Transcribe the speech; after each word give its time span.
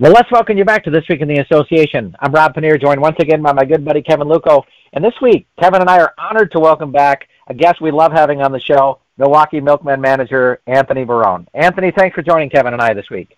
Well, 0.00 0.12
let's 0.12 0.30
welcome 0.30 0.56
you 0.56 0.64
back 0.64 0.84
to 0.84 0.90
This 0.90 1.08
Week 1.08 1.22
in 1.22 1.26
the 1.26 1.40
Association. 1.40 2.14
I'm 2.20 2.30
Rob 2.30 2.54
Paneer, 2.54 2.80
joined 2.80 3.00
once 3.00 3.16
again 3.18 3.42
by 3.42 3.52
my 3.52 3.64
good 3.64 3.84
buddy 3.84 4.00
Kevin 4.00 4.28
Luco. 4.28 4.64
And 4.92 5.04
this 5.04 5.14
week, 5.20 5.48
Kevin 5.60 5.80
and 5.80 5.90
I 5.90 5.98
are 5.98 6.14
honored 6.16 6.52
to 6.52 6.60
welcome 6.60 6.92
back 6.92 7.26
a 7.48 7.54
guest 7.54 7.80
we 7.80 7.90
love 7.90 8.12
having 8.12 8.40
on 8.40 8.52
the 8.52 8.60
show, 8.60 9.00
Milwaukee 9.16 9.60
Milkmen 9.60 10.00
manager 10.00 10.60
Anthony 10.68 11.04
Barone. 11.04 11.48
Anthony, 11.52 11.90
thanks 11.90 12.14
for 12.14 12.22
joining 12.22 12.48
Kevin 12.48 12.74
and 12.74 12.80
I 12.80 12.94
this 12.94 13.10
week. 13.10 13.36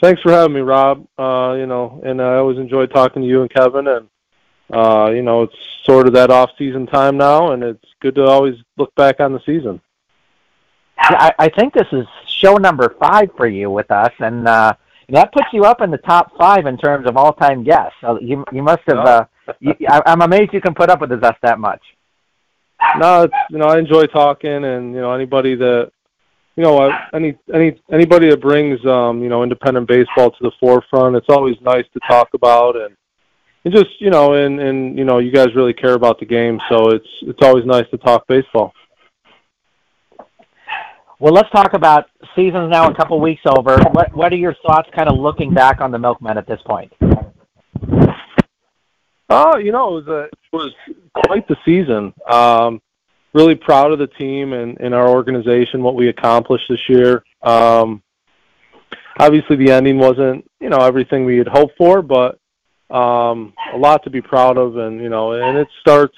Thanks 0.00 0.20
for 0.20 0.32
having 0.32 0.52
me, 0.52 0.62
Rob. 0.62 1.06
Uh, 1.16 1.54
you 1.56 1.66
know, 1.66 2.02
and 2.04 2.20
I 2.20 2.38
always 2.38 2.58
enjoy 2.58 2.86
talking 2.86 3.22
to 3.22 3.28
you 3.28 3.42
and 3.42 3.54
Kevin. 3.54 3.86
And 3.86 4.08
uh, 4.68 5.12
you 5.14 5.22
know, 5.22 5.42
it's 5.42 5.54
sort 5.84 6.08
of 6.08 6.14
that 6.14 6.32
off-season 6.32 6.88
time 6.88 7.16
now, 7.16 7.52
and 7.52 7.62
it's 7.62 7.88
good 8.00 8.16
to 8.16 8.24
always 8.24 8.56
look 8.78 8.92
back 8.96 9.20
on 9.20 9.32
the 9.32 9.40
season. 9.46 9.80
I, 10.98 11.32
I 11.38 11.48
think 11.50 11.72
this 11.72 11.86
is 11.92 12.04
show 12.26 12.56
number 12.56 12.96
five 13.00 13.30
for 13.36 13.46
you 13.46 13.70
with 13.70 13.92
us, 13.92 14.12
and 14.18 14.48
uh, 14.48 14.72
that 15.12 15.32
puts 15.32 15.46
you 15.52 15.64
up 15.64 15.80
in 15.82 15.90
the 15.90 15.98
top 15.98 16.32
five 16.38 16.66
in 16.66 16.76
terms 16.78 17.06
of 17.06 17.16
all-time 17.16 17.62
guests. 17.62 17.94
So 18.00 18.18
you 18.20 18.44
you 18.52 18.62
must 18.62 18.82
have. 18.86 18.98
Uh, 18.98 19.24
you, 19.60 19.74
I, 19.88 20.00
I'm 20.06 20.22
amazed 20.22 20.52
you 20.52 20.60
can 20.60 20.74
put 20.74 20.90
up 20.90 21.00
with 21.00 21.12
us 21.12 21.36
that 21.42 21.58
much. 21.58 21.82
No, 22.98 23.22
it's 23.22 23.34
you 23.48 23.58
know 23.58 23.66
I 23.66 23.78
enjoy 23.78 24.06
talking, 24.06 24.64
and 24.64 24.92
you 24.92 25.00
know 25.00 25.12
anybody 25.12 25.54
that 25.54 25.92
you 26.56 26.64
know 26.64 26.92
any 27.14 27.38
any 27.54 27.80
anybody 27.92 28.28
that 28.28 28.40
brings 28.40 28.84
um, 28.84 29.22
you 29.22 29.28
know 29.28 29.44
independent 29.44 29.86
baseball 29.86 30.30
to 30.32 30.38
the 30.40 30.50
forefront, 30.58 31.14
it's 31.14 31.28
always 31.28 31.56
nice 31.62 31.84
to 31.92 32.00
talk 32.08 32.30
about, 32.34 32.76
and 32.76 32.96
and 33.64 33.72
just 33.72 34.00
you 34.00 34.10
know 34.10 34.34
and 34.34 34.60
and 34.60 34.98
you 34.98 35.04
know 35.04 35.18
you 35.18 35.30
guys 35.30 35.54
really 35.54 35.72
care 35.72 35.94
about 35.94 36.18
the 36.18 36.26
game, 36.26 36.60
so 36.68 36.90
it's 36.90 37.06
it's 37.22 37.42
always 37.42 37.64
nice 37.64 37.88
to 37.90 37.98
talk 37.98 38.26
baseball. 38.26 38.72
Well, 41.22 41.32
let's 41.32 41.50
talk 41.50 41.74
about 41.74 42.06
seasons 42.34 42.68
now. 42.68 42.90
A 42.90 42.94
couple 42.96 43.20
weeks 43.20 43.42
over. 43.46 43.78
What 43.92 44.12
what 44.12 44.32
are 44.32 44.36
your 44.36 44.56
thoughts, 44.66 44.88
kind 44.92 45.08
of 45.08 45.16
looking 45.16 45.54
back 45.54 45.80
on 45.80 45.92
the 45.92 45.98
Milkmen 45.98 46.36
at 46.36 46.48
this 46.48 46.60
point? 46.66 46.92
Oh, 49.28 49.56
you 49.56 49.70
know, 49.70 49.98
it 49.98 50.04
was 50.04 50.08
a, 50.08 50.22
it 50.24 50.32
was 50.52 50.72
quite 51.14 51.46
the 51.46 51.54
season. 51.64 52.12
Um, 52.28 52.82
really 53.34 53.54
proud 53.54 53.92
of 53.92 54.00
the 54.00 54.08
team 54.08 54.52
and, 54.52 54.80
and 54.80 54.92
our 54.92 55.08
organization, 55.08 55.84
what 55.84 55.94
we 55.94 56.08
accomplished 56.08 56.64
this 56.68 56.88
year. 56.88 57.22
Um, 57.40 58.02
obviously, 59.20 59.54
the 59.54 59.70
ending 59.70 59.98
wasn't 59.98 60.44
you 60.58 60.70
know 60.70 60.78
everything 60.78 61.24
we 61.24 61.38
had 61.38 61.46
hoped 61.46 61.76
for, 61.78 62.02
but 62.02 62.40
um, 62.90 63.54
a 63.72 63.78
lot 63.78 64.02
to 64.02 64.10
be 64.10 64.22
proud 64.22 64.58
of, 64.58 64.76
and 64.76 65.00
you 65.00 65.08
know, 65.08 65.34
and 65.34 65.56
it 65.56 65.68
starts 65.80 66.16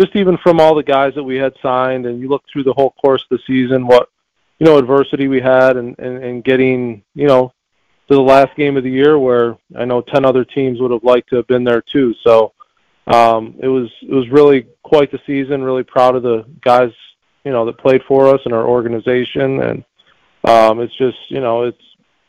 just 0.00 0.16
even 0.16 0.38
from 0.38 0.60
all 0.60 0.74
the 0.74 0.82
guys 0.82 1.14
that 1.16 1.24
we 1.24 1.36
had 1.36 1.52
signed, 1.60 2.06
and 2.06 2.22
you 2.22 2.28
look 2.30 2.44
through 2.50 2.64
the 2.64 2.72
whole 2.72 2.92
course 2.92 3.22
of 3.30 3.36
the 3.36 3.42
season, 3.46 3.86
what 3.86 4.08
you 4.60 4.66
know 4.66 4.78
adversity 4.78 5.26
we 5.26 5.40
had 5.40 5.76
and, 5.76 5.98
and, 5.98 6.22
and 6.22 6.44
getting 6.44 7.02
you 7.14 7.26
know 7.26 7.52
to 8.08 8.14
the 8.14 8.20
last 8.20 8.54
game 8.56 8.76
of 8.76 8.84
the 8.84 8.90
year 8.90 9.18
where 9.18 9.56
I 9.76 9.84
know 9.84 10.02
ten 10.02 10.24
other 10.24 10.44
teams 10.44 10.80
would 10.80 10.92
have 10.92 11.02
liked 11.02 11.30
to 11.30 11.36
have 11.36 11.46
been 11.48 11.64
there 11.64 11.82
too. 11.82 12.14
So 12.22 12.52
um, 13.06 13.56
it 13.58 13.68
was 13.68 13.90
it 14.02 14.12
was 14.12 14.28
really 14.28 14.66
quite 14.82 15.10
the 15.10 15.20
season. 15.26 15.62
Really 15.62 15.82
proud 15.82 16.14
of 16.14 16.22
the 16.22 16.44
guys 16.60 16.92
you 17.44 17.50
know 17.50 17.64
that 17.64 17.78
played 17.78 18.02
for 18.06 18.28
us 18.32 18.40
and 18.44 18.54
our 18.54 18.66
organization, 18.66 19.60
and 19.62 19.84
um, 20.44 20.80
it's 20.80 20.96
just 20.96 21.18
you 21.28 21.40
know 21.40 21.64
it's 21.64 21.82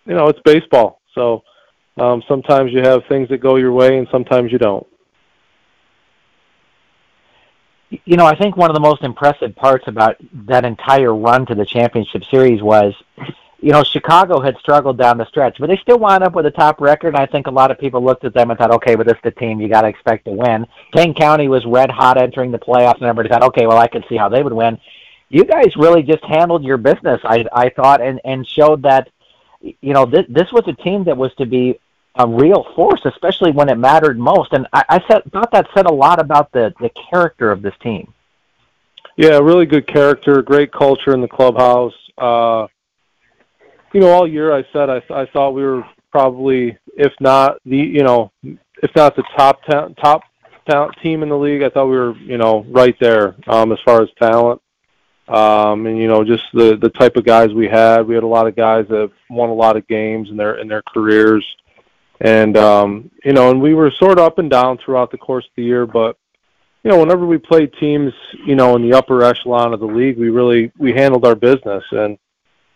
you 0.05 0.13
know 0.13 0.27
it's 0.27 0.39
baseball. 0.45 1.01
So 1.13 1.43
um, 1.97 2.23
sometimes 2.27 2.71
you 2.71 2.79
have 2.81 3.03
things 3.09 3.27
that 3.29 3.39
go 3.39 3.57
your 3.57 3.73
way, 3.73 3.97
and 3.97 4.07
sometimes 4.11 4.51
you 4.51 4.57
don't. 4.57 4.87
You 8.05 8.15
know, 8.17 8.25
I 8.25 8.35
think 8.35 8.55
one 8.55 8.69
of 8.69 8.73
the 8.73 8.81
most 8.81 9.03
impressive 9.03 9.55
parts 9.55 9.87
about 9.87 10.15
that 10.47 10.65
entire 10.65 11.13
run 11.13 11.45
to 11.47 11.55
the 11.55 11.65
championship 11.65 12.23
series 12.25 12.61
was, 12.61 12.93
you 13.59 13.71
know, 13.71 13.83
Chicago 13.83 14.39
had 14.39 14.57
struggled 14.57 14.97
down 14.97 15.17
the 15.17 15.25
stretch, 15.25 15.57
but 15.59 15.67
they 15.67 15.77
still 15.77 15.99
wound 15.99 16.23
up 16.23 16.33
with 16.33 16.45
a 16.45 16.51
top 16.51 16.79
record. 16.79 17.09
And 17.09 17.17
I 17.17 17.25
think 17.25 17.47
a 17.47 17.51
lot 17.51 17.69
of 17.69 17.77
people 17.77 18.03
looked 18.03 18.23
at 18.23 18.33
them 18.33 18.49
and 18.49 18.57
thought, 18.57 18.71
okay, 18.71 18.95
but 18.95 19.05
this 19.05 19.15
is 19.15 19.23
the 19.23 19.31
team 19.31 19.59
you 19.59 19.67
got 19.67 19.81
to 19.81 19.87
expect 19.87 20.25
to 20.25 20.31
win. 20.31 20.65
Kane 20.93 21.13
County 21.13 21.47
was 21.47 21.65
red 21.65 21.91
hot 21.91 22.17
entering 22.17 22.51
the 22.51 22.59
playoffs, 22.59 22.95
and 22.95 23.03
everybody 23.03 23.29
thought, 23.29 23.43
okay, 23.43 23.67
well, 23.67 23.77
I 23.77 23.87
could 23.87 24.05
see 24.07 24.17
how 24.17 24.29
they 24.29 24.41
would 24.41 24.53
win. 24.53 24.79
You 25.29 25.43
guys 25.43 25.75
really 25.75 26.01
just 26.01 26.23
handled 26.23 26.63
your 26.63 26.77
business, 26.77 27.21
I 27.23 27.45
I 27.53 27.69
thought, 27.69 28.01
and 28.01 28.19
and 28.25 28.45
showed 28.45 28.81
that, 28.83 29.09
you 29.61 29.93
know, 29.93 30.05
this 30.05 30.25
this 30.27 30.51
was 30.51 30.63
a 30.67 30.73
team 30.73 31.05
that 31.05 31.15
was 31.15 31.33
to 31.35 31.45
be 31.45 31.79
a 32.15 32.27
real 32.27 32.65
force, 32.75 33.01
especially 33.05 33.51
when 33.51 33.69
it 33.69 33.77
mattered 33.77 34.19
most. 34.19 34.53
And 34.53 34.67
I, 34.73 34.83
I 34.89 35.03
said, 35.07 35.23
thought 35.31 35.51
that 35.51 35.67
said 35.73 35.85
a 35.85 35.93
lot 35.93 36.19
about 36.19 36.51
the 36.51 36.73
the 36.79 36.91
character 37.09 37.51
of 37.51 37.61
this 37.61 37.73
team. 37.81 38.13
Yeah, 39.15 39.39
really 39.39 39.65
good 39.65 39.87
character, 39.87 40.41
great 40.41 40.71
culture 40.71 41.13
in 41.13 41.21
the 41.21 41.27
clubhouse. 41.27 41.93
Uh, 42.17 42.67
you 43.93 43.99
know, 43.99 44.09
all 44.09 44.27
year 44.27 44.53
I 44.53 44.65
said 44.73 44.89
I 44.89 45.01
I 45.09 45.25
thought 45.27 45.51
we 45.51 45.63
were 45.63 45.83
probably, 46.11 46.77
if 46.97 47.13
not 47.19 47.57
the, 47.65 47.77
you 47.77 48.03
know, 48.03 48.31
if 48.43 48.95
not 48.95 49.15
the 49.15 49.23
top 49.35 49.63
ta- 49.63 49.89
top 49.89 50.23
talent 50.69 50.95
team 51.01 51.23
in 51.23 51.29
the 51.29 51.37
league, 51.37 51.63
I 51.63 51.69
thought 51.69 51.87
we 51.87 51.97
were, 51.97 52.15
you 52.17 52.37
know, 52.37 52.65
right 52.69 52.95
there 52.99 53.35
um, 53.47 53.71
as 53.71 53.79
far 53.85 54.01
as 54.01 54.09
talent. 54.19 54.61
Um, 55.27 55.85
and 55.85 55.97
you 55.97 56.09
know, 56.09 56.25
just 56.25 56.43
the 56.53 56.75
the 56.75 56.89
type 56.89 57.15
of 57.15 57.23
guys 57.23 57.53
we 57.53 57.67
had. 57.67 58.05
We 58.05 58.15
had 58.15 58.23
a 58.23 58.27
lot 58.27 58.47
of 58.47 58.55
guys 58.55 58.87
that 58.89 59.11
won 59.29 59.49
a 59.49 59.53
lot 59.53 59.77
of 59.77 59.87
games 59.87 60.29
in 60.29 60.35
their 60.35 60.55
in 60.55 60.67
their 60.67 60.81
careers 60.81 61.45
and 62.21 62.55
um, 62.55 63.11
you 63.25 63.33
know, 63.33 63.49
and 63.49 63.61
we 63.61 63.73
were 63.73 63.91
sort 63.99 64.19
of 64.19 64.25
up 64.25 64.37
and 64.37 64.49
down 64.49 64.77
throughout 64.77 65.11
the 65.11 65.17
course 65.17 65.45
of 65.45 65.51
the 65.57 65.63
year, 65.63 65.85
but 65.87 66.17
you 66.83 66.91
know, 66.91 66.99
whenever 66.99 67.25
we 67.25 67.37
played 67.37 67.73
teams, 67.79 68.13
you 68.45 68.55
know, 68.55 68.75
in 68.75 68.87
the 68.87 68.95
upper 68.95 69.23
echelon 69.23 69.73
of 69.73 69.79
the 69.79 69.85
league, 69.85 70.17
we 70.17 70.29
really 70.29 70.71
we 70.77 70.93
handled 70.93 71.25
our 71.25 71.35
business, 71.35 71.83
and 71.91 72.17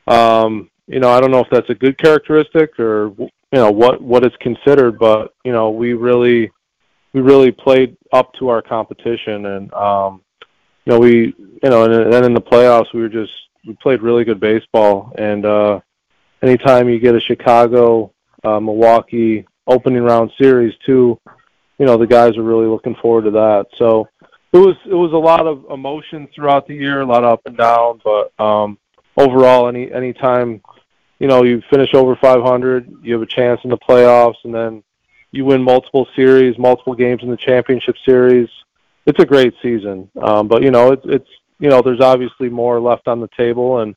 um, 0.07 0.69
you 0.87 0.99
know, 0.99 1.09
I 1.09 1.19
don't 1.19 1.31
know 1.31 1.39
if 1.39 1.49
that's 1.51 1.69
a 1.69 1.75
good 1.75 1.97
characteristic 1.99 2.79
or 2.79 3.13
you 3.17 3.29
know 3.53 3.71
what 3.71 4.01
what 4.01 4.25
it's 4.25 4.35
considered, 4.37 4.97
but 4.97 5.33
you 5.43 5.51
know, 5.51 5.69
we 5.69 5.93
really 5.93 6.51
we 7.13 7.21
really 7.21 7.51
played 7.51 7.95
up 8.11 8.33
to 8.39 8.49
our 8.49 8.63
competition, 8.63 9.45
and 9.45 9.73
um, 9.73 10.21
you 10.85 10.93
know, 10.93 10.99
we 10.99 11.35
you 11.37 11.69
know, 11.69 11.85
and 11.85 12.11
then 12.11 12.25
in 12.25 12.33
the 12.33 12.41
playoffs, 12.41 12.93
we 12.95 13.01
were 13.01 13.09
just 13.09 13.31
we 13.67 13.75
played 13.75 14.01
really 14.01 14.23
good 14.23 14.39
baseball, 14.39 15.13
and 15.19 15.45
uh, 15.45 15.79
anytime 16.41 16.89
you 16.89 16.99
get 16.99 17.15
a 17.15 17.19
Chicago 17.19 18.11
uh, 18.45 18.59
Milwaukee 18.59 19.45
opening 19.67 20.03
round 20.03 20.31
series 20.39 20.73
too. 20.85 21.19
You 21.77 21.85
know, 21.85 21.97
the 21.97 22.07
guys 22.07 22.37
are 22.37 22.43
really 22.43 22.67
looking 22.67 22.95
forward 23.01 23.25
to 23.25 23.31
that. 23.31 23.65
So 23.77 24.07
it 24.53 24.57
was 24.57 24.75
it 24.85 24.93
was 24.93 25.11
a 25.11 25.17
lot 25.17 25.47
of 25.47 25.65
emotion 25.69 26.27
throughout 26.33 26.67
the 26.67 26.75
year, 26.75 27.01
a 27.01 27.05
lot 27.05 27.23
of 27.23 27.33
up 27.33 27.41
and 27.45 27.57
down, 27.57 28.01
but 28.03 28.31
um, 28.43 28.77
overall, 29.17 29.67
any 29.67 29.91
any 29.91 30.13
time 30.13 30.61
you 31.19 31.27
know 31.27 31.43
you 31.43 31.61
finish 31.69 31.93
over 31.93 32.15
500, 32.15 32.89
you 33.01 33.13
have 33.13 33.21
a 33.21 33.25
chance 33.25 33.59
in 33.63 33.69
the 33.69 33.77
playoffs, 33.77 34.37
and 34.43 34.53
then 34.53 34.83
you 35.31 35.43
win 35.43 35.61
multiple 35.61 36.07
series, 36.15 36.57
multiple 36.57 36.95
games 36.95 37.21
in 37.21 37.29
the 37.29 37.37
championship 37.37 37.95
series. 38.05 38.47
It's 39.05 39.19
a 39.19 39.25
great 39.25 39.53
season, 39.61 40.09
um, 40.21 40.47
but 40.47 40.63
you 40.63 40.71
know 40.71 40.93
it's 40.93 41.05
it's 41.05 41.29
you 41.59 41.69
know 41.69 41.81
there's 41.81 42.01
obviously 42.01 42.49
more 42.49 42.79
left 42.79 43.07
on 43.07 43.19
the 43.19 43.29
table, 43.35 43.79
and 43.79 43.95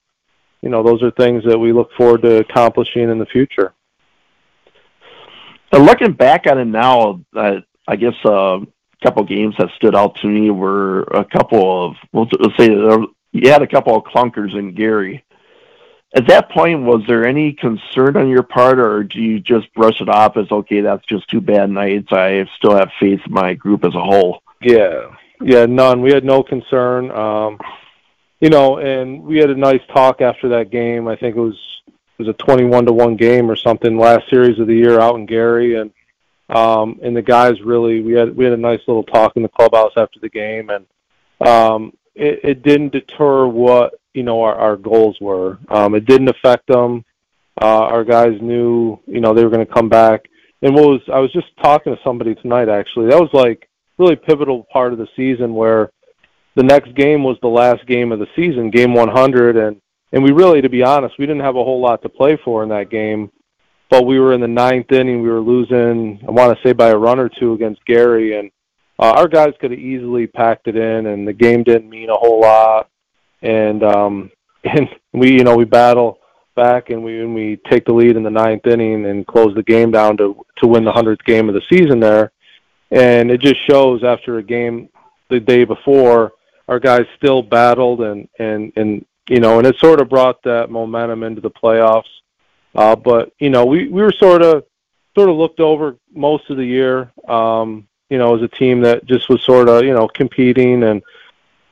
you 0.61 0.71
know 0.71 0.83
those 0.83 1.03
are 1.03 1.13
things 1.13 1.45
that 1.45 1.59
we 1.59 1.73
look 1.73 1.93
forward 1.97 2.23
to 2.23 2.39
accomplishing 2.39 3.09
in 3.09 3.19
the 3.19 3.27
future. 3.27 3.73
Uh, 5.73 5.79
looking 5.79 6.13
back 6.13 6.47
on 6.47 6.59
it 6.59 6.65
now, 6.65 7.21
uh, 7.37 7.57
I 7.87 7.97
guess 7.97 8.15
uh, 8.25 8.61
a 8.61 8.67
couple 9.03 9.23
of 9.23 9.29
games 9.29 9.55
that 9.59 9.71
stood 9.77 9.95
out 9.95 10.17
to 10.17 10.27
me 10.27 10.51
were 10.51 11.03
a 11.03 11.25
couple 11.25 11.87
of 11.87 11.97
let's, 12.13 12.33
let's 12.39 12.57
say 12.57 12.69
you 13.33 13.51
had 13.51 13.63
a 13.63 13.67
couple 13.67 13.97
of 13.97 14.05
clunkers 14.05 14.57
in 14.57 14.75
Gary. 14.75 15.25
At 16.17 16.27
that 16.29 16.51
point, 16.51 16.85
was 16.85 17.03
there 17.07 17.27
any 17.27 17.53
concern 17.53 18.17
on 18.17 18.29
your 18.29 18.43
part, 18.43 18.79
or 18.79 19.05
do 19.05 19.21
you 19.21 19.41
just 19.41 19.73
brush 19.75 20.01
it 20.01 20.09
off 20.09 20.39
as 20.39 20.51
okay? 20.51 20.81
That's 20.81 21.05
just 21.05 21.29
two 21.29 21.43
bad 21.43 21.69
nights. 21.69 22.09
I 22.11 22.47
still 22.57 22.75
have 22.75 22.89
faith 22.99 23.21
in 23.27 23.33
my 23.33 23.53
group 23.53 23.85
as 23.85 23.95
a 23.95 24.03
whole. 24.03 24.43
Yeah, 24.63 25.15
yeah, 25.43 25.67
none. 25.67 26.01
We 26.01 26.13
had 26.13 26.25
no 26.25 26.43
concern. 26.43 27.11
Um, 27.11 27.59
you 28.41 28.49
know, 28.49 28.79
and 28.79 29.23
we 29.23 29.39
had 29.39 29.51
a 29.51 29.55
nice 29.55 29.83
talk 29.93 30.23
after 30.23 30.49
that 30.51 30.71
game. 30.71 31.09
I 31.09 31.17
think 31.17 31.37
it 31.37 31.41
was 31.41 31.59
was 32.19 32.29
a 32.29 32.33
21 32.35 32.87
to 32.87 32.93
1 32.93 33.17
game 33.17 33.51
or 33.51 33.57
something 33.57 33.97
last 33.97 34.29
series 34.29 34.59
of 34.59 34.67
the 34.67 34.75
year 34.75 35.01
out 35.01 35.17
in 35.17 35.27
Gary. 35.27 35.77
And 35.77 35.93
um 36.49 36.99
and 37.03 37.15
the 37.15 37.23
guys 37.23 37.61
really 37.61 38.01
we 38.01 38.15
had 38.15 38.35
we 38.37 38.45
had 38.45 38.55
a 38.55 38.57
nice 38.57 38.81
little 38.89 39.03
talk 39.03 39.37
in 39.37 39.43
the 39.43 39.49
clubhouse 39.49 39.93
after 39.97 40.19
the 40.21 40.29
game. 40.29 40.71
And 40.71 40.87
um 41.47 41.93
it, 42.15 42.41
it 42.43 42.63
didn't 42.63 42.93
deter 42.93 43.47
what 43.47 43.95
you 44.15 44.23
know 44.23 44.43
our, 44.43 44.55
our 44.55 44.77
goals 44.77 45.19
were. 45.21 45.59
Um 45.69 45.95
it 45.95 46.07
didn't 46.07 46.29
affect 46.29 46.67
them. 46.67 47.05
Uh 47.61 47.85
our 47.85 48.05
guys 48.05 48.41
knew 48.41 48.99
you 49.07 49.21
know 49.21 49.35
they 49.35 49.45
were 49.45 49.51
going 49.51 49.67
to 49.67 49.73
come 49.73 49.89
back. 49.89 50.29
And 50.63 50.75
what 50.75 50.89
was 50.89 51.01
I 51.13 51.21
was 51.21 51.33
just 51.33 51.49
talking 51.63 51.95
to 51.95 52.03
somebody 52.03 52.35
tonight 52.35 52.69
actually. 52.69 53.09
That 53.11 53.21
was 53.21 53.31
like 53.33 53.69
really 53.99 54.17
pivotal 54.17 54.67
part 54.73 54.93
of 54.93 54.99
the 54.99 55.09
season 55.17 55.55
where 55.55 55.91
the 56.55 56.63
next 56.63 56.95
game 56.95 57.23
was 57.23 57.37
the 57.41 57.49
last 57.49 57.87
game 57.87 58.11
of 58.11 58.19
the 58.19 58.27
season 58.35 58.71
game 58.71 58.95
100 58.95 59.57
and 59.57 59.81
and 60.13 60.23
we 60.23 60.33
really, 60.33 60.61
to 60.63 60.69
be 60.69 60.83
honest, 60.83 61.19
we 61.19 61.27
didn't 61.27 61.43
have 61.43 61.57
a 61.57 61.65
whole 61.65 61.81
lot 61.81 62.03
to 62.03 62.09
play 62.09 62.39
for 62.45 62.63
in 62.63 62.69
that 62.71 62.91
game. 62.91 63.31
But 63.91 64.05
we 64.05 64.21
were 64.21 64.35
in 64.35 64.41
the 64.41 64.49
ninth 64.49 64.93
inning. 64.93 65.23
We 65.23 65.31
were 65.31 65.41
losing, 65.41 66.21
I 66.27 66.31
want 66.31 66.57
to 66.57 66.63
say, 66.67 66.73
by 66.73 66.89
a 66.89 66.97
run 66.97 67.19
or 67.19 67.31
two 67.31 67.55
against 67.55 67.85
Gary, 67.87 68.39
and 68.39 68.51
uh, 68.99 69.13
our 69.13 69.29
guys 69.29 69.55
could 69.61 69.71
have 69.71 69.81
easily 69.81 70.27
packed 70.27 70.69
it 70.69 70.77
in, 70.77 71.07
and 71.07 71.27
the 71.27 71.33
game 71.33 71.63
didn't 71.63 71.89
mean 71.89 72.11
a 72.11 72.15
whole 72.15 72.41
lot. 72.41 72.91
And 73.41 73.83
um, 73.83 74.31
and 74.65 74.89
we, 75.13 75.33
you 75.33 75.45
know, 75.45 75.57
we 75.57 75.65
battle 75.65 76.19
back 76.59 76.91
and 76.91 77.05
we 77.05 77.21
and 77.21 77.35
we 77.35 77.57
take 77.71 77.85
the 77.85 77.93
lead 77.93 78.17
in 78.17 78.25
the 78.25 78.31
ninth 78.31 78.67
inning 78.67 79.07
and 79.07 79.27
close 79.27 79.55
the 79.55 79.63
game 79.63 79.93
down 79.93 80.17
to 80.17 80.45
to 80.59 80.67
win 80.67 80.85
the 80.85 80.93
hundredth 80.93 81.25
game 81.25 81.49
of 81.49 81.55
the 81.55 81.63
season 81.73 82.01
there. 82.01 82.33
And 82.91 83.31
it 83.31 83.41
just 83.41 83.57
shows 83.71 84.03
after 84.03 84.39
a 84.39 84.43
game 84.43 84.89
the 85.31 85.41
day 85.41 85.65
before, 85.65 86.33
our 86.67 86.81
guys 86.81 87.03
still 87.17 87.43
battled 87.43 88.01
and 88.01 88.29
and 88.39 88.73
and 88.77 89.07
you 89.29 89.41
know, 89.41 89.59
and 89.59 89.67
it 89.67 89.77
sort 89.77 90.01
of 90.01 90.09
brought 90.09 90.43
that 90.43 90.71
momentum 90.71 91.23
into 91.23 91.41
the 91.41 91.51
playoffs. 91.51 92.09
Uh, 92.75 92.97
but 92.97 93.33
you 93.39 93.51
know, 93.51 93.65
we 93.65 93.89
we 93.89 94.03
were 94.03 94.13
sort 94.13 94.43
of 94.43 94.65
sort 95.17 95.29
of 95.29 95.37
looked 95.37 95.61
over 95.61 95.97
most 96.13 96.51
of 96.51 96.57
the 96.57 96.65
year. 96.65 97.13
Um, 97.29 97.87
you 98.11 98.19
know, 98.19 98.35
as 98.35 98.43
a 98.43 98.49
team 98.49 98.81
that 98.83 99.05
just 99.05 99.29
was 99.29 99.43
sort 99.45 99.69
of 99.69 99.85
you 99.85 99.93
know 99.93 100.09
competing 100.09 100.83
and 100.83 101.03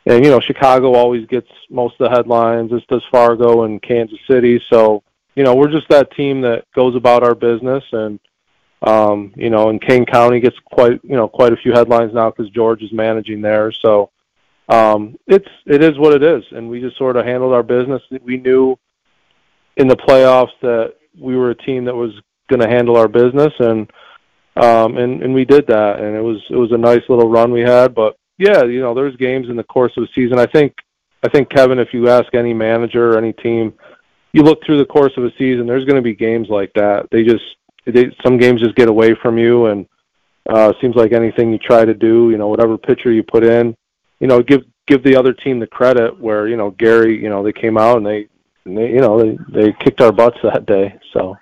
and 0.04 0.24
you 0.24 0.30
know 0.30 0.40
Chicago 0.40 0.94
always 0.94 1.26
gets 1.26 1.48
most 1.70 2.00
of 2.00 2.10
the 2.10 2.16
headlines. 2.16 2.72
As 2.72 2.84
does 2.88 3.04
Fargo 3.10 3.64
and 3.64 3.82
Kansas 3.82 4.18
City. 4.26 4.60
So 4.68 5.02
you 5.34 5.44
know 5.44 5.54
we're 5.54 5.70
just 5.70 5.88
that 5.88 6.12
team 6.12 6.42
that 6.42 6.64
goes 6.74 6.94
about 6.94 7.22
our 7.22 7.34
business 7.34 7.84
and 7.92 8.20
um, 8.82 9.32
you 9.36 9.50
know 9.50 9.68
and 9.70 9.80
Kane 9.80 10.06
County 10.06 10.40
gets 10.40 10.58
quite 10.64 11.00
you 11.02 11.16
know 11.16 11.28
quite 11.28 11.52
a 11.52 11.56
few 11.56 11.72
headlines 11.72 12.12
now 12.14 12.30
because 12.30 12.50
George 12.50 12.82
is 12.82 12.92
managing 12.92 13.40
there. 13.40 13.72
So 13.72 14.10
um, 14.68 15.16
it's 15.26 15.48
it 15.66 15.82
is 15.82 15.98
what 15.98 16.14
it 16.14 16.22
is, 16.22 16.42
and 16.52 16.68
we 16.68 16.80
just 16.80 16.98
sort 16.98 17.16
of 17.16 17.24
handled 17.24 17.52
our 17.52 17.62
business. 17.62 18.02
We 18.22 18.36
knew 18.36 18.76
in 19.76 19.88
the 19.88 19.96
playoffs 19.96 20.54
that 20.62 20.94
we 21.18 21.36
were 21.36 21.50
a 21.50 21.54
team 21.54 21.84
that 21.84 21.94
was 21.94 22.12
going 22.48 22.60
to 22.60 22.68
handle 22.68 22.96
our 22.96 23.08
business 23.08 23.52
and 23.58 23.90
um 24.56 24.96
and 24.96 25.22
and 25.22 25.34
we 25.34 25.44
did 25.44 25.66
that 25.66 25.98
and 25.98 26.14
it 26.14 26.20
was 26.20 26.40
it 26.48 26.54
was 26.54 26.70
a 26.72 26.78
nice 26.78 27.02
little 27.08 27.28
run 27.28 27.50
we 27.50 27.60
had 27.60 27.94
but 27.94 28.16
yeah, 28.38 28.64
you 28.64 28.80
know, 28.80 28.94
there's 28.94 29.16
games 29.16 29.48
in 29.48 29.56
the 29.56 29.64
course 29.64 29.92
of 29.96 30.04
a 30.04 30.08
season. 30.14 30.38
I 30.38 30.46
think 30.46 30.74
I 31.22 31.28
think 31.28 31.48
Kevin, 31.50 31.78
if 31.78 31.88
you 31.92 32.08
ask 32.08 32.34
any 32.34 32.52
manager 32.52 33.12
or 33.12 33.18
any 33.18 33.32
team, 33.32 33.72
you 34.32 34.42
look 34.42 34.58
through 34.64 34.78
the 34.78 34.84
course 34.84 35.12
of 35.16 35.24
a 35.24 35.30
season, 35.38 35.66
there's 35.66 35.84
going 35.84 35.96
to 35.96 36.02
be 36.02 36.14
games 36.14 36.48
like 36.50 36.70
that. 36.74 37.08
They 37.10 37.22
just 37.24 37.44
they, 37.86 38.14
some 38.22 38.36
games 38.36 38.60
just 38.60 38.76
get 38.76 38.88
away 38.88 39.14
from 39.22 39.38
you, 39.38 39.66
and 39.66 39.86
uh, 40.50 40.72
seems 40.80 40.96
like 40.96 41.12
anything 41.12 41.50
you 41.50 41.58
try 41.58 41.84
to 41.84 41.94
do, 41.94 42.30
you 42.30 42.36
know, 42.36 42.48
whatever 42.48 42.76
pitcher 42.76 43.10
you 43.10 43.22
put 43.22 43.44
in, 43.44 43.74
you 44.20 44.26
know, 44.26 44.42
give 44.42 44.64
give 44.86 45.02
the 45.02 45.16
other 45.16 45.32
team 45.32 45.58
the 45.58 45.66
credit. 45.66 46.18
Where 46.18 46.48
you 46.48 46.56
know 46.56 46.70
Gary, 46.70 47.20
you 47.20 47.28
know, 47.28 47.42
they 47.42 47.52
came 47.52 47.76
out 47.76 47.98
and 47.98 48.06
they, 48.06 48.28
and 48.64 48.76
they 48.76 48.90
you 48.90 49.00
know, 49.00 49.20
they 49.20 49.38
they 49.48 49.72
kicked 49.80 50.00
our 50.00 50.12
butts 50.12 50.38
that 50.42 50.66
day. 50.66 50.98
So 51.12 51.36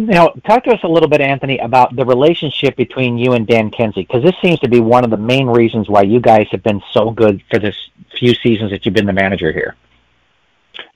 now 0.00 0.28
talk 0.46 0.64
to 0.64 0.70
us 0.72 0.80
a 0.82 0.88
little 0.88 1.08
bit, 1.08 1.20
Anthony, 1.20 1.58
about 1.58 1.94
the 1.94 2.04
relationship 2.04 2.76
between 2.76 3.16
you 3.18 3.32
and 3.32 3.46
Dan 3.46 3.70
Kinsey, 3.70 4.02
because 4.02 4.22
this 4.22 4.34
seems 4.42 4.58
to 4.60 4.68
be 4.68 4.80
one 4.80 5.04
of 5.04 5.10
the 5.10 5.16
main 5.16 5.46
reasons 5.46 5.88
why 5.88 6.02
you 6.02 6.20
guys 6.20 6.46
have 6.50 6.62
been 6.62 6.82
so 6.92 7.10
good 7.10 7.42
for 7.50 7.58
this 7.58 7.76
few 8.18 8.34
seasons 8.34 8.70
that 8.70 8.84
you've 8.84 8.94
been 8.94 9.06
the 9.06 9.12
manager 9.12 9.52
here. 9.52 9.76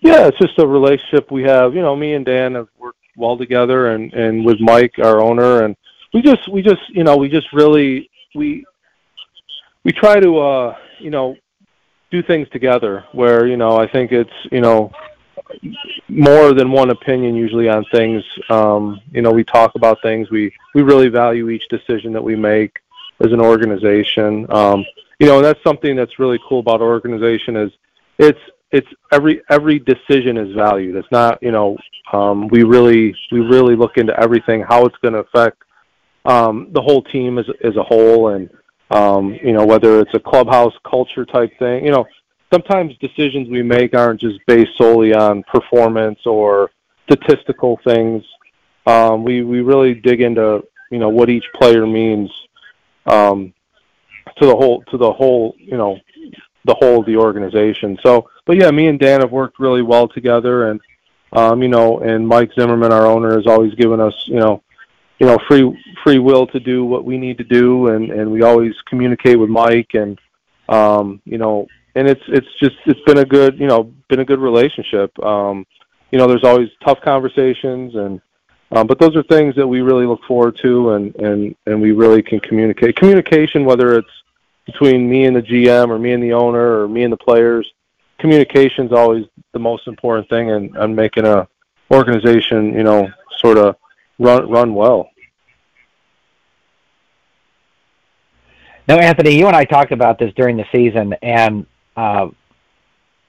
Yeah, 0.00 0.26
it's 0.26 0.38
just 0.38 0.58
a 0.58 0.66
relationship 0.66 1.30
we 1.30 1.42
have. 1.44 1.74
You 1.74 1.82
know, 1.82 1.94
me 1.94 2.14
and 2.14 2.24
Dan 2.24 2.54
have 2.54 2.68
worked 2.78 2.98
well 3.16 3.36
together, 3.36 3.88
and 3.88 4.12
and 4.12 4.44
with 4.44 4.60
Mike, 4.60 4.98
our 4.98 5.20
owner, 5.20 5.64
and 5.64 5.76
we 6.12 6.22
just 6.22 6.48
we 6.48 6.62
just 6.62 6.82
you 6.88 7.04
know 7.04 7.16
we 7.16 7.28
just 7.28 7.52
really 7.52 8.10
we 8.34 8.64
we 9.84 9.92
try 9.92 10.20
to 10.20 10.38
uh 10.38 10.76
you 10.98 11.10
know 11.10 11.36
do 12.10 12.22
things 12.22 12.48
together 12.50 13.04
where 13.12 13.46
you 13.46 13.56
know 13.56 13.76
I 13.76 13.86
think 13.86 14.12
it's 14.12 14.30
you 14.50 14.60
know 14.60 14.92
more 16.08 16.52
than 16.52 16.70
one 16.70 16.90
opinion 16.90 17.34
usually 17.34 17.68
on 17.68 17.84
things. 17.92 18.22
Um, 18.50 19.00
you 19.12 19.22
know, 19.22 19.32
we 19.32 19.44
talk 19.44 19.74
about 19.74 19.98
things. 20.02 20.30
We 20.30 20.52
we 20.74 20.82
really 20.82 21.08
value 21.08 21.48
each 21.50 21.68
decision 21.68 22.12
that 22.12 22.22
we 22.22 22.36
make 22.36 22.78
as 23.20 23.32
an 23.32 23.40
organization. 23.40 24.46
Um, 24.50 24.84
you 25.18 25.26
know, 25.26 25.36
and 25.36 25.44
that's 25.44 25.62
something 25.62 25.96
that's 25.96 26.18
really 26.18 26.38
cool 26.48 26.60
about 26.60 26.80
our 26.80 26.88
organization 26.88 27.56
is 27.56 27.72
it's 28.18 28.40
it's 28.70 28.88
every 29.12 29.42
every 29.50 29.78
decision 29.78 30.36
is 30.36 30.54
valued. 30.54 30.96
It's 30.96 31.10
not 31.10 31.42
you 31.42 31.52
know 31.52 31.76
um, 32.12 32.48
we 32.48 32.62
really 32.62 33.14
we 33.32 33.40
really 33.40 33.76
look 33.76 33.96
into 33.96 34.18
everything 34.18 34.62
how 34.62 34.84
it's 34.84 34.96
going 34.98 35.14
to 35.14 35.20
affect 35.20 35.62
um, 36.28 36.68
the 36.72 36.82
whole 36.82 37.02
team 37.02 37.38
as 37.38 37.46
as 37.64 37.74
a 37.76 37.82
whole 37.82 38.28
and 38.28 38.50
um, 38.90 39.34
you 39.42 39.52
know 39.52 39.66
whether 39.66 40.00
it's 40.00 40.14
a 40.14 40.20
clubhouse 40.20 40.74
culture 40.88 41.24
type 41.24 41.50
thing. 41.58 41.84
You 41.84 41.90
know 41.90 42.06
sometimes 42.52 42.96
decisions 42.98 43.48
we 43.48 43.62
make 43.62 43.94
aren't 43.94 44.20
just 44.20 44.38
based 44.46 44.76
solely 44.76 45.14
on 45.14 45.42
performance 45.44 46.20
or 46.26 46.70
statistical 47.10 47.80
things. 47.82 48.22
Um, 48.86 49.24
we 49.24 49.42
we 49.42 49.62
really 49.62 49.94
dig 49.94 50.20
into 50.20 50.62
you 50.90 50.98
know 50.98 51.08
what 51.08 51.30
each 51.30 51.44
player 51.54 51.86
means 51.86 52.30
um, 53.06 53.52
to 54.36 54.46
the 54.46 54.54
whole 54.54 54.82
to 54.90 54.98
the 54.98 55.12
whole 55.12 55.54
you 55.58 55.76
know 55.78 55.98
the 56.64 56.74
whole 56.74 57.00
of 57.00 57.06
the 57.06 57.16
organization. 57.16 57.98
So, 58.02 58.28
but 58.44 58.58
yeah, 58.58 58.70
me 58.70 58.88
and 58.88 58.98
Dan 58.98 59.20
have 59.20 59.32
worked 59.32 59.58
really 59.58 59.82
well 59.82 60.08
together, 60.08 60.70
and 60.70 60.80
um, 61.32 61.62
you 61.62 61.68
know, 61.68 62.00
and 62.00 62.28
Mike 62.28 62.50
Zimmerman, 62.58 62.92
our 62.92 63.06
owner, 63.06 63.34
has 63.34 63.46
always 63.46 63.74
given 63.74 64.00
us 64.00 64.14
you 64.26 64.40
know 64.40 64.62
you 65.18 65.26
know 65.26 65.38
free 65.48 65.96
free 66.04 66.18
will 66.18 66.46
to 66.48 66.60
do 66.60 66.84
what 66.84 67.04
we 67.04 67.18
need 67.18 67.38
to 67.38 67.44
do, 67.44 67.88
and 67.88 68.10
and 68.10 68.30
we 68.30 68.42
always 68.42 68.74
communicate 68.86 69.38
with 69.38 69.50
Mike 69.50 69.94
and 69.94 70.18
um, 70.68 71.20
you 71.24 71.38
know 71.38 71.66
and 71.98 72.06
it's 72.06 72.22
it's 72.28 72.46
just 72.60 72.76
it's 72.86 73.00
been 73.00 73.18
a 73.18 73.24
good 73.24 73.58
you 73.58 73.66
know 73.66 73.92
been 74.08 74.20
a 74.20 74.24
good 74.24 74.38
relationship. 74.38 75.18
Um, 75.24 75.66
you 76.12 76.18
know, 76.18 76.28
there's 76.28 76.44
always 76.44 76.68
tough 76.84 77.00
conversations, 77.00 77.94
and 77.96 78.20
um, 78.70 78.86
but 78.86 79.00
those 79.00 79.16
are 79.16 79.22
things 79.24 79.56
that 79.56 79.66
we 79.66 79.80
really 79.80 80.06
look 80.06 80.22
forward 80.24 80.56
to, 80.62 80.92
and 80.92 81.14
and 81.16 81.56
and 81.66 81.82
we 81.82 81.90
really 81.90 82.22
can 82.22 82.38
communicate. 82.38 82.96
Communication, 82.96 83.64
whether 83.64 83.98
it's 83.98 84.22
between 84.64 85.08
me 85.08 85.24
and 85.24 85.34
the 85.34 85.42
GM 85.42 85.88
or 85.88 85.98
me 85.98 86.12
and 86.12 86.22
the 86.22 86.34
owner 86.34 86.80
or 86.80 86.88
me 86.88 87.02
and 87.02 87.12
the 87.12 87.16
players, 87.16 87.72
communication 88.18 88.86
is 88.86 88.92
always 88.92 89.26
the 89.52 89.58
most 89.58 89.88
important 89.88 90.28
thing, 90.28 90.52
and 90.52 90.76
and 90.76 90.94
making 90.94 91.26
a 91.26 91.48
organization 91.90 92.74
you 92.74 92.84
know 92.84 93.08
sort 93.38 93.58
of 93.58 93.74
run 94.18 94.50
run 94.50 94.74
well. 94.74 95.10
Now, 98.86 98.96
Anthony, 98.96 99.36
you 99.38 99.46
and 99.46 99.54
I 99.54 99.64
talked 99.64 99.92
about 99.92 100.18
this 100.18 100.32
during 100.34 100.56
the 100.56 100.64
season, 100.72 101.14
and 101.20 101.66
uh, 101.94 102.28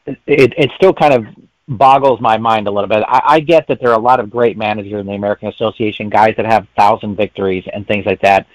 it, 0.06 0.54
it 0.58 0.72
still 0.78 0.94
kind 0.94 1.14
of 1.14 1.26
boggles 1.68 2.22
my 2.22 2.38
mind 2.38 2.68
a 2.68 2.72
little 2.72 2.88
bit. 2.88 3.04
I, 3.08 3.22
I 3.26 3.40
get 3.42 3.68
that 3.68 3.80
there 3.82 3.90
are 3.92 4.00
a 4.00 4.02
lot 4.02 4.22
of 4.22 4.30
great 4.30 4.58
managers 4.58 5.00
in 5.00 5.06
the 5.06 5.14
American 5.14 5.50
Association, 5.50 6.10
guys 6.10 6.34
that 6.38 6.46
have 6.46 6.66
thousand 6.78 7.18
victories 7.18 7.66
and 7.74 7.86
things 7.86 8.06
like 8.06 8.22
that. 8.22 8.48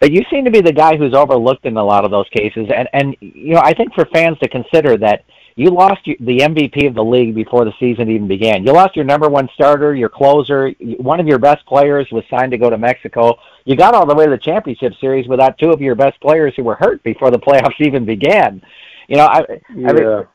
But 0.00 0.10
you 0.10 0.22
seem 0.30 0.44
to 0.44 0.50
be 0.50 0.60
the 0.60 0.72
guy 0.72 0.96
who's 0.96 1.14
overlooked 1.14 1.64
in 1.64 1.76
a 1.76 1.84
lot 1.84 2.04
of 2.04 2.10
those 2.10 2.28
cases, 2.30 2.68
and 2.74 2.88
and 2.92 3.16
you 3.20 3.54
know 3.54 3.62
I 3.62 3.72
think 3.72 3.94
for 3.94 4.04
fans 4.06 4.36
to 4.40 4.48
consider 4.48 4.96
that 4.96 5.24
you 5.56 5.70
lost 5.70 6.00
the 6.04 6.38
MVP 6.38 6.86
of 6.86 6.94
the 6.94 7.04
league 7.04 7.34
before 7.34 7.64
the 7.64 7.72
season 7.78 8.10
even 8.10 8.28
began. 8.28 8.64
You 8.64 8.72
lost 8.72 8.96
your 8.96 9.04
number 9.04 9.28
one 9.28 9.48
starter, 9.54 9.94
your 9.94 10.08
closer, 10.08 10.70
one 10.98 11.20
of 11.20 11.26
your 11.26 11.38
best 11.38 11.64
players 11.66 12.08
was 12.10 12.24
signed 12.30 12.52
to 12.52 12.58
go 12.58 12.70
to 12.70 12.78
Mexico. 12.78 13.38
You 13.64 13.76
got 13.76 13.94
all 13.94 14.06
the 14.06 14.14
way 14.14 14.24
to 14.24 14.30
the 14.30 14.38
championship 14.38 14.94
series 15.00 15.28
without 15.28 15.58
two 15.58 15.70
of 15.70 15.80
your 15.80 15.94
best 15.94 16.20
players 16.20 16.54
who 16.56 16.64
were 16.64 16.76
hurt 16.76 17.02
before 17.02 17.30
the 17.30 17.38
playoffs 17.46 17.80
even 17.80 18.04
began. 18.04 18.62
You 19.08 19.16
know, 19.16 19.26
I, 19.26 19.44
yeah. 19.74 19.88
I 19.88 19.92
mean, 19.92 20.26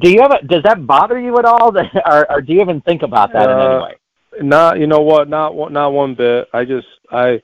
do 0.00 0.10
you 0.10 0.20
have 0.20 0.32
a, 0.32 0.46
does 0.46 0.62
that 0.64 0.86
bother 0.86 1.18
you 1.18 1.38
at 1.38 1.44
all, 1.44 1.76
or, 2.06 2.30
or 2.30 2.40
do 2.40 2.52
you 2.52 2.60
even 2.60 2.80
think 2.82 3.02
about 3.02 3.32
that 3.32 3.48
uh, 3.48 3.52
in 3.52 3.58
any 3.58 3.74
uh, 3.74 3.82
way? 3.82 3.94
Not, 4.40 4.78
you 4.78 4.86
know 4.86 5.00
what, 5.00 5.28
not 5.28 5.54
not 5.70 5.92
one 5.92 6.14
bit. 6.14 6.48
I 6.54 6.64
just 6.64 6.86
I 7.10 7.42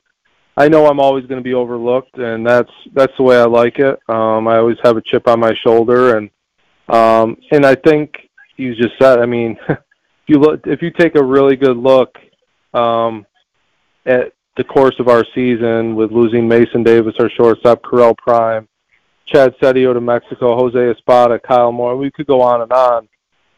I 0.56 0.68
know 0.68 0.86
I'm 0.86 1.00
always 1.00 1.26
going 1.26 1.38
to 1.38 1.44
be 1.44 1.54
overlooked, 1.54 2.16
and 2.18 2.46
that's 2.46 2.70
that's 2.92 3.12
the 3.16 3.22
way 3.22 3.38
I 3.38 3.44
like 3.44 3.78
it. 3.78 3.98
Um, 4.08 4.48
I 4.48 4.56
always 4.56 4.78
have 4.82 4.96
a 4.96 5.02
chip 5.02 5.28
on 5.28 5.38
my 5.38 5.54
shoulder, 5.62 6.16
and 6.16 6.30
um, 6.88 7.36
and 7.50 7.64
I 7.64 7.74
think 7.74 8.28
you 8.56 8.74
just 8.74 8.98
said. 9.00 9.18
I 9.18 9.26
mean, 9.26 9.58
if 9.68 9.78
you 10.26 10.38
look, 10.38 10.66
if 10.66 10.82
you 10.82 10.90
take 10.90 11.16
a 11.16 11.22
really 11.22 11.56
good 11.56 11.76
look 11.76 12.16
um, 12.74 13.26
at 14.06 14.32
the 14.56 14.64
course 14.64 14.96
of 14.98 15.08
our 15.08 15.24
season 15.34 15.94
with 15.94 16.10
losing 16.10 16.48
Mason 16.48 16.82
Davis, 16.82 17.14
our 17.18 17.30
shortstop, 17.30 17.82
Correlle 17.82 18.16
Prime, 18.16 18.68
Chad 19.26 19.54
Sedio 19.60 19.92
to 19.94 20.00
Mexico, 20.00 20.56
Jose 20.56 20.90
Espada, 20.90 21.38
Kyle 21.38 21.72
Moore. 21.72 21.96
We 21.96 22.10
could 22.10 22.26
go 22.26 22.40
on 22.40 22.62
and 22.62 22.72
on 22.72 23.08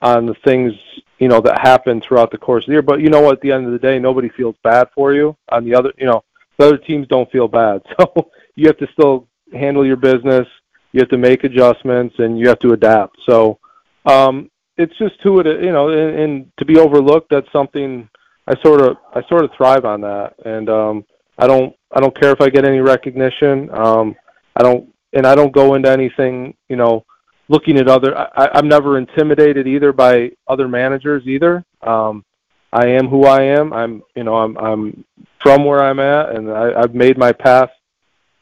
on 0.02 0.26
the 0.26 0.34
things 0.44 0.72
you 1.18 1.28
know 1.28 1.40
that 1.40 1.60
happen 1.60 2.00
throughout 2.00 2.30
the 2.30 2.38
course 2.38 2.64
of 2.64 2.66
the 2.66 2.72
year. 2.72 2.82
But 2.82 3.00
you 3.00 3.10
know 3.10 3.20
what? 3.20 3.34
At 3.34 3.40
the 3.42 3.52
end 3.52 3.66
of 3.66 3.72
the 3.72 3.78
day, 3.78 3.99
nobody 3.99 4.28
feels 4.30 4.56
bad 4.62 4.88
for 4.94 5.12
you. 5.12 5.37
On 5.50 5.64
the 5.64 5.75
other, 5.75 5.92
you 5.99 6.06
know, 6.06 6.25
the 6.58 6.66
other 6.66 6.78
teams 6.78 7.06
don't 7.08 7.30
feel 7.30 7.49
bad. 7.49 7.82
So 7.99 8.30
you 8.56 8.66
have 8.66 8.78
to 8.78 8.88
still 8.92 9.28
handle 9.52 9.87
your 9.87 9.96
business. 9.96 10.46
You 10.92 11.00
have 11.00 11.09
to 11.11 11.18
make 11.18 11.44
adjustments 11.44 12.16
and 12.18 12.38
you 12.38 12.49
have 12.49 12.59
to 12.61 12.73
adapt. 12.73 13.16
So 13.28 13.59
um, 14.06 14.50
it's 14.76 14.97
just 14.99 15.20
to 15.23 15.40
it, 15.40 15.62
you 15.62 15.73
know, 15.73 15.88
and, 15.88 16.18
and 16.18 16.52
to 16.59 16.64
be 16.64 16.78
overlooked. 16.78 17.30
That's 17.30 17.50
something 17.52 18.09
I 18.47 18.54
sort 18.62 18.80
of 18.80 18.97
I 19.14 19.23
sort 19.28 19.44
of 19.44 19.50
thrive 19.56 19.85
on 19.85 20.00
that, 20.00 20.35
and 20.44 20.68
um, 20.68 21.04
I 21.38 21.47
don't 21.47 21.75
I 21.92 22.00
don't 22.00 22.18
care 22.18 22.32
if 22.32 22.40
I 22.40 22.49
get 22.49 22.64
any 22.64 22.80
recognition. 22.80 23.70
Um, 23.73 24.16
I 24.56 24.62
don't 24.62 24.92
and 25.12 25.26
I 25.26 25.35
don't 25.35 25.52
go 25.52 25.75
into 25.75 25.90
anything, 25.90 26.54
you 26.68 26.76
know, 26.76 27.04
looking 27.49 27.76
at 27.78 27.88
other. 27.88 28.16
I, 28.16 28.50
I'm 28.54 28.68
never 28.68 28.99
intimidated 28.99 29.66
either 29.66 29.92
by 29.92 30.30
other 30.49 30.68
managers 30.68 31.26
either. 31.26 31.64
Um, 31.82 32.25
I 32.73 32.87
am 32.87 33.09
who 33.09 33.26
I 33.26 33.42
am. 33.42 33.73
I'm, 33.73 34.02
you 34.14 34.25
know, 34.25 34.37
I'm 34.37 34.56
I'm 34.56 35.04
from 35.42 35.64
where 35.64 35.82
I'm 35.82 35.99
at, 35.99 36.35
and 36.35 36.50
I, 36.50 36.80
I've 36.80 36.94
made 36.94 37.18
my 37.18 37.32
path, 37.32 37.70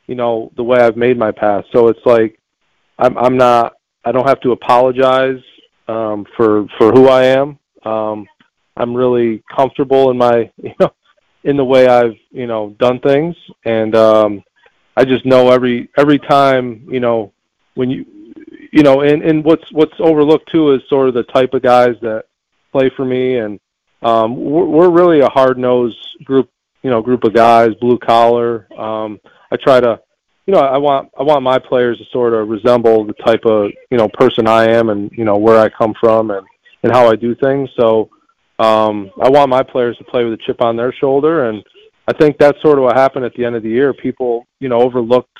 you 0.09 0.17
know, 0.17 0.51
the 0.57 0.65
way 0.65 0.81
I've 0.81 0.97
made 0.97 1.17
my 1.17 1.31
path. 1.31 1.65
So 1.73 1.87
it's 1.89 2.05
like 2.05 2.41
I'm 2.99 3.17
I'm 3.17 3.37
not. 3.37 3.75
I 4.05 4.11
don't 4.11 4.27
have 4.27 4.41
to 4.41 4.53
apologize 4.53 5.43
um, 5.87 6.27
for 6.37 6.67
for 6.79 6.91
who 6.91 7.09
I 7.09 7.25
am. 7.25 7.59
Um, 7.85 8.27
I'm 8.77 8.95
really 8.95 9.43
comfortable 9.55 10.11
in 10.11 10.19
my 10.19 10.51
you 10.63 10.75
know 10.81 10.93
in 11.45 11.57
the 11.57 11.65
way 11.65 11.87
I've 11.87 12.17
you 12.31 12.47
know 12.47 12.75
done 12.81 12.99
things, 13.01 13.37
and 13.65 13.95
um, 13.95 14.43
I 14.97 15.05
just 15.05 15.25
know 15.25 15.51
every 15.51 15.89
every 15.97 16.19
time 16.19 16.87
you 16.91 17.01
know 17.01 17.33
when 17.75 17.91
you 17.91 18.07
you 18.73 18.83
know 18.83 19.03
and 19.03 19.23
and 19.23 19.45
what's 19.45 19.71
what's 19.73 20.01
overlooked 20.01 20.51
too 20.51 20.73
is 20.73 20.83
sort 20.89 21.09
of 21.09 21.15
the 21.15 21.23
type 21.25 21.55
of 21.55 21.63
guys 21.63 21.95
that 22.01 22.25
play 22.73 22.91
for 22.97 23.05
me, 23.05 23.39
and 23.39 23.61
um, 24.03 24.37
we're, 24.37 24.65
we're 24.65 24.91
really 24.91 25.21
a 25.21 25.29
hard 25.29 25.59
nosed 25.59 25.99
group 26.25 26.51
you 26.83 26.91
know 26.91 27.03
group 27.03 27.25
of 27.25 27.35
guys, 27.35 27.75
blue 27.81 27.99
collar. 27.99 28.67
Um, 28.77 29.21
I 29.51 29.57
try 29.57 29.81
to 29.81 30.01
you 30.49 30.55
know, 30.55 30.61
I 30.61 30.79
want 30.79 31.11
I 31.21 31.23
want 31.25 31.43
my 31.43 31.59
players 31.59 31.99
to 31.99 32.05
sort 32.11 32.33
of 32.33 32.49
resemble 32.49 33.05
the 33.05 33.13
type 33.13 33.45
of 33.45 33.71
you 33.91 33.99
know 33.99 34.09
person 34.09 34.49
I 34.49 34.71
am, 34.71 34.89
and 34.89 35.11
you 35.13 35.27
know 35.27 35.37
where 35.37 35.59
I 35.59 35.69
come 35.69 35.93
from, 36.01 36.31
and 36.31 36.47
and 36.83 36.91
how 36.91 37.07
I 37.07 37.17
do 37.17 37.35
things. 37.35 37.69
So 37.79 38.09
um, 38.59 39.11
I 39.23 39.29
want 39.29 39.51
my 39.51 39.63
players 39.63 39.99
to 39.99 40.05
play 40.05 40.25
with 40.25 40.33
a 40.33 40.43
chip 40.47 40.63
on 40.63 40.75
their 40.75 40.91
shoulder, 40.91 41.51
and 41.51 41.63
I 42.09 42.15
think 42.15 42.39
that's 42.39 42.61
sort 42.63 42.79
of 42.79 42.85
what 42.85 42.97
happened 42.97 43.27
at 43.27 43.35
the 43.35 43.45
end 43.45 43.57
of 43.57 43.63
the 43.63 43.69
year. 43.69 43.93
People, 43.93 44.47
you 44.59 44.71
know, 44.71 44.81
overlooked 44.81 45.39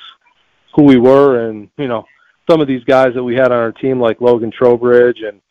who 0.75 0.83
we 0.83 0.97
were, 0.99 1.49
and 1.49 1.69
you 1.79 1.87
know, 1.87 2.05
some 2.47 2.61
of 2.61 2.67
these 2.67 2.83
guys 2.83 3.15
that 3.15 3.23
we 3.23 3.33
had 3.33 3.51
on 3.51 3.57
our 3.57 3.71
team, 3.71 3.99
like 3.99 4.21
Logan 4.21 4.51
Trowbridge, 4.55 5.21
and 5.21 5.41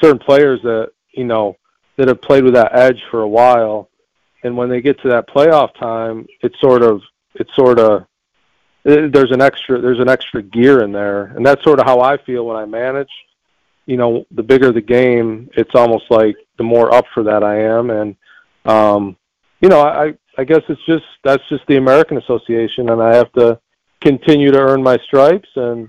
certain 0.00 0.20
players 0.20 0.60
that 0.62 0.92
you 1.10 1.24
know 1.24 1.56
that 1.96 2.06
have 2.06 2.22
played 2.22 2.44
with 2.44 2.54
that 2.54 2.78
edge 2.78 3.02
for 3.10 3.22
a 3.22 3.28
while, 3.28 3.90
and 4.44 4.56
when 4.56 4.70
they 4.70 4.80
get 4.80 5.00
to 5.02 5.08
that 5.08 5.28
playoff 5.28 5.74
time, 5.80 6.28
it's 6.42 6.60
sort 6.60 6.84
of 6.84 7.00
it's 7.34 7.54
sort 7.54 7.78
of 7.78 8.06
there's 8.84 9.30
an 9.30 9.40
extra 9.40 9.80
there's 9.80 10.00
an 10.00 10.08
extra 10.08 10.42
gear 10.42 10.82
in 10.82 10.92
there, 10.92 11.26
and 11.26 11.46
that's 11.46 11.62
sort 11.62 11.78
of 11.78 11.86
how 11.86 12.00
I 12.00 12.16
feel 12.16 12.46
when 12.46 12.56
I 12.56 12.64
manage. 12.64 13.10
You 13.86 13.96
know, 13.96 14.24
the 14.30 14.42
bigger 14.42 14.72
the 14.72 14.80
game, 14.80 15.50
it's 15.54 15.74
almost 15.74 16.04
like 16.10 16.36
the 16.56 16.64
more 16.64 16.92
up 16.92 17.04
for 17.14 17.22
that 17.24 17.42
I 17.42 17.60
am, 17.60 17.90
and 17.90 18.16
um, 18.64 19.16
you 19.60 19.68
know, 19.68 19.80
I 19.80 20.14
I 20.36 20.44
guess 20.44 20.62
it's 20.68 20.84
just 20.86 21.04
that's 21.24 21.46
just 21.48 21.66
the 21.66 21.76
American 21.76 22.18
Association, 22.18 22.90
and 22.90 23.02
I 23.02 23.14
have 23.14 23.32
to 23.32 23.60
continue 24.00 24.50
to 24.50 24.60
earn 24.60 24.82
my 24.82 24.98
stripes, 25.06 25.48
and 25.56 25.88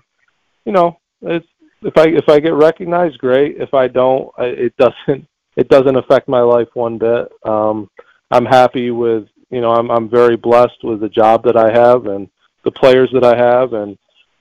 you 0.66 0.72
know, 0.72 1.00
it's 1.22 1.48
if 1.82 1.98
I 1.98 2.08
if 2.08 2.30
I 2.30 2.40
get 2.40 2.54
recognized, 2.54 3.18
great. 3.18 3.58
If 3.58 3.74
I 3.74 3.88
don't, 3.88 4.32
it 4.38 4.76
doesn't 4.78 5.28
it 5.56 5.70
doesn't 5.70 5.98
affect 5.98 6.28
my 6.28 6.42
life 6.42 6.70
one 6.74 6.98
bit. 6.98 7.32
Um, 7.44 7.90
I'm 8.32 8.46
happy 8.46 8.92
with 8.92 9.28
you 9.54 9.62
know 9.62 9.72
I'm 9.72 9.92
I'm 9.92 10.10
very 10.10 10.36
blessed 10.36 10.84
with 10.84 11.00
the 11.00 11.10
job 11.10 11.44
that 11.44 11.58
I 11.58 11.72
have, 11.72 12.08
and 12.08 12.28
the 12.64 12.72
players 12.72 13.10
that 13.14 13.24
I 13.24 13.38
have 13.38 13.74
and 13.74 13.98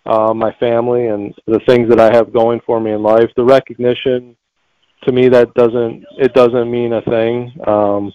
uh, 0.06 0.32
my 0.34 0.52
family 0.58 1.08
and 1.08 1.34
the 1.46 1.60
things 1.66 1.88
that 1.88 2.00
I 2.00 2.14
have 2.14 2.32
going 2.32 2.60
for 2.66 2.80
me 2.80 2.92
in 2.92 3.02
life. 3.02 3.30
The 3.36 3.44
recognition, 3.44 4.36
to 5.04 5.12
me, 5.12 5.28
that 5.28 5.52
doesn't 5.54 6.04
it 6.18 6.34
doesn't 6.34 6.70
mean 6.70 6.94
a 6.94 7.02
thing. 7.02 7.52
Um, 7.66 8.12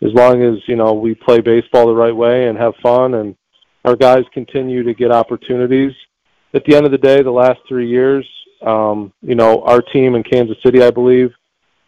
as 0.00 0.12
long 0.14 0.42
as 0.42 0.60
you 0.66 0.76
know 0.76 0.92
we 0.92 1.14
play 1.14 1.40
baseball 1.40 1.86
the 1.86 1.94
right 1.94 2.14
way 2.14 2.48
and 2.48 2.56
have 2.56 2.74
fun, 2.82 3.14
and 3.14 3.36
our 3.84 3.96
guys 3.96 4.24
continue 4.32 4.82
to 4.84 4.94
get 4.94 5.10
opportunities. 5.10 5.92
At 6.54 6.64
the 6.64 6.76
end 6.76 6.86
of 6.86 6.92
the 6.92 6.98
day, 6.98 7.22
the 7.22 7.30
last 7.30 7.60
three 7.68 7.88
years, 7.88 8.26
um, 8.64 9.12
you 9.20 9.34
know, 9.34 9.62
our 9.62 9.82
team 9.82 10.14
in 10.14 10.22
Kansas 10.22 10.56
City, 10.64 10.82
I 10.82 10.90
believe, 10.90 11.30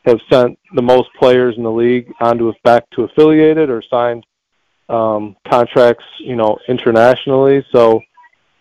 have 0.05 0.19
sent 0.31 0.59
the 0.75 0.83
most 0.83 1.09
players 1.19 1.55
in 1.57 1.63
the 1.63 1.71
league 1.71 2.13
onto 2.21 2.53
back 2.63 2.85
to 2.91 3.05
affiliated 3.05 3.71
or 3.71 3.83
signed 3.91 4.25
um, 4.91 5.37
contracts, 5.49 6.05
you 6.19 6.37
know, 6.37 6.59
internationally. 6.69 7.65
So 7.73 8.01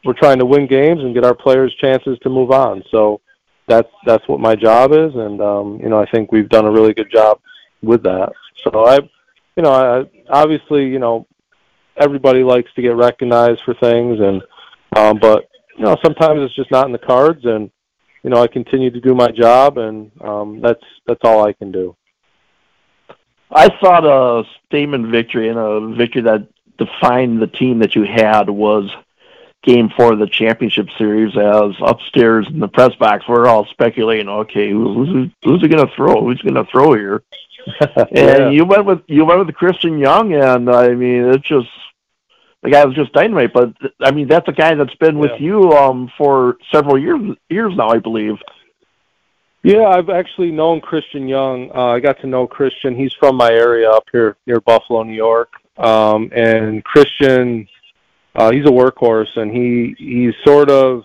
we're 0.05 0.13
trying 0.13 0.39
to 0.39 0.45
win 0.45 0.67
games 0.67 1.01
and 1.01 1.13
get 1.13 1.25
our 1.25 1.36
players 1.36 1.75
chances 1.81 2.17
to 2.19 2.29
move 2.29 2.51
on. 2.51 2.83
So 2.91 3.21
that's 3.67 3.89
that's 4.05 4.27
what 4.27 4.39
my 4.39 4.55
job 4.55 4.91
is, 4.91 5.13
and 5.15 5.41
um, 5.41 5.79
you 5.81 5.89
know, 5.89 6.00
I 6.00 6.09
think 6.09 6.31
we've 6.31 6.50
done 6.50 6.65
a 6.65 6.71
really 6.71 6.93
good 6.93 7.12
job 7.12 7.39
with 7.81 8.03
that. 8.03 8.31
So 8.63 8.86
I, 8.86 9.00
you 9.55 9.63
know, 9.63 9.71
I 9.71 10.03
obviously, 10.29 10.88
you 10.88 11.00
know, 11.00 11.27
everybody 11.98 12.43
likes 12.43 12.74
to 12.75 12.81
get 12.81 12.95
recognized 12.95 13.62
for 13.65 13.74
things, 13.75 14.19
and 14.19 14.41
um, 14.95 15.19
but 15.19 15.50
you 15.77 15.83
know, 15.83 15.98
sometimes 16.03 16.41
it's 16.41 16.55
just 16.55 16.71
not 16.71 16.86
in 16.88 16.91
the 16.91 16.98
cards, 16.98 17.45
and 17.45 17.69
you 18.24 18.29
know, 18.29 18.41
I 18.41 18.48
continue 18.48 18.91
to 18.91 19.00
do 19.00 19.13
my 19.13 19.29
job, 19.29 19.77
and 19.77 20.12
um, 20.21 20.62
that's 20.62 20.83
that's 21.07 21.21
all 21.24 21.45
I 21.45 21.53
can 21.53 21.71
do. 21.71 21.95
I 23.51 23.69
thought 23.79 24.05
a 24.05 24.47
statement 24.67 25.07
victory 25.07 25.49
and 25.49 25.57
a 25.57 25.95
victory 25.95 26.21
that 26.23 26.47
defined 26.77 27.41
the 27.41 27.47
team 27.47 27.79
that 27.79 27.95
you 27.95 28.03
had 28.03 28.49
was 28.49 28.89
game 29.63 29.89
four 29.95 30.13
of 30.13 30.19
the 30.19 30.27
championship 30.27 30.87
series 30.97 31.35
as 31.37 31.73
upstairs 31.81 32.47
in 32.47 32.59
the 32.59 32.67
press 32.67 32.95
box 32.95 33.25
we're 33.27 33.45
all 33.45 33.65
speculating 33.65 34.29
okay 34.29 34.71
who's 34.71 35.29
who's 35.43 35.61
going 35.61 35.85
to 35.85 35.93
throw 35.95 36.23
who's 36.23 36.41
going 36.41 36.55
to 36.55 36.63
throw 36.71 36.93
here 36.93 37.23
and 37.81 38.07
yeah. 38.13 38.49
you 38.49 38.63
went 38.63 38.85
with 38.85 39.01
you 39.07 39.25
went 39.25 39.45
with 39.45 39.53
christian 39.55 39.99
young 39.99 40.33
and 40.33 40.69
i 40.69 40.89
mean 40.89 41.25
it's 41.25 41.45
just 41.45 41.67
the 42.63 42.69
guy 42.69 42.85
was 42.85 42.95
just 42.95 43.11
dynamite 43.11 43.51
but 43.51 43.73
i 43.99 44.11
mean 44.11 44.29
that's 44.29 44.47
a 44.47 44.53
guy 44.53 44.73
that's 44.75 44.95
been 44.95 45.15
yeah. 45.15 45.21
with 45.21 45.41
you 45.41 45.73
um 45.73 46.09
for 46.17 46.57
several 46.71 46.97
years 46.97 47.19
years 47.49 47.75
now 47.75 47.89
i 47.89 47.99
believe 47.99 48.37
yeah, 49.63 49.87
I've 49.87 50.09
actually 50.09 50.51
known 50.51 50.79
Christian 50.79 51.27
Young. 51.27 51.69
Uh, 51.75 51.87
I 51.87 51.99
got 51.99 52.19
to 52.21 52.27
know 52.27 52.47
Christian. 52.47 52.95
He's 52.95 53.13
from 53.19 53.35
my 53.35 53.51
area 53.51 53.89
up 53.89 54.05
here 54.11 54.37
near 54.47 54.61
Buffalo, 54.61 55.03
New 55.03 55.13
York. 55.13 55.51
Um, 55.77 56.31
and 56.33 56.83
Christian, 56.83 57.67
uh, 58.35 58.51
he's 58.51 58.65
a 58.65 58.71
workhorse, 58.71 59.35
and 59.35 59.51
he 59.51 59.95
he 59.97 60.31
sort 60.45 60.69
of 60.69 61.03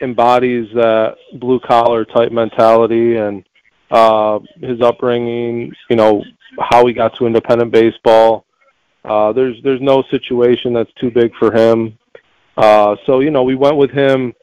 embodies 0.00 0.68
that 0.74 1.16
blue 1.34 1.60
collar 1.60 2.04
type 2.04 2.32
mentality 2.32 3.16
and 3.16 3.44
uh, 3.90 4.40
his 4.60 4.80
upbringing. 4.80 5.72
You 5.88 5.96
know 5.96 6.24
how 6.58 6.86
he 6.86 6.92
got 6.92 7.16
to 7.16 7.26
independent 7.26 7.72
baseball. 7.72 8.44
Uh, 9.04 9.32
there's 9.32 9.56
there's 9.62 9.80
no 9.80 10.02
situation 10.10 10.72
that's 10.72 10.92
too 11.00 11.10
big 11.10 11.32
for 11.38 11.52
him. 11.52 11.96
Uh, 12.56 12.96
so 13.06 13.20
you 13.20 13.30
know 13.30 13.44
we 13.44 13.54
went 13.54 13.76
with 13.76 13.90
him 13.90 14.34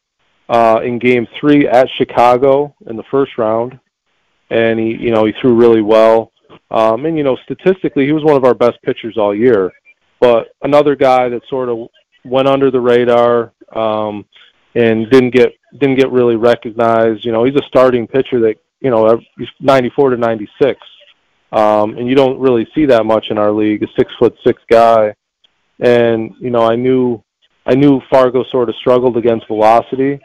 uh, 0.50 0.80
in 0.84 1.00
Game 1.00 1.28
Three 1.40 1.68
at 1.68 1.88
Chicago 1.98 2.76
in 2.88 2.96
the 2.96 3.04
first 3.12 3.38
round, 3.38 3.80
and 4.50 4.80
he, 4.80 4.96
you 5.00 5.12
know, 5.12 5.26
he 5.26 5.34
threw 5.42 5.56
really 5.56 5.82
well. 5.82 6.32
Um, 6.72 7.06
and 7.06 7.18
you 7.18 7.24
know, 7.24 7.38
statistically, 7.44 8.06
he 8.06 8.14
was 8.14 8.24
one 8.24 8.36
of 8.36 8.46
our 8.46 8.54
best 8.54 8.82
pitchers 8.84 9.18
all 9.18 9.36
year. 9.36 9.72
But 10.20 10.50
another 10.64 10.96
guy 10.96 11.30
that 11.30 11.42
sort 11.50 11.70
of 11.70 11.88
went 12.26 12.48
under 12.48 12.72
the 12.72 12.80
radar 12.80 13.54
um, 13.76 14.26
and 14.76 15.10
didn't 15.10 15.32
get 15.32 15.54
didn't 15.80 15.98
get 15.98 16.12
really 16.12 16.36
recognized. 16.36 17.26
You 17.26 17.32
know, 17.32 17.44
he's 17.44 17.56
a 17.56 17.68
starting 17.68 18.08
pitcher 18.08 18.40
that 18.42 18.56
you 18.80 18.90
know 18.90 19.20
he's 19.38 19.48
94 19.60 20.12
to 20.12 20.18
96, 20.18 20.80
um, 21.52 21.98
and 21.98 22.08
you 22.08 22.16
don't 22.16 22.40
really 22.40 22.68
see 22.74 22.86
that 22.86 23.06
much 23.06 23.28
in 23.30 23.38
our 23.38 23.52
league. 23.52 23.84
A 23.84 23.88
six 23.98 24.12
foot 24.20 24.36
six 24.46 24.62
guy, 24.70 25.14
and 25.80 26.32
you 26.40 26.50
know, 26.50 26.62
I 26.62 26.76
knew 26.76 27.24
I 27.66 27.76
knew 27.76 28.02
Fargo 28.10 28.44
sort 28.52 28.70
of 28.70 28.76
struggled 28.76 29.18
against 29.18 29.48
velocity, 29.48 30.20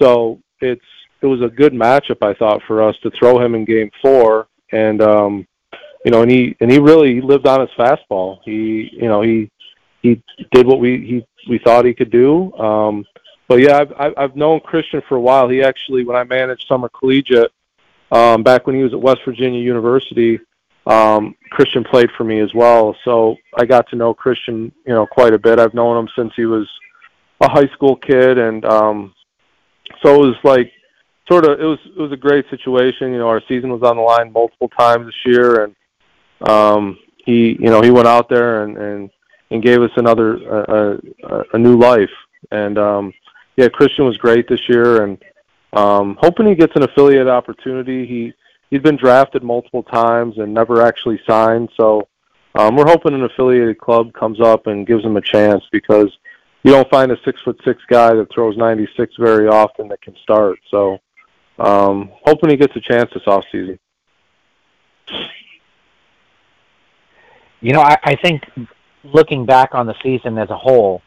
so 0.00 0.40
it's 0.60 0.84
it 1.20 1.26
was 1.26 1.40
a 1.42 1.48
good 1.48 1.72
matchup 1.72 2.22
I 2.22 2.34
thought 2.34 2.62
for 2.66 2.82
us 2.82 2.96
to 3.02 3.10
throw 3.10 3.38
him 3.44 3.54
in 3.54 3.64
game 3.64 3.90
four 4.00 4.48
and 4.72 5.02
um 5.02 5.46
you 6.04 6.10
know 6.10 6.22
and 6.22 6.30
he 6.30 6.56
and 6.60 6.70
he 6.70 6.78
really 6.78 7.20
lived 7.20 7.46
on 7.46 7.60
his 7.60 7.70
fastball. 7.78 8.38
He 8.44 8.90
you 8.92 9.08
know 9.08 9.22
he 9.22 9.50
he 10.02 10.22
did 10.52 10.66
what 10.66 10.80
we 10.80 10.98
he 10.98 11.26
we 11.50 11.58
thought 11.58 11.84
he 11.84 11.94
could 11.94 12.10
do. 12.10 12.52
Um 12.54 13.04
but 13.48 13.60
yeah, 13.60 13.84
I've 13.98 14.14
I've 14.16 14.36
known 14.36 14.60
Christian 14.60 15.02
for 15.08 15.16
a 15.16 15.20
while. 15.20 15.48
He 15.48 15.62
actually 15.62 16.04
when 16.04 16.16
I 16.16 16.24
managed 16.24 16.66
summer 16.68 16.88
collegiate 16.88 17.52
um 18.12 18.42
back 18.42 18.66
when 18.66 18.76
he 18.76 18.82
was 18.82 18.92
at 18.92 19.00
West 19.00 19.20
Virginia 19.24 19.60
University, 19.60 20.38
um 20.86 21.34
Christian 21.50 21.84
played 21.84 22.10
for 22.16 22.24
me 22.24 22.40
as 22.40 22.54
well. 22.54 22.96
So 23.04 23.36
I 23.56 23.64
got 23.64 23.88
to 23.90 23.96
know 23.96 24.14
Christian, 24.14 24.72
you 24.86 24.94
know, 24.94 25.06
quite 25.06 25.34
a 25.34 25.38
bit. 25.38 25.58
I've 25.58 25.74
known 25.74 25.96
him 25.96 26.08
since 26.14 26.32
he 26.36 26.46
was 26.46 26.68
a 27.40 27.48
high 27.48 27.68
school 27.68 27.96
kid 27.96 28.38
and 28.38 28.64
um 28.64 29.14
so 30.02 30.14
it 30.22 30.26
was 30.26 30.36
like 30.44 30.72
sort 31.30 31.44
of 31.44 31.60
it 31.60 31.64
was 31.64 31.78
it 31.84 32.00
was 32.00 32.12
a 32.12 32.16
great 32.16 32.48
situation. 32.50 33.12
You 33.12 33.18
know, 33.18 33.28
our 33.28 33.42
season 33.48 33.70
was 33.70 33.82
on 33.82 33.96
the 33.96 34.02
line 34.02 34.32
multiple 34.32 34.68
times 34.68 35.06
this 35.06 35.32
year, 35.32 35.64
and 35.64 36.48
um, 36.48 36.98
he 37.24 37.56
you 37.60 37.70
know 37.70 37.82
he 37.82 37.90
went 37.90 38.08
out 38.08 38.28
there 38.28 38.64
and 38.64 38.76
and 38.76 39.10
and 39.50 39.62
gave 39.62 39.80
us 39.80 39.90
another 39.96 40.36
a, 40.36 40.98
a, 41.24 41.44
a 41.54 41.58
new 41.58 41.78
life. 41.78 42.10
And 42.50 42.78
um, 42.78 43.14
yeah, 43.56 43.68
Christian 43.68 44.04
was 44.04 44.16
great 44.16 44.48
this 44.48 44.68
year, 44.68 45.04
and 45.04 45.22
um, 45.72 46.16
hoping 46.20 46.46
he 46.46 46.54
gets 46.54 46.74
an 46.76 46.82
affiliate 46.82 47.28
opportunity. 47.28 48.06
He 48.06 48.32
he's 48.70 48.82
been 48.82 48.96
drafted 48.96 49.42
multiple 49.42 49.82
times 49.82 50.38
and 50.38 50.52
never 50.52 50.82
actually 50.82 51.20
signed. 51.26 51.70
So 51.76 52.08
um, 52.54 52.76
we're 52.76 52.88
hoping 52.88 53.14
an 53.14 53.24
affiliated 53.24 53.78
club 53.78 54.12
comes 54.12 54.40
up 54.40 54.66
and 54.66 54.86
gives 54.86 55.04
him 55.04 55.16
a 55.16 55.20
chance 55.20 55.62
because 55.70 56.10
you 56.62 56.72
don't 56.72 56.88
find 56.90 57.12
a 57.12 57.16
six 57.24 57.40
foot 57.42 57.60
six 57.64 57.82
guy 57.88 58.14
that 58.14 58.32
throws 58.32 58.56
96 58.56 59.14
very 59.18 59.48
often 59.48 59.88
that 59.88 60.02
can 60.02 60.14
start. 60.22 60.58
So, 60.70 60.98
um, 61.58 62.10
hoping 62.24 62.50
he 62.50 62.56
gets 62.56 62.74
a 62.76 62.80
chance 62.80 63.10
this 63.12 63.26
off 63.26 63.44
season. 63.50 63.78
You 67.60 67.72
know, 67.72 67.80
I, 67.80 67.96
I 68.04 68.16
think 68.16 68.42
looking 69.02 69.46
back 69.46 69.74
on 69.74 69.86
the 69.86 69.94
season 70.02 70.38
as 70.38 70.50
a 70.50 70.56
whole, 70.56 71.02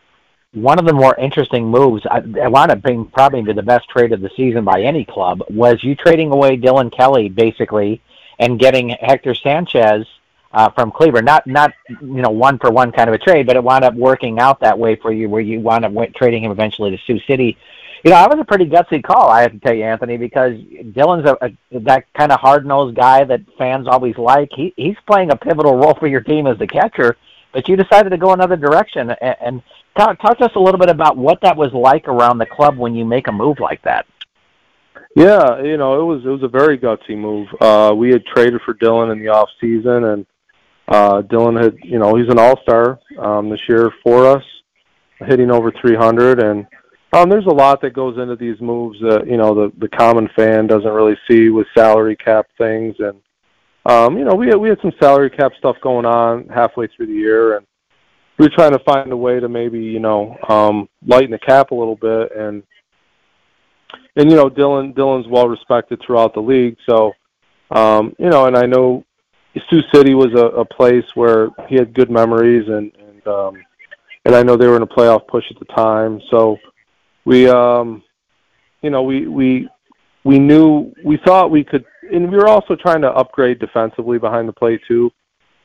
one 0.53 0.79
of 0.79 0.86
the 0.86 0.93
more 0.93 1.15
interesting 1.15 1.67
moves, 1.67 2.05
I, 2.10 2.22
I 2.41 2.50
wound 2.50 2.72
up 2.72 2.81
being 2.81 3.05
probably 3.05 3.53
the 3.53 3.63
best 3.63 3.89
trade 3.89 4.12
of 4.12 4.20
the 4.22 4.29
season 4.36 4.65
by 4.65 4.81
any 4.81 5.05
club, 5.05 5.43
was 5.50 5.81
you 5.84 5.96
trading 5.96 6.31
away 6.31 6.58
Dylan 6.58 6.96
Kelly 6.96 7.29
basically 7.29 8.01
and 8.38 8.60
getting 8.60 8.89
Hector 8.89 9.34
Sanchez 9.34 10.05
uh, 10.53 10.70
from 10.72 10.91
Cleveland. 10.91 11.25
Not 11.25 11.46
not 11.48 11.74
you 11.89 12.22
know 12.22 12.29
one 12.29 12.60
for 12.60 12.72
one 12.72 12.91
kind 12.91 13.10
of 13.10 13.13
a 13.13 13.17
trade, 13.17 13.48
but 13.48 13.55
it 13.55 13.63
wound 13.63 13.84
up 13.84 13.93
working 13.96 14.39
out 14.39 14.60
that 14.62 14.77
way 14.77 14.96
for 14.96 15.12
you, 15.12 15.29
where 15.29 15.41
you 15.41 15.60
wound 15.60 15.86
up 15.86 15.93
trading 16.15 16.43
him 16.43 16.51
eventually 16.51 16.91
to 16.91 16.98
Sioux 17.05 17.20
City. 17.27 17.58
You 18.03 18.10
know, 18.10 18.17
that 18.17 18.31
was 18.31 18.39
a 18.39 18.46
pretty 18.46 18.65
gutsy 18.65 19.03
call, 19.03 19.29
I 19.29 19.43
have 19.43 19.51
to 19.51 19.60
tell 19.60 19.75
you, 19.75 19.84
Anthony, 19.84 20.17
because 20.17 20.53
Dylan's 20.53 21.29
a, 21.29 21.38
a 21.46 21.79
that 21.81 22.12
kind 22.13 22.31
of 22.31 22.39
hard 22.39 22.65
nosed 22.65 22.96
guy 22.96 23.24
that 23.24 23.41
fans 23.60 23.88
always 23.88 24.17
like. 24.17 24.50
He 24.55 24.74
he's 24.75 24.98
playing 25.05 25.31
a 25.31 25.36
pivotal 25.36 25.75
role 25.77 25.93
for 25.93 26.08
your 26.08 26.22
team 26.22 26.48
as 26.48 26.58
the 26.58 26.67
catcher, 26.67 27.15
but 27.53 27.67
you 27.67 27.75
decided 27.75 28.10
to 28.10 28.17
go 28.17 28.34
another 28.34 28.58
direction. 28.58 29.12
And, 29.22 29.36
and 29.39 29.63
talk, 29.96 30.20
talk 30.20 30.39
to 30.39 30.46
us 30.46 30.55
a 30.55 30.60
little 30.60 30.79
bit 30.79 30.89
about 30.89 31.15
what 31.15 31.41
that 31.41 31.55
was 31.55 31.74
like 31.74 32.08
around 32.08 32.39
the 32.39 32.46
club 32.48 32.75
when 32.77 32.96
you 32.96 33.05
make 33.05 33.27
a 33.27 33.31
move 33.31 33.60
like 33.60 33.84
that. 33.84 34.08
Yeah, 35.15 35.62
you 35.62 35.77
know, 35.77 36.01
it 36.01 36.03
was 36.03 36.25
it 36.25 36.29
was 36.29 36.43
a 36.43 36.48
very 36.48 36.79
gutsy 36.79 37.17
move. 37.17 37.50
Uh, 37.60 37.93
we 37.96 38.10
had 38.12 38.25
traded 38.25 38.62
for 38.62 38.74
Dylan 38.74 39.12
in 39.12 39.20
the 39.20 39.27
off 39.27 39.50
season, 39.60 40.05
and 40.05 40.25
uh, 40.91 41.21
Dylan 41.21 41.62
had, 41.62 41.77
you 41.83 42.00
know, 42.00 42.15
he's 42.15 42.29
an 42.29 42.38
all 42.38 42.62
star 42.63 43.00
um, 43.17 43.50
this 43.50 43.62
year 43.69 43.91
for 44.03 44.27
us, 44.27 44.43
hitting 45.19 45.50
over 45.50 45.71
300, 45.81 46.43
and 46.43 46.67
um, 47.13 47.29
there's 47.29 47.45
a 47.45 47.53
lot 47.53 47.81
that 47.81 47.93
goes 47.93 48.17
into 48.17 48.36
these 48.36 48.60
moves 48.62 49.00
that 49.01 49.25
you 49.25 49.38
know 49.38 49.53
the 49.53 49.71
the 49.79 49.89
common 49.89 50.29
fan 50.36 50.67
doesn't 50.67 50.91
really 50.91 51.17
see 51.29 51.50
with 51.50 51.67
salary 51.77 52.15
cap 52.15 52.45
things, 52.57 52.95
and 53.00 53.21
um, 53.86 54.17
you 54.17 54.24
know 54.24 54.33
we 54.33 54.48
had 54.48 54.57
we 54.57 54.69
had 54.69 54.79
some 54.81 54.93
salary 55.01 55.29
cap 55.29 55.51
stuff 55.57 55.75
going 55.81 56.05
on 56.05 56.48
halfway 56.48 56.88
through 56.88 57.07
the 57.07 57.13
year, 57.13 57.57
and 57.57 57.65
we 58.38 58.45
were 58.45 58.55
trying 58.55 58.71
to 58.71 58.83
find 58.86 59.12
a 59.12 59.17
way 59.17 59.39
to 59.39 59.50
maybe 59.50 59.79
you 59.79 60.00
know 60.00 60.38
um, 60.48 60.88
lighten 61.05 61.31
the 61.31 61.39
cap 61.39 61.71
a 61.71 61.75
little 61.75 61.98
bit, 61.98 62.31
and 62.36 62.63
and 64.15 64.29
you 64.29 64.38
know 64.38 64.50
Dylan 64.50 64.93
Dylan's 64.93 65.27
well 65.29 65.48
respected 65.48 66.01
throughout 66.05 66.33
the 66.33 66.41
league, 66.41 66.77
so 66.89 67.12
um, 67.71 68.13
you 68.19 68.29
know, 68.29 68.45
and 68.45 68.57
I 68.57 68.65
know 68.65 69.03
Sioux 69.70 69.81
City 69.93 70.13
was 70.13 70.34
a, 70.34 70.46
a 70.60 70.65
place 70.65 71.05
where 71.15 71.50
he 71.67 71.75
had 71.75 71.93
good 71.93 72.10
memories, 72.10 72.67
and 72.67 72.91
and 72.98 73.27
um, 73.27 73.63
and 74.25 74.36
I 74.36 74.43
know 74.43 74.55
they 74.55 74.67
were 74.67 74.77
in 74.77 74.81
a 74.81 74.88
playoff 74.88 75.27
push 75.27 75.46
at 75.50 75.60
the 75.60 75.74
time, 75.74 76.22
so 76.29 76.58
we 77.25 77.50
um, 77.50 78.03
you 78.81 78.89
know 78.89 79.03
we 79.03 79.27
we 79.27 79.70
we 80.24 80.39
knew 80.39 80.93
we 81.03 81.17
thought 81.17 81.51
we 81.51 81.63
could, 81.63 81.86
and 82.12 82.31
we 82.31 82.38
were 82.38 82.48
also 82.48 82.75
trying 82.75 83.01
to 83.01 83.10
upgrade 83.10 83.60
defensively 83.60 84.17
behind 84.17 84.48
the 84.48 84.53
plate 84.53 84.81
too. 84.88 85.12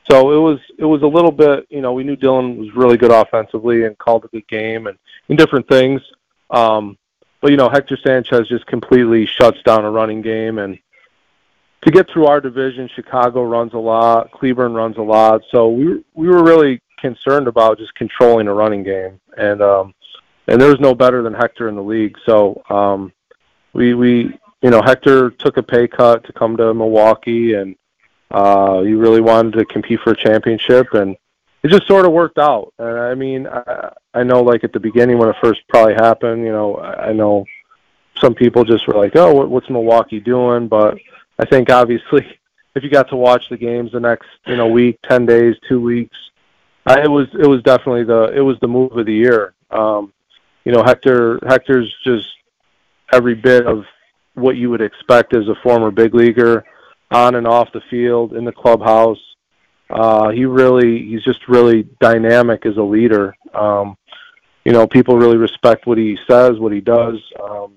So 0.09 0.31
it 0.31 0.39
was 0.39 0.59
it 0.77 0.85
was 0.85 1.01
a 1.01 1.07
little 1.07 1.31
bit, 1.31 1.67
you 1.69 1.81
know, 1.81 1.91
we 1.93 2.03
knew 2.03 2.15
Dylan 2.15 2.57
was 2.57 2.73
really 2.75 2.97
good 2.97 3.11
offensively 3.11 3.85
and 3.85 3.97
called 3.97 4.23
a 4.23 4.29
good 4.29 4.47
game 4.47 4.87
and 4.87 4.97
in 5.27 5.35
different 5.35 5.67
things. 5.67 6.01
Um, 6.49 6.97
but 7.41 7.51
you 7.51 7.57
know, 7.57 7.69
Hector 7.69 7.97
Sanchez 7.97 8.47
just 8.47 8.65
completely 8.67 9.25
shuts 9.25 9.61
down 9.63 9.85
a 9.85 9.91
running 9.91 10.21
game, 10.21 10.59
and 10.59 10.79
to 11.87 11.91
get 11.91 12.11
through 12.11 12.25
our 12.25 12.41
division, 12.41 12.89
Chicago 12.93 13.43
runs 13.43 13.73
a 13.73 13.77
lot, 13.77 14.29
Cleveland 14.31 14.75
runs 14.75 14.97
a 14.97 15.01
lot, 15.01 15.41
so 15.51 15.69
we 15.69 16.03
we 16.15 16.27
were 16.27 16.43
really 16.43 16.81
concerned 16.99 17.47
about 17.47 17.77
just 17.77 17.95
controlling 17.95 18.49
a 18.49 18.53
running 18.53 18.83
game, 18.83 19.21
and 19.37 19.61
um, 19.61 19.93
and 20.49 20.59
there 20.59 20.67
was 20.67 20.81
no 20.81 20.93
better 20.93 21.23
than 21.23 21.33
Hector 21.33 21.69
in 21.69 21.75
the 21.75 21.81
league. 21.81 22.17
So 22.25 22.61
um, 22.69 23.13
we 23.71 23.93
we 23.93 24.37
you 24.61 24.69
know 24.69 24.81
Hector 24.81 25.29
took 25.29 25.55
a 25.55 25.63
pay 25.63 25.87
cut 25.87 26.25
to 26.25 26.33
come 26.33 26.57
to 26.57 26.73
Milwaukee, 26.73 27.53
and 27.53 27.77
uh, 28.31 28.81
he 28.81 28.93
really 28.93 29.21
wanted 29.21 29.53
to 29.53 29.63
compete 29.63 30.01
for 30.03 30.11
a 30.11 30.17
championship, 30.17 30.93
and 30.93 31.15
it 31.63 31.69
just 31.69 31.87
sort 31.87 32.05
of 32.05 32.11
worked 32.11 32.37
out. 32.37 32.73
And 32.79 32.99
I 32.99 33.15
mean, 33.15 33.47
I, 33.47 33.93
I 34.13 34.23
know 34.23 34.43
like 34.43 34.65
at 34.65 34.73
the 34.73 34.81
beginning 34.81 35.19
when 35.19 35.29
it 35.29 35.37
first 35.41 35.61
probably 35.69 35.93
happened, 35.93 36.43
you 36.43 36.51
know, 36.51 36.75
I, 36.75 37.11
I 37.11 37.13
know 37.13 37.45
some 38.19 38.35
people 38.35 38.65
just 38.65 38.85
were 38.89 38.95
like, 38.95 39.15
"Oh, 39.15 39.33
what, 39.33 39.49
what's 39.49 39.69
Milwaukee 39.69 40.19
doing?" 40.19 40.67
But 40.67 40.97
I 41.39 41.45
think 41.45 41.69
obviously, 41.71 42.25
if 42.75 42.83
you 42.83 42.89
got 42.89 43.09
to 43.09 43.15
watch 43.15 43.49
the 43.49 43.57
games 43.57 43.91
the 43.91 43.99
next 43.99 44.27
you 44.45 44.55
know 44.55 44.67
week, 44.67 44.99
ten 45.03 45.25
days, 45.25 45.55
two 45.67 45.81
weeks, 45.81 46.15
uh, 46.85 46.97
it 47.03 47.09
was 47.09 47.27
it 47.33 47.47
was 47.47 47.61
definitely 47.63 48.03
the 48.03 48.33
it 48.35 48.41
was 48.41 48.57
the 48.61 48.67
move 48.67 48.95
of 48.97 49.05
the 49.05 49.13
year. 49.13 49.53
Um, 49.71 50.13
you 50.63 50.71
know, 50.71 50.83
Hector 50.83 51.39
Hector's 51.47 51.93
just 52.03 52.27
every 53.11 53.35
bit 53.35 53.65
of 53.65 53.85
what 54.33 54.55
you 54.55 54.69
would 54.69 54.81
expect 54.81 55.35
as 55.35 55.47
a 55.47 55.55
former 55.63 55.91
big 55.91 56.13
leaguer, 56.13 56.63
on 57.11 57.35
and 57.35 57.47
off 57.47 57.71
the 57.73 57.81
field, 57.89 58.33
in 58.33 58.45
the 58.45 58.51
clubhouse. 58.51 59.19
Uh, 59.89 60.29
he 60.29 60.45
really, 60.45 61.07
he's 61.07 61.23
just 61.23 61.47
really 61.47 61.87
dynamic 62.01 62.65
as 62.65 62.77
a 62.77 62.81
leader. 62.81 63.35
Um, 63.53 63.97
you 64.65 64.73
know, 64.73 64.85
people 64.85 65.17
really 65.17 65.37
respect 65.37 65.87
what 65.87 65.97
he 65.97 66.17
says, 66.29 66.59
what 66.59 66.73
he 66.73 66.81
does. 66.81 67.15
Um, 67.41 67.75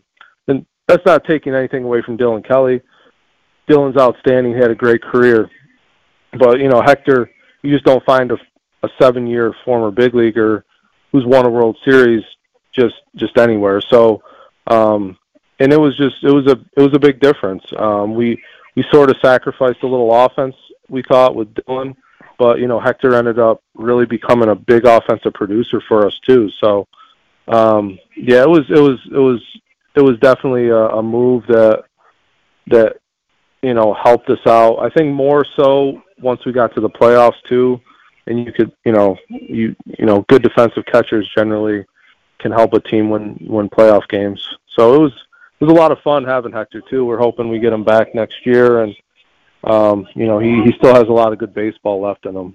and 0.49 0.67
that's 0.89 1.07
not 1.07 1.25
taking 1.25 1.55
anything 1.55 1.85
away 1.85 2.03
from 2.03 2.19
Dylan 2.19 2.45
Kelly. 2.47 2.81
Dylan's 3.71 3.97
outstanding. 3.97 4.55
He 4.55 4.61
had 4.61 4.71
a 4.71 4.75
great 4.75 5.03
career. 5.03 5.49
But, 6.39 6.61
you 6.61 6.69
know, 6.69 6.83
Hector, 6.83 7.31
you 7.63 7.73
just 7.73 7.85
don't 7.85 8.05
find 8.05 8.31
a, 8.33 8.39
a 8.83 8.89
seven 9.01 9.27
year 9.27 9.55
former 9.65 9.91
big 9.91 10.15
leaguer 10.15 10.65
who's 11.13 11.25
won 11.27 11.47
a 11.47 11.51
World 11.51 11.77
Series 11.85 12.23
just 12.75 12.95
just 13.17 13.37
anywhere. 13.37 13.81
So 13.81 14.23
um 14.67 15.17
and 15.59 15.73
it 15.73 15.81
was 15.81 15.97
just 15.97 16.17
it 16.23 16.31
was 16.31 16.47
a 16.47 16.57
it 16.77 16.81
was 16.81 16.95
a 16.95 16.99
big 16.99 17.21
difference. 17.21 17.65
Um 17.77 18.15
we 18.15 18.41
we 18.77 18.85
sort 18.93 19.11
of 19.11 19.17
sacrificed 19.21 19.83
a 19.83 19.89
little 19.89 20.13
offense 20.25 20.55
we 20.89 21.03
thought 21.03 21.35
with 21.35 21.53
Dylan, 21.55 21.95
but 22.39 22.59
you 22.59 22.67
know 22.69 22.81
Hector 22.81 23.15
ended 23.15 23.39
up 23.39 23.63
really 23.75 24.07
becoming 24.07 24.49
a 24.49 24.55
big 24.55 24.85
offensive 24.85 25.35
producer 25.35 25.81
for 25.89 26.07
us 26.07 26.19
too. 26.27 26.49
So 26.63 26.87
um, 27.49 27.99
yeah, 28.17 28.43
it 28.43 28.49
was 28.49 28.65
it 28.69 28.81
was 28.81 28.99
it 29.11 29.19
was 29.19 29.41
it 29.95 30.01
was 30.01 30.19
definitely 30.21 30.69
a, 30.69 30.87
a 30.87 31.03
move 31.03 31.45
that 31.49 31.85
that 32.69 32.99
you 33.63 33.75
know 33.75 33.95
helped 33.95 34.29
us 34.31 34.47
out. 34.47 34.79
I 34.79 34.91
think 34.91 35.15
more 35.15 35.45
so 35.57 36.03
once 36.21 36.45
we 36.45 36.53
got 36.53 36.75
to 36.75 36.81
the 36.81 36.91
playoffs 36.91 37.43
too, 37.49 37.81
and 38.27 38.45
you 38.45 38.53
could 38.53 38.73
you 38.85 38.93
know 38.93 39.17
you 39.29 39.75
you 39.85 40.07
know 40.07 40.25
good 40.29 40.43
defensive 40.43 40.85
catchers 40.87 41.31
generally 41.37 41.85
can 42.39 42.53
help 42.53 42.73
a 42.73 42.81
team 42.81 43.11
win 43.11 43.39
win 43.49 43.69
playoff 43.69 44.09
games. 44.09 44.47
So 44.77 44.95
it 44.95 44.99
was 44.99 45.13
it 45.61 45.65
was 45.65 45.73
a 45.73 45.81
lot 45.81 45.93
of 45.93 46.01
fun 46.01 46.25
having 46.25 46.53
Hector 46.53 46.83
too. 46.89 47.05
We're 47.05 47.19
hoping 47.19 47.49
we 47.49 47.59
get 47.59 47.73
him 47.73 47.85
back 47.85 48.15
next 48.15 48.47
year 48.47 48.83
and 48.83 48.97
um, 49.65 50.09
you 50.15 50.27
know, 50.27 50.39
he, 50.39 50.63
he 50.63 50.73
still 50.73 50.95
has 50.95 51.09
a 51.09 51.13
lot 51.13 51.33
of 51.33 51.39
good 51.39 51.55
baseball 51.55 52.01
left 52.01 52.27
in 52.27 52.37
him. 52.37 52.55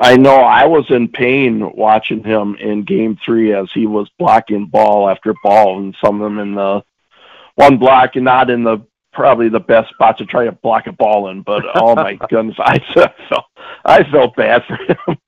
I 0.00 0.16
know 0.16 0.36
I 0.36 0.64
was 0.66 0.90
in 0.90 1.08
pain 1.08 1.70
watching 1.74 2.24
him 2.24 2.56
in 2.56 2.84
game 2.84 3.18
three 3.24 3.52
as 3.52 3.70
he 3.72 3.86
was 3.86 4.08
blocking 4.18 4.66
ball 4.66 5.08
after 5.08 5.34
ball 5.42 5.78
and 5.78 5.96
some 6.02 6.20
of 6.20 6.22
them 6.22 6.38
in 6.38 6.54
the 6.54 6.82
one 7.56 7.76
block 7.76 8.16
and 8.16 8.24
not 8.24 8.50
in 8.50 8.64
the 8.64 8.78
probably 9.12 9.48
the 9.48 9.60
best 9.60 9.90
spot 9.90 10.18
to 10.18 10.26
try 10.26 10.44
to 10.44 10.52
block 10.52 10.86
a 10.86 10.92
ball 10.92 11.28
in, 11.28 11.42
but 11.42 11.64
oh 11.74 11.94
my 11.94 12.18
goodness, 12.28 12.56
I 12.58 12.78
felt 13.28 13.44
I 13.84 14.04
felt 14.10 14.36
bad 14.36 14.62
for 14.66 14.76
him. 14.76 15.18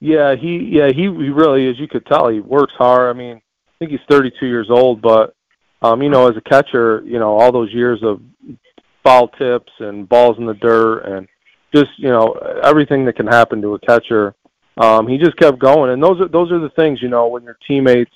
Yeah, 0.00 0.36
he 0.36 0.58
yeah, 0.58 0.88
he, 0.88 1.02
he 1.02 1.08
really 1.08 1.68
as 1.68 1.78
you 1.78 1.88
could 1.88 2.06
tell, 2.06 2.28
he 2.28 2.40
works 2.40 2.74
hard. 2.76 3.14
I 3.14 3.18
mean, 3.18 3.36
I 3.36 3.72
think 3.78 3.90
he's 3.90 4.00
thirty 4.08 4.32
two 4.38 4.46
years 4.46 4.70
old, 4.70 5.00
but 5.02 5.34
um, 5.82 6.02
you 6.02 6.08
know, 6.08 6.28
as 6.28 6.36
a 6.36 6.40
catcher, 6.40 7.02
you 7.04 7.18
know, 7.18 7.38
all 7.38 7.52
those 7.52 7.72
years 7.72 8.02
of 8.02 8.20
foul 9.04 9.28
tips 9.28 9.72
and 9.78 10.08
balls 10.08 10.36
in 10.38 10.46
the 10.46 10.54
dirt 10.54 11.00
and 11.00 11.28
just 11.74 11.90
you 11.96 12.08
know 12.08 12.32
everything 12.62 13.04
that 13.04 13.16
can 13.16 13.26
happen 13.26 13.62
to 13.62 13.74
a 13.74 13.78
catcher. 13.80 14.34
Um, 14.76 15.08
he 15.08 15.18
just 15.18 15.36
kept 15.36 15.58
going, 15.58 15.90
and 15.90 16.02
those 16.02 16.20
are 16.20 16.28
those 16.28 16.52
are 16.52 16.60
the 16.60 16.70
things 16.70 17.02
you 17.02 17.08
know 17.08 17.26
when 17.28 17.42
your 17.42 17.58
teammates 17.66 18.12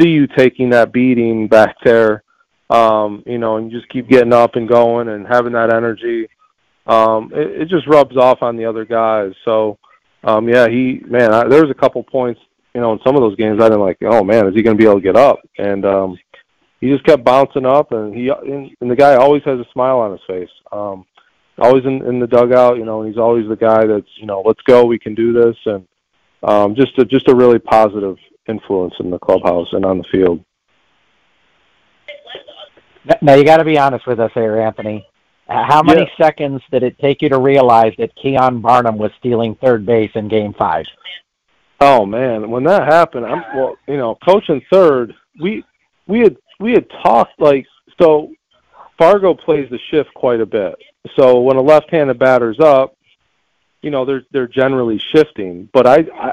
see 0.00 0.08
you 0.08 0.26
taking 0.26 0.70
that 0.70 0.92
beating 0.92 1.48
back 1.48 1.76
there, 1.84 2.23
um, 2.70 3.22
you 3.26 3.38
know, 3.38 3.56
and 3.56 3.70
you 3.70 3.78
just 3.78 3.90
keep 3.90 4.08
getting 4.08 4.32
up 4.32 4.56
and 4.56 4.68
going 4.68 5.08
and 5.08 5.26
having 5.26 5.52
that 5.52 5.72
energy. 5.72 6.28
Um, 6.86 7.30
it, 7.34 7.62
it 7.62 7.68
just 7.68 7.86
rubs 7.86 8.16
off 8.16 8.42
on 8.42 8.56
the 8.56 8.64
other 8.64 8.84
guys. 8.84 9.32
So, 9.44 9.78
um, 10.22 10.48
yeah, 10.48 10.68
he 10.68 11.00
man, 11.06 11.32
I, 11.32 11.48
there 11.48 11.62
was 11.62 11.70
a 11.70 11.80
couple 11.80 12.02
points, 12.02 12.40
you 12.74 12.80
know, 12.80 12.92
in 12.92 13.00
some 13.04 13.14
of 13.14 13.22
those 13.22 13.36
games 13.36 13.60
I 13.60 13.68
didn't 13.68 13.80
like. 13.80 13.98
Oh 14.02 14.24
man, 14.24 14.46
is 14.48 14.54
he 14.54 14.62
going 14.62 14.76
to 14.76 14.82
be 14.82 14.88
able 14.88 15.00
to 15.00 15.04
get 15.04 15.16
up? 15.16 15.38
And 15.58 15.84
um, 15.84 16.18
he 16.80 16.90
just 16.90 17.04
kept 17.04 17.24
bouncing 17.24 17.66
up, 17.66 17.92
and 17.92 18.14
he 18.14 18.28
and, 18.28 18.70
and 18.80 18.90
the 18.90 18.96
guy 18.96 19.14
always 19.14 19.42
has 19.44 19.58
a 19.58 19.66
smile 19.72 19.98
on 19.98 20.12
his 20.12 20.20
face. 20.26 20.50
Um, 20.72 21.06
always 21.58 21.84
in, 21.84 22.04
in 22.06 22.18
the 22.18 22.26
dugout, 22.26 22.76
you 22.76 22.84
know, 22.84 23.02
and 23.02 23.10
he's 23.10 23.18
always 23.18 23.48
the 23.48 23.56
guy 23.56 23.86
that's 23.86 24.08
you 24.16 24.26
know, 24.26 24.42
let's 24.44 24.60
go, 24.62 24.84
we 24.84 24.98
can 24.98 25.14
do 25.14 25.32
this, 25.32 25.56
and 25.66 25.86
um, 26.42 26.74
just 26.74 26.98
a 26.98 27.04
just 27.04 27.28
a 27.28 27.34
really 27.34 27.58
positive 27.58 28.16
influence 28.48 28.94
in 29.00 29.10
the 29.10 29.18
clubhouse 29.18 29.68
and 29.72 29.84
on 29.84 29.98
the 29.98 30.04
field. 30.12 30.44
Now 33.20 33.34
you 33.34 33.44
got 33.44 33.58
to 33.58 33.64
be 33.64 33.78
honest 33.78 34.06
with 34.06 34.20
us 34.20 34.30
here, 34.34 34.60
Anthony. 34.60 35.06
How 35.46 35.82
many 35.82 36.02
yeah. 36.02 36.26
seconds 36.26 36.62
did 36.70 36.82
it 36.82 36.98
take 36.98 37.20
you 37.20 37.28
to 37.28 37.38
realize 37.38 37.92
that 37.98 38.14
Keon 38.16 38.62
Barnum 38.62 38.96
was 38.96 39.10
stealing 39.18 39.56
third 39.56 39.84
base 39.84 40.10
in 40.14 40.28
Game 40.28 40.54
Five? 40.54 40.86
Oh 41.80 42.06
man, 42.06 42.50
when 42.50 42.64
that 42.64 42.86
happened, 42.90 43.26
I'm 43.26 43.42
well, 43.54 43.76
you 43.86 43.98
know, 43.98 44.16
coaching 44.26 44.62
third, 44.72 45.14
we 45.40 45.62
we 46.06 46.20
had 46.20 46.36
we 46.60 46.72
had 46.72 46.88
talked 47.02 47.40
like 47.40 47.66
so. 48.00 48.32
Fargo 48.96 49.34
plays 49.34 49.68
the 49.70 49.78
shift 49.90 50.14
quite 50.14 50.40
a 50.40 50.46
bit. 50.46 50.76
So 51.16 51.40
when 51.40 51.56
a 51.56 51.60
left-handed 51.60 52.16
batter's 52.16 52.60
up, 52.60 52.96
you 53.82 53.90
know 53.90 54.04
they're 54.04 54.22
they're 54.30 54.48
generally 54.48 55.00
shifting. 55.14 55.68
But 55.72 55.86
I, 55.86 56.06
I 56.14 56.32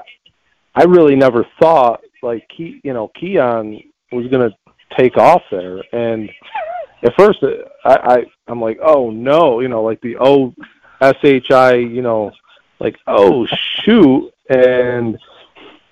I 0.75 0.83
really 0.83 1.15
never 1.15 1.45
thought 1.59 2.01
like 2.23 2.47
Ke, 2.49 2.79
you 2.83 2.93
know 2.93 3.11
Keon 3.19 3.81
was 4.11 4.27
going 4.27 4.49
to 4.49 4.55
take 4.97 5.17
off 5.17 5.41
there, 5.51 5.81
and 5.93 6.29
at 7.03 7.15
first 7.17 7.39
I, 7.83 7.95
I 7.95 8.25
I'm 8.47 8.61
like, 8.61 8.79
oh 8.81 9.09
no, 9.09 9.59
you 9.59 9.67
know, 9.67 9.83
like 9.83 10.01
the 10.01 10.17
O 10.17 10.53
S 10.99 11.15
H 11.23 11.51
I, 11.51 11.75
you 11.75 12.01
know, 12.01 12.31
like 12.79 12.97
oh 13.07 13.47
shoot, 13.83 14.31
and 14.49 15.17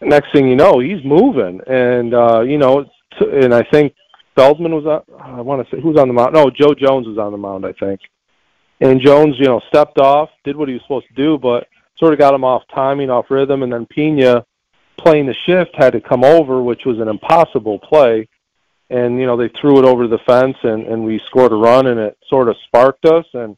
next 0.01 0.31
thing 0.31 0.47
you 0.47 0.55
know, 0.55 0.79
he's 0.79 1.03
moving, 1.03 1.61
and 1.67 2.13
uh, 2.13 2.41
you 2.41 2.57
know, 2.57 2.85
and 3.19 3.53
I 3.53 3.63
think 3.63 3.93
Feldman 4.35 4.75
was 4.75 4.85
on. 4.85 5.01
I 5.19 5.41
want 5.41 5.67
to 5.67 5.75
say 5.75 5.81
who's 5.81 5.97
on 5.97 6.07
the 6.07 6.13
mound. 6.13 6.33
No, 6.33 6.49
Joe 6.49 6.73
Jones 6.73 7.07
was 7.07 7.17
on 7.17 7.31
the 7.31 7.37
mound, 7.37 7.65
I 7.65 7.73
think. 7.73 7.99
And 8.81 9.01
Jones, 9.01 9.35
you 9.37 9.45
know, 9.45 9.61
stepped 9.67 9.97
off, 9.97 10.29
did 10.45 10.55
what 10.55 10.69
he 10.69 10.75
was 10.75 10.83
supposed 10.83 11.07
to 11.09 11.13
do, 11.13 11.37
but 11.37 11.67
sort 11.97 12.13
of 12.13 12.19
got 12.19 12.33
him 12.33 12.45
off 12.45 12.63
timing, 12.73 13.09
off 13.09 13.29
rhythm, 13.29 13.61
and 13.63 13.73
then 13.73 13.85
Pena 13.85 14.45
playing 14.97 15.25
the 15.25 15.35
shift 15.45 15.75
had 15.75 15.91
to 15.91 15.99
come 15.99 16.23
over, 16.23 16.61
which 16.63 16.85
was 16.85 16.99
an 16.99 17.09
impossible 17.09 17.79
play. 17.79 18.29
And 18.89 19.19
you 19.19 19.27
know 19.27 19.37
they 19.37 19.49
threw 19.49 19.77
it 19.79 19.85
over 19.85 20.07
the 20.07 20.17
fence, 20.19 20.57
and 20.63 20.87
and 20.87 21.05
we 21.05 21.19
scored 21.27 21.51
a 21.51 21.55
run, 21.55 21.87
and 21.87 21.99
it 21.99 22.17
sort 22.27 22.49
of 22.49 22.55
sparked 22.65 23.05
us. 23.05 23.25
And 23.33 23.55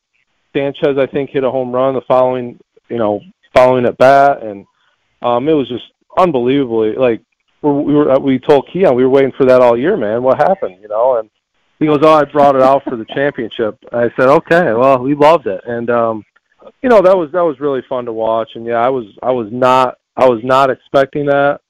Sanchez, 0.53 0.97
I 0.97 1.05
think, 1.05 1.29
hit 1.29 1.43
a 1.43 1.51
home 1.51 1.71
run 1.71 1.95
the 1.95 2.01
following, 2.01 2.59
you 2.89 2.97
know, 2.97 3.21
following 3.53 3.85
at 3.85 3.97
bat, 3.97 4.43
and 4.43 4.65
um, 5.21 5.47
it 5.47 5.53
was 5.53 5.69
just 5.69 5.85
unbelievably 6.17 6.95
like 6.95 7.21
we 7.61 7.93
were 7.93 8.19
we 8.19 8.39
told 8.39 8.67
Keon 8.71 8.95
we 8.95 9.03
were 9.03 9.09
waiting 9.09 9.31
for 9.37 9.45
that 9.45 9.61
all 9.61 9.77
year, 9.77 9.95
man. 9.95 10.23
What 10.23 10.37
happened, 10.37 10.77
you 10.81 10.87
know? 10.87 11.17
And 11.19 11.29
he 11.79 11.85
goes, 11.85 11.99
"Oh, 12.01 12.13
I 12.13 12.23
brought 12.25 12.55
it 12.55 12.61
out 12.61 12.83
for 12.83 12.95
the 12.95 13.05
championship." 13.05 13.77
I 13.91 14.09
said, 14.17 14.29
"Okay, 14.29 14.73
well, 14.73 14.99
we 14.99 15.13
loved 15.13 15.47
it." 15.47 15.61
And 15.65 15.89
um, 15.89 16.23
you 16.81 16.89
know, 16.89 17.01
that 17.01 17.17
was 17.17 17.31
that 17.31 17.43
was 17.43 17.59
really 17.59 17.83
fun 17.87 18.05
to 18.05 18.13
watch. 18.13 18.51
And 18.55 18.65
yeah, 18.65 18.79
I 18.79 18.89
was 18.89 19.05
I 19.21 19.31
was 19.31 19.47
not 19.51 19.97
I 20.17 20.27
was 20.27 20.41
not 20.43 20.69
expecting 20.69 21.25
that. 21.27 21.61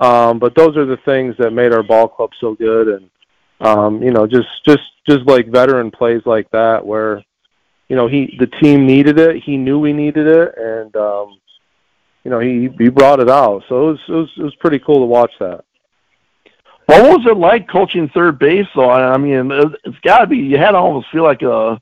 Um, 0.00 0.38
but 0.38 0.54
those 0.54 0.76
are 0.76 0.84
the 0.84 0.98
things 0.98 1.34
that 1.38 1.52
made 1.52 1.72
our 1.72 1.82
ball 1.82 2.08
club 2.08 2.30
so 2.40 2.54
good, 2.54 2.88
and 2.88 3.10
um, 3.60 4.02
you 4.02 4.10
know, 4.10 4.26
just 4.26 4.48
just 4.66 4.82
just 5.06 5.24
like 5.26 5.48
veteran 5.48 5.90
plays 5.90 6.22
like 6.26 6.50
that, 6.50 6.84
where 6.84 7.22
you 7.88 7.96
know 7.96 8.08
he 8.08 8.36
the 8.38 8.46
team 8.46 8.86
needed 8.86 9.18
it, 9.18 9.42
he 9.42 9.56
knew 9.56 9.78
we 9.78 9.92
needed 9.92 10.26
it, 10.26 10.54
and 10.56 10.94
um, 10.96 11.38
you 12.24 12.30
know 12.30 12.40
he 12.40 12.68
he 12.78 12.88
brought 12.88 13.20
it 13.20 13.30
out. 13.30 13.62
So 13.68 13.88
it 13.88 13.92
was 13.92 14.00
it 14.08 14.12
was 14.12 14.30
it 14.38 14.42
was 14.42 14.54
pretty 14.56 14.80
cool 14.80 15.00
to 15.00 15.06
watch 15.06 15.32
that. 15.38 15.64
What 16.86 17.02
was 17.02 17.26
it 17.26 17.36
like 17.36 17.68
coaching 17.68 18.08
third 18.08 18.38
base? 18.38 18.66
Though 18.74 18.90
I 18.90 19.16
mean, 19.16 19.50
it's 19.84 19.98
got 20.02 20.18
to 20.18 20.26
be. 20.26 20.38
You 20.38 20.58
had 20.58 20.72
to 20.72 20.78
almost 20.78 21.10
feel 21.10 21.22
like 21.22 21.42
a 21.42 21.80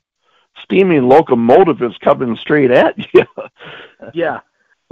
steaming 0.63 1.09
locomotive 1.09 1.81
is 1.81 1.97
coming 1.97 2.37
straight 2.37 2.71
at 2.71 2.95
you. 3.13 3.25
yeah, 4.13 4.39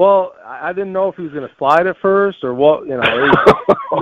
well, 0.02 0.34
I 0.44 0.74
didn't 0.74 0.94
know 0.94 1.10
if 1.10 1.16
he 1.16 1.22
was 1.22 1.32
going 1.32 1.48
to 1.48 1.56
slide 1.60 1.86
at 1.86 1.96
first 2.02 2.44
or 2.44 2.56
what. 2.56 2.88
You 2.88 2.98
know, 2.98 3.02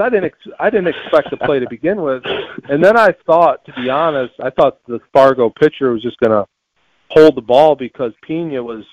I 0.01 0.09
didn't. 0.09 0.23
Ex- 0.23 0.55
I 0.57 0.69
didn't 0.69 0.87
expect 0.87 1.29
the 1.29 1.35
play 1.35 1.59
to 1.59 1.67
begin 1.69 2.01
with, 2.01 2.23
and 2.69 2.81
then 2.81 2.95
I 2.95 3.13
thought, 3.25 3.65
to 3.65 3.73
be 3.73 3.89
honest, 3.89 4.33
I 4.41 4.49
thought 4.49 4.79
the 4.87 5.01
Fargo 5.11 5.49
pitcher 5.49 5.91
was 5.91 6.01
just 6.01 6.17
going 6.19 6.31
to 6.31 6.47
hold 7.09 7.35
the 7.35 7.41
ball 7.41 7.75
because 7.75 8.13
Pena 8.21 8.63
was 8.63 8.85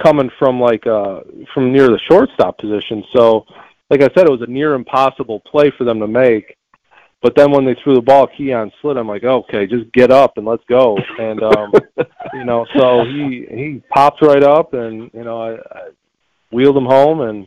coming 0.00 0.30
from 0.38 0.60
like 0.60 0.86
uh 0.86 1.22
from 1.52 1.72
near 1.72 1.88
the 1.88 1.98
shortstop 2.08 2.58
position. 2.58 3.02
So, 3.12 3.44
like 3.90 4.00
I 4.00 4.08
said, 4.14 4.26
it 4.26 4.30
was 4.30 4.42
a 4.42 4.46
near 4.46 4.74
impossible 4.74 5.40
play 5.40 5.72
for 5.76 5.82
them 5.82 5.98
to 5.98 6.06
make. 6.06 6.56
But 7.22 7.34
then 7.34 7.50
when 7.50 7.64
they 7.64 7.74
threw 7.82 7.96
the 7.96 8.00
ball, 8.00 8.28
Keon 8.28 8.70
slid. 8.80 8.96
I'm 8.96 9.08
like, 9.08 9.24
okay, 9.24 9.66
just 9.66 9.92
get 9.92 10.12
up 10.12 10.38
and 10.38 10.46
let's 10.46 10.64
go. 10.68 10.96
And 11.18 11.42
um, 11.42 11.72
you 12.34 12.44
know, 12.44 12.66
so 12.76 13.04
he 13.04 13.46
he 13.50 13.82
popped 13.90 14.22
right 14.22 14.44
up, 14.44 14.74
and 14.74 15.10
you 15.12 15.24
know, 15.24 15.42
I, 15.42 15.54
I 15.76 15.88
wheeled 16.50 16.76
them 16.76 16.86
home, 16.86 17.20
and 17.20 17.46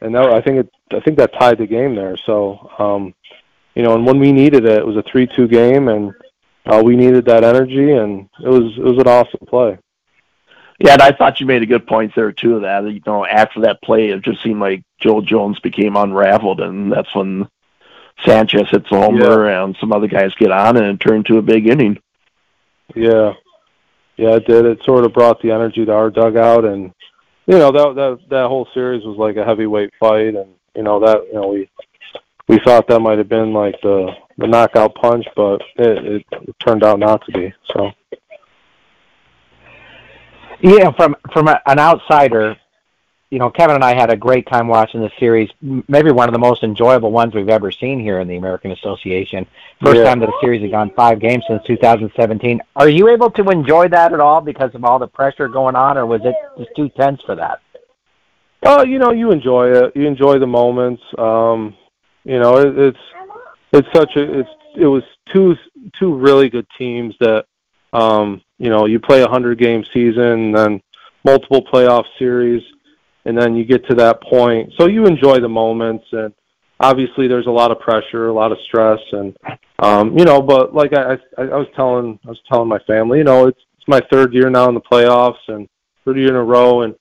and 0.00 0.14
that, 0.14 0.30
I 0.30 0.40
think 0.40 0.58
it 0.58 0.70
I 0.92 1.00
think 1.00 1.18
that 1.18 1.32
tied 1.38 1.58
the 1.58 1.66
game 1.66 1.94
there. 1.94 2.16
So 2.16 2.70
um, 2.78 3.14
you 3.74 3.82
know, 3.82 3.94
and 3.94 4.06
when 4.06 4.18
we 4.18 4.32
needed 4.32 4.64
it, 4.64 4.78
it 4.78 4.86
was 4.86 4.96
a 4.96 5.02
three-two 5.02 5.48
game, 5.48 5.88
and 5.88 6.12
uh, 6.66 6.82
we 6.84 6.96
needed 6.96 7.24
that 7.26 7.44
energy, 7.44 7.92
and 7.92 8.28
it 8.42 8.48
was 8.48 8.76
it 8.76 8.84
was 8.84 8.98
an 8.98 9.08
awesome 9.08 9.46
play. 9.46 9.78
Yeah, 10.78 10.92
and 10.92 11.02
I 11.02 11.12
thought 11.12 11.40
you 11.40 11.46
made 11.46 11.62
a 11.62 11.66
good 11.66 11.86
point 11.86 12.14
there 12.14 12.30
too. 12.30 12.60
That 12.60 12.84
you 12.84 13.00
know, 13.06 13.26
after 13.26 13.62
that 13.62 13.82
play, 13.82 14.08
it 14.08 14.22
just 14.22 14.42
seemed 14.42 14.60
like 14.60 14.84
Joe 15.00 15.20
Jones 15.20 15.58
became 15.58 15.96
unraveled, 15.96 16.60
and 16.60 16.92
that's 16.92 17.12
when 17.14 17.48
Sanchez 18.24 18.68
hits 18.70 18.90
a 18.92 19.00
homer, 19.00 19.48
yeah. 19.48 19.64
and 19.64 19.76
some 19.80 19.92
other 19.92 20.06
guys 20.06 20.34
get 20.34 20.52
on, 20.52 20.76
and 20.76 20.86
it 20.86 21.00
turned 21.00 21.26
to 21.26 21.38
a 21.38 21.42
big 21.42 21.66
inning. 21.66 21.98
Yeah, 22.94 23.34
yeah, 24.16 24.36
it 24.36 24.46
did. 24.46 24.66
It 24.66 24.82
sort 24.84 25.04
of 25.04 25.12
brought 25.12 25.42
the 25.42 25.50
energy 25.50 25.84
to 25.84 25.92
our 25.92 26.10
dugout, 26.10 26.64
and 26.64 26.92
you 27.48 27.58
know 27.58 27.72
that 27.72 27.94
that 27.96 28.18
that 28.28 28.46
whole 28.46 28.68
series 28.74 29.04
was 29.04 29.16
like 29.16 29.36
a 29.36 29.44
heavyweight 29.44 29.90
fight, 29.98 30.34
and 30.34 30.50
you 30.76 30.82
know 30.82 31.00
that 31.00 31.26
you 31.26 31.40
know 31.40 31.48
we 31.48 31.68
we 32.46 32.60
thought 32.64 32.86
that 32.88 33.00
might 33.00 33.16
have 33.16 33.28
been 33.28 33.54
like 33.54 33.74
the 33.82 34.10
the 34.36 34.46
knockout 34.46 34.94
punch, 34.94 35.24
but 35.34 35.60
it, 35.76 36.22
it, 36.30 36.54
turned 36.64 36.84
out 36.84 36.98
not 36.98 37.24
to 37.24 37.32
be. 37.32 37.52
So. 37.74 37.90
Yeah, 40.60 40.90
from 40.96 41.16
from 41.32 41.48
a, 41.48 41.60
an 41.66 41.78
outsider, 41.78 42.56
you 43.30 43.38
know, 43.38 43.50
Kevin 43.50 43.74
and 43.74 43.84
I 43.84 43.94
had 43.94 44.10
a 44.10 44.16
great 44.16 44.46
time 44.46 44.68
watching 44.68 45.02
the 45.02 45.10
series. 45.18 45.50
Maybe 45.60 46.10
one 46.10 46.28
of 46.28 46.32
the 46.32 46.38
most 46.38 46.62
enjoyable 46.62 47.10
ones 47.10 47.34
we've 47.34 47.48
ever 47.50 47.70
seen 47.70 48.00
here 48.00 48.20
in 48.20 48.28
the 48.28 48.36
American 48.36 48.70
Association. 48.70 49.46
First 49.82 49.98
yeah. 49.98 50.04
time 50.04 50.20
that 50.20 50.26
the 50.26 50.38
series 50.40 50.62
had 50.62 50.70
gone 50.70 50.90
five 50.96 51.20
games 51.20 51.44
since 51.46 51.62
2017. 51.66 52.60
Are 52.76 52.88
you 52.88 53.08
able 53.08 53.30
to 53.32 53.50
enjoy 53.50 53.88
that 53.88 54.14
at 54.14 54.20
all 54.20 54.40
because 54.40 54.74
of 54.74 54.82
all 54.82 54.98
the 54.98 55.06
pressure 55.06 55.46
going 55.46 55.76
on, 55.76 55.98
or 55.98 56.06
was 56.06 56.22
it 56.24 56.34
just 56.56 56.70
too 56.74 56.88
tense 56.90 57.20
for 57.26 57.34
that? 57.34 57.60
Oh, 58.62 58.82
you 58.82 58.98
know, 58.98 59.12
you 59.12 59.30
enjoy 59.30 59.72
it. 59.72 59.92
You 59.94 60.06
enjoy 60.06 60.38
the 60.38 60.46
moments. 60.46 61.02
Um, 61.18 61.76
you 62.24 62.38
know, 62.38 62.56
it, 62.56 62.78
it's 62.78 62.98
it's 63.72 63.88
such 63.94 64.16
a 64.16 64.40
it's 64.40 64.50
it 64.74 64.86
was 64.86 65.02
two 65.34 65.54
two 65.98 66.14
really 66.14 66.48
good 66.48 66.66
teams 66.78 67.14
that 67.20 67.44
um, 67.92 68.40
you 68.56 68.70
know 68.70 68.86
you 68.86 68.98
play 68.98 69.22
a 69.22 69.28
hundred 69.28 69.58
game 69.58 69.84
season, 69.92 70.52
then 70.52 70.80
multiple 71.24 71.62
playoff 71.62 72.04
series 72.18 72.62
and 73.28 73.36
then 73.36 73.54
you 73.54 73.64
get 73.64 73.86
to 73.88 73.94
that 73.96 74.22
point. 74.22 74.72
So 74.78 74.86
you 74.86 75.06
enjoy 75.06 75.38
the 75.38 75.48
moments, 75.48 76.06
and 76.12 76.32
obviously 76.80 77.28
there's 77.28 77.46
a 77.46 77.50
lot 77.50 77.70
of 77.70 77.78
pressure, 77.78 78.28
a 78.28 78.32
lot 78.32 78.52
of 78.52 78.58
stress, 78.64 79.00
and 79.12 79.36
um, 79.78 80.18
you 80.18 80.24
know. 80.24 80.40
But 80.40 80.74
like 80.74 80.94
I, 80.94 81.12
I, 81.36 81.42
I 81.42 81.56
was 81.56 81.68
telling, 81.76 82.18
I 82.24 82.28
was 82.28 82.40
telling 82.50 82.68
my 82.68 82.78
family, 82.80 83.18
you 83.18 83.24
know, 83.24 83.46
it's 83.46 83.60
it's 83.76 83.86
my 83.86 84.00
third 84.10 84.32
year 84.32 84.50
now 84.50 84.68
in 84.68 84.74
the 84.74 84.80
playoffs, 84.80 85.46
and 85.48 85.68
third 86.04 86.16
year 86.16 86.30
in 86.30 86.36
a 86.36 86.42
row, 86.42 86.82
and 86.82 86.94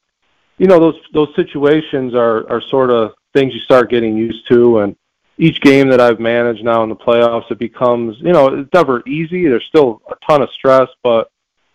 you 0.57 0.67
know 0.67 0.79
those 0.79 0.99
those 1.13 1.33
situations 1.35 2.13
are 2.13 2.47
are 2.51 2.61
sort 2.61 2.91
of 2.91 3.13
things 3.33 3.53
you 3.53 3.61
start 3.61 3.89
getting 3.89 4.17
used 4.17 4.47
to, 4.49 4.79
and 4.79 4.95
each 5.37 5.61
game 5.61 5.87
that 5.89 6.01
I've 6.01 6.19
managed 6.19 6.63
now 6.63 6.83
in 6.83 6.89
the 6.89 6.95
playoffs, 6.95 7.51
it 7.51 7.59
becomes, 7.59 8.17
you 8.21 8.33
know, 8.33 8.47
it's 8.47 8.73
never 8.73 9.07
easy. 9.07 9.47
There's 9.47 9.65
still 9.65 10.01
a 10.09 10.15
ton 10.27 10.41
of 10.41 10.49
stress, 10.49 10.89
but 11.03 11.29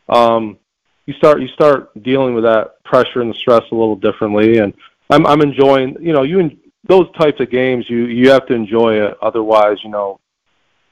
um, 0.09 0.59
you 1.07 1.15
start 1.15 1.41
you 1.41 1.49
start 1.49 1.91
dealing 2.03 2.35
with 2.35 2.45
that 2.45 2.83
pressure 2.85 3.21
and 3.21 3.31
the 3.31 3.39
stress 3.39 3.63
a 3.71 3.75
little 3.75 3.97
differently. 3.97 4.59
And 4.59 4.73
I'm 5.11 5.27
I'm 5.27 5.41
enjoying 5.41 5.97
you 6.01 6.13
know 6.13 6.23
you 6.23 6.57
those 6.85 7.11
types 7.13 7.41
of 7.41 7.51
games 7.51 7.89
you 7.89 8.07
you 8.07 8.31
have 8.31 8.47
to 8.47 8.55
enjoy 8.55 8.95
it. 8.95 9.17
Otherwise, 9.23 9.79
you 9.83 9.91
know, 9.91 10.21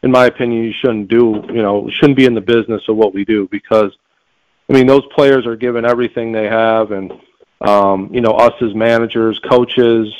in 0.02 0.10
my 0.10 0.26
opinion, 0.26 0.64
you 0.64 0.72
shouldn't 0.72 1.08
do 1.08 1.42
you 1.48 1.62
know 1.62 1.88
shouldn't 1.90 2.16
be 2.16 2.26
in 2.26 2.34
the 2.34 2.40
business 2.40 2.82
of 2.88 2.96
what 2.96 3.14
we 3.14 3.24
do 3.24 3.48
because 3.50 3.92
I 4.68 4.72
mean 4.72 4.86
those 4.86 5.06
players 5.14 5.46
are 5.46 5.56
given 5.56 5.84
everything 5.84 6.32
they 6.32 6.48
have 6.48 6.92
and 6.92 7.12
um, 7.60 8.10
you 8.12 8.20
know 8.20 8.32
us 8.32 8.54
as 8.62 8.74
managers, 8.74 9.38
coaches, 9.48 10.12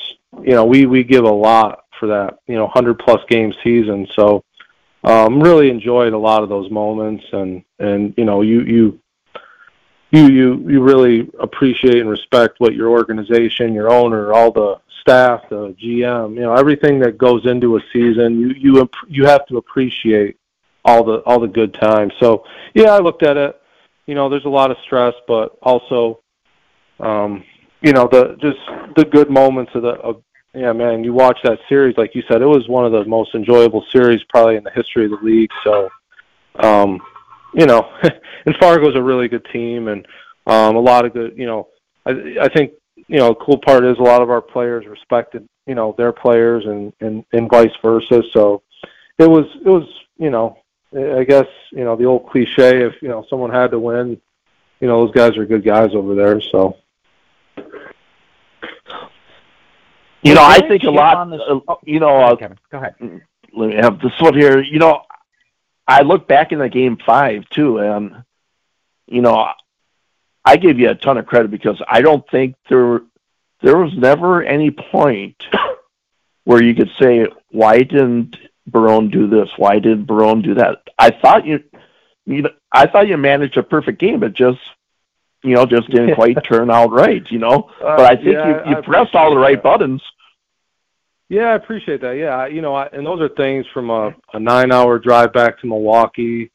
you 0.42 0.54
know 0.54 0.64
we 0.64 0.86
we 0.86 1.02
give 1.02 1.24
a 1.24 1.30
lot 1.30 1.84
for 1.98 2.06
that 2.08 2.38
you 2.46 2.54
know 2.54 2.64
100 2.64 2.98
plus 2.98 3.20
game 3.28 3.52
season. 3.64 4.06
So 4.14 4.44
um, 5.02 5.40
really 5.40 5.70
enjoyed 5.70 6.12
a 6.12 6.18
lot 6.18 6.42
of 6.42 6.48
those 6.48 6.70
moments 6.70 7.24
and 7.32 7.64
and 7.78 8.14
you 8.16 8.24
know 8.24 8.42
you 8.42 8.60
you 8.60 9.00
you 10.10 10.26
you 10.26 10.68
you 10.68 10.82
really 10.82 11.30
appreciate 11.38 11.98
and 11.98 12.10
respect 12.10 12.56
what 12.58 12.74
your 12.74 12.90
organization, 12.90 13.74
your 13.74 13.90
owner, 13.90 14.32
all 14.32 14.50
the 14.50 14.76
staff, 15.00 15.42
the 15.48 15.74
GM, 15.80 16.34
you 16.34 16.40
know, 16.40 16.54
everything 16.54 16.98
that 17.00 17.16
goes 17.18 17.46
into 17.46 17.76
a 17.76 17.80
season. 17.92 18.40
You 18.40 18.48
you 18.56 18.90
you 19.08 19.26
have 19.26 19.46
to 19.46 19.56
appreciate 19.56 20.36
all 20.84 21.04
the 21.04 21.18
all 21.26 21.40
the 21.40 21.48
good 21.48 21.74
times. 21.74 22.12
So 22.20 22.44
yeah, 22.74 22.90
I 22.90 22.98
looked 22.98 23.22
at 23.22 23.36
it. 23.36 23.60
You 24.06 24.14
know, 24.14 24.28
there's 24.28 24.44
a 24.44 24.50
lot 24.50 24.70
of 24.70 24.76
stress, 24.84 25.14
but 25.28 25.56
also, 25.62 26.20
um, 26.98 27.44
you 27.80 27.92
know, 27.92 28.08
the 28.10 28.36
just 28.40 28.58
the 28.96 29.04
good 29.04 29.30
moments 29.30 29.72
of 29.74 29.82
the 29.82 29.90
of 29.90 30.22
yeah, 30.54 30.72
man. 30.72 31.04
You 31.04 31.12
watch 31.12 31.38
that 31.44 31.60
series, 31.68 31.96
like 31.96 32.14
you 32.14 32.22
said, 32.28 32.42
it 32.42 32.46
was 32.46 32.68
one 32.68 32.84
of 32.84 32.90
the 32.90 33.04
most 33.04 33.34
enjoyable 33.34 33.84
series 33.92 34.22
probably 34.24 34.56
in 34.56 34.64
the 34.64 34.70
history 34.70 35.04
of 35.04 35.12
the 35.12 35.18
league. 35.22 35.50
So, 35.62 35.88
um, 36.58 37.00
you 37.54 37.66
know, 37.66 37.92
and 38.46 38.56
Fargo's 38.60 38.96
a 38.96 39.02
really 39.02 39.28
good 39.28 39.46
team, 39.52 39.88
and 39.88 40.06
um, 40.46 40.76
a 40.76 40.80
lot 40.80 41.04
of 41.04 41.12
good. 41.12 41.36
You 41.36 41.46
know, 41.46 41.68
I 42.06 42.12
I 42.42 42.48
think 42.48 42.72
you 43.08 43.18
know, 43.18 43.30
the 43.30 43.44
cool 43.44 43.58
part 43.58 43.84
is 43.84 43.98
a 43.98 44.02
lot 44.02 44.22
of 44.22 44.30
our 44.30 44.40
players 44.40 44.86
respected 44.86 45.48
you 45.66 45.74
know 45.74 45.94
their 45.96 46.12
players, 46.12 46.64
and 46.64 46.92
and 47.00 47.24
and 47.32 47.50
vice 47.50 47.72
versa. 47.82 48.22
So 48.32 48.62
it 49.18 49.28
was 49.28 49.46
it 49.64 49.68
was 49.68 49.88
you 50.18 50.30
know, 50.30 50.58
I 50.94 51.24
guess 51.24 51.46
you 51.72 51.84
know 51.84 51.96
the 51.96 52.04
old 52.04 52.28
cliche 52.28 52.84
if 52.84 52.94
you 53.02 53.08
know 53.08 53.24
someone 53.28 53.50
had 53.50 53.70
to 53.72 53.78
win, 53.78 54.20
you 54.80 54.88
know 54.88 55.04
those 55.04 55.14
guys 55.14 55.36
are 55.36 55.46
good 55.46 55.64
guys 55.64 55.90
over 55.94 56.14
there. 56.14 56.40
So. 56.40 56.76
You 60.22 60.34
know, 60.34 60.44
I 60.44 60.58
think 60.68 60.82
a 60.82 60.90
lot. 60.90 61.32
Uh, 61.32 61.76
you 61.84 61.98
know, 61.98 62.14
uh, 62.20 62.36
Kevin, 62.36 62.58
go 62.70 62.76
ahead. 62.76 62.94
Let 63.56 63.68
me 63.70 63.76
have 63.76 64.00
this 64.00 64.12
one 64.20 64.34
here. 64.34 64.60
You 64.60 64.78
know, 64.78 65.00
I 65.90 66.02
look 66.02 66.28
back 66.28 66.52
in 66.52 66.60
the 66.60 66.68
game 66.68 66.98
five 67.04 67.48
too, 67.50 67.78
and 67.78 68.22
you 69.08 69.22
know, 69.22 69.48
I 70.44 70.56
give 70.56 70.78
you 70.78 70.88
a 70.88 70.94
ton 70.94 71.18
of 71.18 71.26
credit 71.26 71.50
because 71.50 71.82
I 71.88 72.00
don't 72.00 72.24
think 72.30 72.54
there 72.68 73.00
there 73.60 73.76
was 73.76 73.92
never 73.96 74.40
any 74.40 74.70
point 74.70 75.42
where 76.44 76.62
you 76.62 76.76
could 76.76 76.90
say 77.00 77.26
why 77.50 77.78
didn't 77.78 78.36
Barone 78.68 79.10
do 79.10 79.26
this? 79.26 79.48
Why 79.56 79.80
didn't 79.80 80.04
Barone 80.04 80.42
do 80.42 80.54
that? 80.54 80.78
I 80.96 81.10
thought 81.10 81.44
you, 81.44 81.64
you 82.24 82.42
know, 82.42 82.50
I 82.70 82.86
thought 82.86 83.08
you 83.08 83.16
managed 83.16 83.56
a 83.56 83.64
perfect 83.64 83.98
game, 83.98 84.20
but 84.20 84.32
just 84.32 84.60
you 85.42 85.56
know, 85.56 85.66
just 85.66 85.90
didn't 85.90 86.14
quite 86.20 86.36
turn 86.44 86.70
out 86.70 86.92
right, 86.92 87.28
you 87.32 87.40
know. 87.40 87.68
Uh, 87.80 87.96
but 87.96 88.06
I 88.06 88.14
think 88.14 88.34
yeah, 88.34 88.64
you, 88.64 88.76
you 88.76 88.82
pressed 88.82 89.16
all 89.16 89.34
the 89.34 89.40
right 89.40 89.56
that. 89.56 89.64
buttons. 89.64 90.02
Yeah, 91.30 91.52
I 91.52 91.54
appreciate 91.54 92.00
that. 92.00 92.16
Yeah, 92.16 92.48
you 92.48 92.60
know, 92.60 92.74
I, 92.74 92.86
and 92.86 93.06
those 93.06 93.20
are 93.20 93.28
things 93.28 93.64
from 93.72 93.88
a, 93.88 94.12
a 94.34 94.40
nine-hour 94.40 94.98
drive 94.98 95.32
back 95.32 95.60
to 95.60 95.66
Milwaukee, 95.68 96.50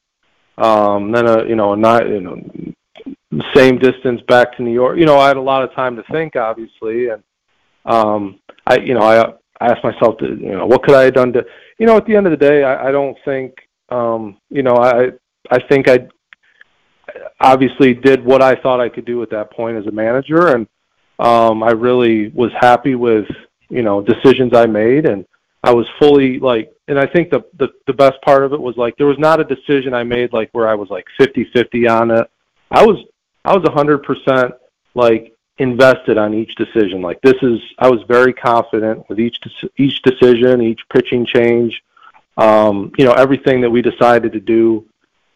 um, 0.58 1.12
then 1.12 1.26
a 1.26 1.44
you 1.46 1.56
know 1.56 1.72
a 1.72 1.76
nine, 1.76 2.06
you 2.06 2.20
know, 2.20 3.44
same 3.54 3.78
distance 3.78 4.20
back 4.28 4.54
to 4.56 4.62
New 4.62 4.74
York. 4.74 4.98
You 4.98 5.06
know, 5.06 5.18
I 5.18 5.28
had 5.28 5.38
a 5.38 5.40
lot 5.40 5.62
of 5.62 5.74
time 5.74 5.96
to 5.96 6.02
think, 6.12 6.36
obviously, 6.36 7.08
and 7.08 7.22
um, 7.86 8.38
I, 8.66 8.76
you 8.76 8.92
know, 8.92 9.00
I, 9.00 9.24
I 9.60 9.72
asked 9.72 9.82
myself, 9.82 10.18
to, 10.18 10.26
you 10.26 10.52
know, 10.52 10.66
what 10.66 10.82
could 10.82 10.94
I 10.94 11.04
have 11.04 11.14
done 11.14 11.32
to, 11.32 11.44
you 11.78 11.86
know, 11.86 11.96
at 11.96 12.04
the 12.04 12.14
end 12.14 12.26
of 12.26 12.30
the 12.32 12.36
day, 12.36 12.62
I, 12.62 12.88
I 12.88 12.92
don't 12.92 13.16
think, 13.24 13.54
um, 13.88 14.36
you 14.50 14.62
know, 14.62 14.76
I, 14.76 15.12
I 15.50 15.58
think 15.70 15.88
I 15.88 16.06
obviously 17.40 17.94
did 17.94 18.22
what 18.22 18.42
I 18.42 18.56
thought 18.56 18.80
I 18.80 18.90
could 18.90 19.06
do 19.06 19.22
at 19.22 19.30
that 19.30 19.52
point 19.52 19.78
as 19.78 19.86
a 19.86 19.90
manager, 19.92 20.48
and 20.48 20.66
um, 21.18 21.62
I 21.62 21.70
really 21.70 22.28
was 22.28 22.50
happy 22.60 22.94
with 22.94 23.26
you 23.68 23.82
know 23.82 24.00
decisions 24.00 24.54
I 24.54 24.66
made, 24.66 25.06
and 25.06 25.24
I 25.62 25.72
was 25.72 25.86
fully 25.98 26.38
like, 26.38 26.72
and 26.88 26.98
I 26.98 27.06
think 27.06 27.30
the 27.30 27.44
the, 27.58 27.68
the 27.86 27.92
best 27.92 28.20
part 28.22 28.44
of 28.44 28.52
it 28.52 28.60
was 28.60 28.76
like 28.76 28.96
there 28.96 29.06
was 29.06 29.18
not 29.18 29.40
a 29.40 29.44
decision 29.44 29.94
I 29.94 30.04
made 30.04 30.32
like 30.32 30.50
where 30.52 30.68
I 30.68 30.74
was 30.74 30.90
like 30.90 31.06
fifty 31.18 31.44
fifty 31.52 31.86
on 31.86 32.10
it. 32.10 32.30
I 32.70 32.84
was 32.84 32.98
I 33.44 33.56
was 33.56 33.64
a 33.64 33.72
hundred 33.72 34.02
percent 34.02 34.54
like 34.94 35.32
invested 35.58 36.18
on 36.18 36.34
each 36.34 36.54
decision. 36.56 37.00
Like 37.00 37.20
this 37.22 37.36
is 37.42 37.60
I 37.78 37.88
was 37.88 38.02
very 38.08 38.32
confident 38.32 39.08
with 39.08 39.20
each 39.20 39.38
each 39.76 40.02
decision, 40.02 40.62
each 40.62 40.80
pitching 40.90 41.26
change. 41.26 41.82
Um, 42.36 42.92
you 42.98 43.04
know 43.04 43.12
everything 43.12 43.62
that 43.62 43.70
we 43.70 43.80
decided 43.80 44.32
to 44.32 44.40
do 44.40 44.86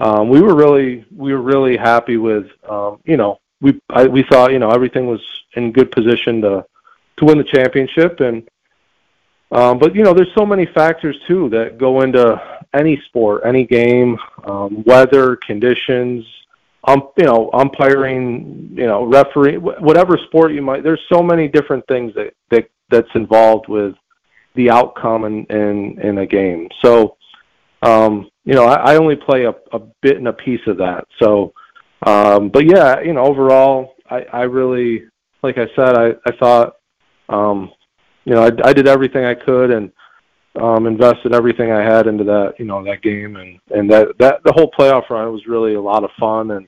um, 0.00 0.30
we 0.30 0.40
were 0.40 0.54
really 0.54 1.04
we 1.14 1.32
were 1.32 1.42
really 1.42 1.76
happy 1.76 2.16
with 2.16 2.46
um, 2.68 3.00
you 3.04 3.18
know 3.18 3.38
we 3.60 3.80
I, 3.90 4.06
we 4.06 4.22
thought 4.22 4.52
you 4.52 4.58
know 4.58 4.70
everything 4.70 5.06
was 5.06 5.20
in 5.54 5.72
good 5.72 5.92
position 5.92 6.40
to 6.40 6.64
to 7.20 7.24
win 7.26 7.38
the 7.38 7.44
championship 7.44 8.20
and 8.20 8.48
um, 9.52 9.78
but 9.78 9.94
you 9.94 10.02
know 10.02 10.12
there's 10.12 10.32
so 10.36 10.46
many 10.46 10.66
factors 10.66 11.16
too 11.26 11.48
that 11.50 11.78
go 11.78 12.02
into 12.02 12.40
any 12.74 13.00
sport 13.06 13.42
any 13.44 13.64
game 13.64 14.18
um, 14.44 14.82
weather 14.84 15.36
conditions 15.36 16.24
um 16.84 17.08
you 17.16 17.24
know 17.24 17.50
umpiring 17.52 18.70
you 18.72 18.86
know 18.86 19.04
referee 19.04 19.56
whatever 19.56 20.18
sport 20.28 20.52
you 20.52 20.62
might 20.62 20.82
there's 20.82 21.00
so 21.12 21.22
many 21.22 21.46
different 21.46 21.86
things 21.86 22.12
that 22.14 22.32
that 22.50 22.68
that's 22.88 23.14
involved 23.14 23.68
with 23.68 23.94
the 24.54 24.70
outcome 24.70 25.24
in 25.24 25.44
in, 25.46 26.00
in 26.00 26.18
a 26.18 26.26
game 26.26 26.68
so 26.82 27.16
um, 27.82 28.30
you 28.44 28.54
know, 28.54 28.64
I, 28.64 28.92
I 28.92 28.96
only 28.96 29.16
play 29.16 29.44
a, 29.44 29.54
a 29.72 29.80
bit 30.02 30.16
and 30.16 30.28
a 30.28 30.32
piece 30.32 30.66
of 30.66 30.78
that. 30.78 31.06
So, 31.20 31.52
um, 32.06 32.48
but 32.48 32.66
yeah, 32.66 33.00
you 33.00 33.12
know, 33.12 33.24
overall, 33.24 33.94
I, 34.08 34.22
I 34.32 34.42
really, 34.42 35.04
like 35.42 35.58
I 35.58 35.66
said, 35.76 35.96
I, 35.96 36.10
I 36.26 36.36
thought, 36.38 36.76
um, 37.30 37.72
you 38.24 38.34
know, 38.34 38.42
I, 38.42 38.50
I 38.68 38.72
did 38.72 38.86
everything 38.86 39.24
I 39.24 39.34
could 39.34 39.70
and 39.70 39.90
um, 40.60 40.86
invested 40.86 41.32
everything 41.32 41.70
I 41.72 41.82
had 41.82 42.06
into 42.06 42.24
that, 42.24 42.54
you 42.58 42.64
know, 42.64 42.82
that 42.84 43.02
game, 43.02 43.36
and 43.36 43.58
and 43.70 43.90
that 43.90 44.18
that 44.18 44.42
the 44.44 44.52
whole 44.52 44.70
playoff 44.70 45.08
run 45.08 45.32
was 45.32 45.46
really 45.46 45.74
a 45.74 45.80
lot 45.80 46.04
of 46.04 46.10
fun, 46.18 46.50
and 46.50 46.66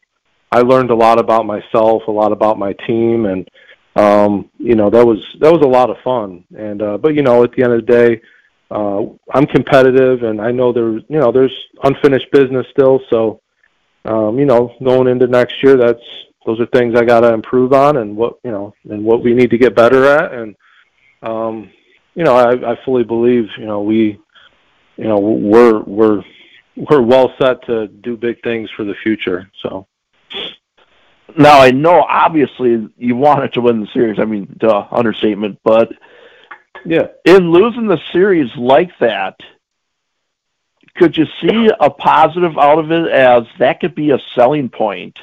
I 0.51 0.61
learned 0.61 0.91
a 0.91 0.95
lot 0.95 1.19
about 1.19 1.47
myself, 1.47 2.03
a 2.07 2.11
lot 2.11 2.33
about 2.33 2.59
my 2.59 2.75
team, 2.87 3.27
and 3.27 3.49
um, 3.97 4.51
you 4.59 4.75
know, 4.75 4.89
that 4.91 5.05
was 5.05 5.19
that 5.41 5.53
was 5.53 5.63
a 5.63 5.69
lot 5.69 5.91
of 5.91 5.97
fun. 6.05 6.45
And 6.57 6.81
uh, 6.81 6.99
but 6.99 7.15
you 7.15 7.23
know, 7.23 7.43
at 7.43 7.53
the 7.53 7.65
end 7.65 7.73
of 7.73 7.85
the 7.85 7.93
day, 7.93 8.23
uh, 8.71 9.03
I'm 9.35 9.47
competitive, 9.47 10.23
and 10.23 10.41
I 10.41 10.53
know 10.53 10.73
there's 10.73 11.03
you 11.09 11.19
know 11.19 11.33
there's 11.33 11.55
unfinished 11.83 12.31
business 12.33 12.67
still. 12.71 13.01
So, 13.11 13.41
um, 14.05 14.39
you 14.39 14.47
know, 14.47 14.75
going 14.83 15.09
into 15.09 15.27
next 15.27 15.63
year, 15.63 15.77
that's 15.77 16.01
those 16.45 16.61
are 16.61 16.67
things 16.67 16.95
I 16.95 17.05
got 17.05 17.21
to 17.21 17.33
improve 17.33 17.73
on, 17.73 17.99
and 17.99 18.17
what 18.17 18.39
you 18.45 18.51
know, 18.51 18.75
and 18.89 19.05
what 19.05 19.23
we 19.23 19.35
need 19.35 19.51
to 19.51 19.59
get 19.59 19.77
better 19.77 20.05
at. 20.05 20.33
And 20.33 20.57
um, 21.23 21.71
you 22.15 22.25
know, 22.25 22.37
I, 22.37 22.73
I 22.73 22.79
fully 22.85 23.05
believe 23.05 23.49
you 23.59 23.67
know 23.67 23.83
we, 23.83 24.21
you 24.97 25.05
know, 25.05 25.19
we're 25.19 25.81
we're 25.81 26.23
we're 26.77 27.03
well 27.03 27.33
set 27.39 27.65
to 27.67 27.89
do 27.89 28.17
big 28.17 28.43
things 28.43 28.71
for 28.77 28.85
the 28.85 28.95
future. 29.03 29.51
So. 29.63 29.87
Now 31.35 31.61
I 31.61 31.71
know 31.71 32.03
obviously 32.03 32.91
you 32.99 33.17
wanted 33.17 33.55
to 33.55 33.63
win 33.63 33.81
the 33.81 33.87
series. 33.95 34.19
I 34.19 34.27
mean, 34.27 34.55
duh, 34.59 34.87
understatement, 34.91 35.59
but 35.65 35.91
yeah. 36.85 37.07
In 37.25 37.51
losing 37.51 37.87
the 37.87 37.99
series 38.13 38.51
like 38.57 38.91
that, 39.01 39.37
could 40.97 41.17
you 41.17 41.25
see 41.41 41.71
a 41.81 41.91
positive 41.91 42.59
out 42.59 42.79
of 42.79 42.91
it 42.93 43.11
as 43.11 43.45
that 43.59 43.81
could 43.81 43.95
be 43.95 44.11
a 44.11 44.19
selling 44.35 44.69
point 44.69 45.19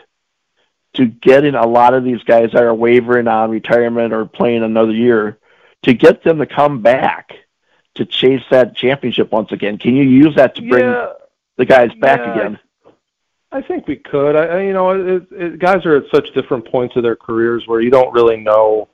to 0.94 1.06
getting 1.06 1.56
a 1.56 1.68
lot 1.68 1.94
of 1.94 2.04
these 2.04 2.24
guys 2.24 2.52
that 2.54 2.64
are 2.64 2.74
wavering 2.74 3.28
on 3.28 3.52
retirement 3.52 4.14
or 4.14 4.26
playing 4.26 4.64
another 4.64 4.92
year 4.92 5.38
to 5.84 5.94
get 5.94 6.24
them 6.24 6.40
to 6.40 6.46
come 6.46 6.82
back 6.82 7.32
to 7.96 8.06
chase 8.06 8.44
that 8.50 8.76
championship 8.76 9.32
once 9.32 9.52
again? 9.52 9.78
Can 9.78 9.96
you 9.96 10.04
use 10.04 10.36
that 10.36 10.56
to 10.56 10.62
bring 10.62 10.86
yeah. 10.86 11.14
the 11.58 11.66
guys 11.66 11.94
back 12.00 12.20
yeah. 12.20 12.34
again? 12.34 12.60
I 13.52 13.62
think 13.62 13.88
we 13.88 13.96
could. 13.96 14.36
I, 14.36 14.46
I 14.46 14.62
you 14.62 14.74
know, 14.74 14.92
it, 14.92 15.28
it, 15.32 15.60
guys 15.60 15.86
are 15.86 15.96
at 15.96 16.12
such 16.14 16.34
different 16.34 16.70
points 16.70 16.96
of 16.96 17.04
their 17.04 17.16
careers 17.16 17.64
where 17.66 17.82
you 17.82 17.90
don't 17.90 18.14
really 18.14 18.38
know 18.38 18.88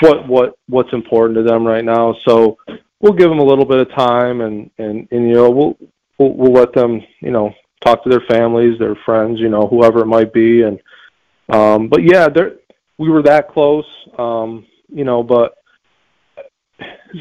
what 0.00 0.26
what 0.26 0.58
what's 0.68 0.92
important 0.92 1.36
to 1.36 1.42
them 1.42 1.66
right 1.66 1.84
now. 1.84 2.14
So 2.24 2.58
we'll 3.00 3.12
give 3.12 3.28
them 3.28 3.38
a 3.38 3.44
little 3.44 3.66
bit 3.66 3.80
of 3.80 3.90
time, 3.90 4.40
and 4.40 4.70
and 4.78 5.08
and 5.10 5.28
you 5.28 5.34
know 5.34 5.50
we'll 5.50 5.78
we'll, 6.18 6.32
we'll 6.32 6.52
let 6.52 6.72
them 6.72 7.02
you 7.20 7.30
know 7.30 7.54
talk 7.82 8.02
to 8.04 8.08
their 8.08 8.22
families, 8.22 8.78
their 8.78 8.94
friends, 8.94 9.40
you 9.40 9.50
know 9.50 9.66
whoever 9.66 10.00
it 10.00 10.06
might 10.06 10.32
be, 10.32 10.62
and 10.62 10.80
um, 11.48 11.88
but 11.88 12.02
yeah, 12.02 12.28
there 12.28 12.56
we 12.98 13.10
were 13.10 13.22
that 13.22 13.48
close, 13.48 13.86
um, 14.18 14.66
you 14.88 15.04
know, 15.04 15.22
but 15.22 15.54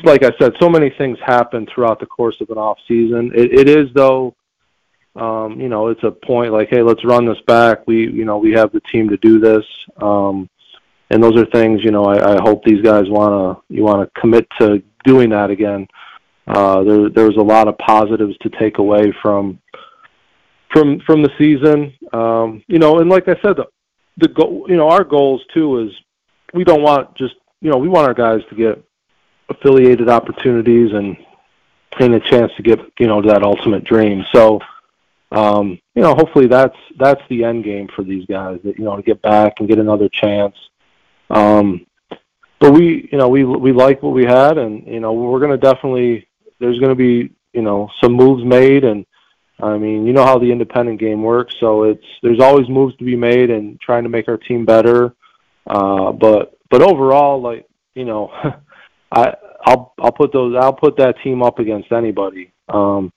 like 0.03 0.23
I 0.23 0.31
said, 0.39 0.53
so 0.59 0.69
many 0.69 0.89
things 0.97 1.17
happen 1.25 1.67
throughout 1.67 1.99
the 1.99 2.05
course 2.05 2.39
of 2.41 2.49
an 2.49 2.57
off 2.57 2.77
season. 2.87 3.31
It, 3.35 3.59
it 3.59 3.69
is 3.69 3.89
though, 3.93 4.35
um, 5.15 5.59
you 5.59 5.69
know, 5.69 5.87
it's 5.87 6.03
a 6.03 6.11
point 6.11 6.53
like, 6.53 6.69
hey, 6.69 6.81
let's 6.81 7.03
run 7.03 7.25
this 7.25 7.41
back. 7.47 7.85
We, 7.87 8.09
you 8.09 8.25
know, 8.25 8.37
we 8.37 8.51
have 8.53 8.71
the 8.71 8.81
team 8.81 9.09
to 9.09 9.17
do 9.17 9.39
this. 9.39 9.65
Um, 9.97 10.49
and 11.11 11.21
those 11.21 11.37
are 11.37 11.45
things 11.45 11.83
you 11.83 11.91
know 11.91 12.05
I, 12.05 12.35
I 12.35 12.41
hope 12.41 12.63
these 12.63 12.81
guys 12.81 13.09
want 13.09 13.31
to 13.33 13.75
you 13.75 13.83
want 13.83 14.01
to 14.01 14.19
commit 14.19 14.47
to 14.59 14.81
doing 15.03 15.29
that 15.29 15.49
again. 15.49 15.87
Uh, 16.47 16.83
there 16.83 17.09
there's 17.09 17.35
a 17.35 17.41
lot 17.41 17.67
of 17.67 17.77
positives 17.77 18.37
to 18.39 18.49
take 18.49 18.77
away 18.77 19.13
from 19.21 19.59
from 20.71 21.01
from 21.01 21.21
the 21.21 21.29
season. 21.37 21.93
Um, 22.13 22.63
you 22.67 22.79
know, 22.79 22.99
and 22.99 23.09
like 23.09 23.27
I 23.27 23.35
said, 23.41 23.57
the 23.57 23.67
the 24.17 24.27
goal 24.27 24.65
you 24.67 24.75
know 24.75 24.89
our 24.89 25.03
goals 25.03 25.41
too 25.53 25.79
is 25.79 25.91
we 26.53 26.63
don't 26.63 26.81
want 26.81 27.15
just 27.15 27.35
you 27.61 27.71
know 27.71 27.77
we 27.77 27.87
want 27.87 28.07
our 28.07 28.13
guys 28.13 28.41
to 28.49 28.55
get 28.55 28.83
affiliated 29.49 30.09
opportunities 30.09 30.91
and 30.93 31.17
and 31.99 32.13
a 32.13 32.19
chance 32.19 32.51
to 32.57 32.63
get 32.63 32.79
you 32.99 33.07
know 33.07 33.21
to 33.21 33.27
that 33.27 33.43
ultimate 33.43 33.83
dream. 33.83 34.23
So 34.31 34.59
um, 35.31 35.79
you 35.95 36.01
know, 36.01 36.13
hopefully 36.13 36.47
that's 36.47 36.75
that's 36.99 37.21
the 37.29 37.43
end 37.43 37.63
game 37.63 37.87
for 37.95 38.03
these 38.03 38.25
guys. 38.25 38.59
That 38.63 38.77
you 38.77 38.83
know 38.83 38.95
to 38.97 39.01
get 39.01 39.21
back 39.21 39.53
and 39.59 39.67
get 39.67 39.79
another 39.79 40.09
chance. 40.09 40.55
Um, 41.29 41.85
but 42.59 42.73
we, 42.73 43.09
you 43.11 43.17
know, 43.17 43.29
we 43.29 43.43
we 43.43 43.71
like 43.71 44.03
what 44.03 44.13
we 44.13 44.25
had, 44.25 44.57
and 44.57 44.85
you 44.85 44.99
know, 44.99 45.13
we're 45.13 45.39
going 45.39 45.51
to 45.51 45.57
definitely. 45.57 46.27
There's 46.59 46.77
going 46.77 46.91
to 46.91 46.95
be, 46.95 47.33
you 47.53 47.63
know, 47.63 47.89
some 48.03 48.13
moves 48.13 48.43
made, 48.43 48.83
and 48.83 49.03
I 49.61 49.77
mean, 49.77 50.05
you 50.05 50.13
know 50.13 50.25
how 50.25 50.37
the 50.37 50.51
independent 50.51 50.99
game 50.99 51.23
works. 51.23 51.55
So 51.59 51.83
it's 51.83 52.05
there's 52.23 52.39
always 52.39 52.67
moves 52.69 52.95
to 52.97 53.03
be 53.03 53.15
made, 53.15 53.49
and 53.49 53.79
trying 53.79 54.03
to 54.03 54.09
make 54.09 54.27
our 54.27 54.37
team 54.37 54.65
better. 54.65 55.13
Uh, 55.67 56.11
but 56.11 56.57
but 56.69 56.81
overall, 56.81 57.41
like 57.41 57.67
you 57.93 58.05
know, 58.05 58.31
I 59.11 59.35
I'll 59.65 59.93
I'll 59.99 60.11
put 60.11 60.33
those 60.33 60.55
I'll 60.55 60.73
put 60.73 60.97
that 60.97 61.15
team 61.23 61.43
up 61.43 61.59
against 61.59 61.91
anybody. 61.91 62.51
Um, 62.69 63.11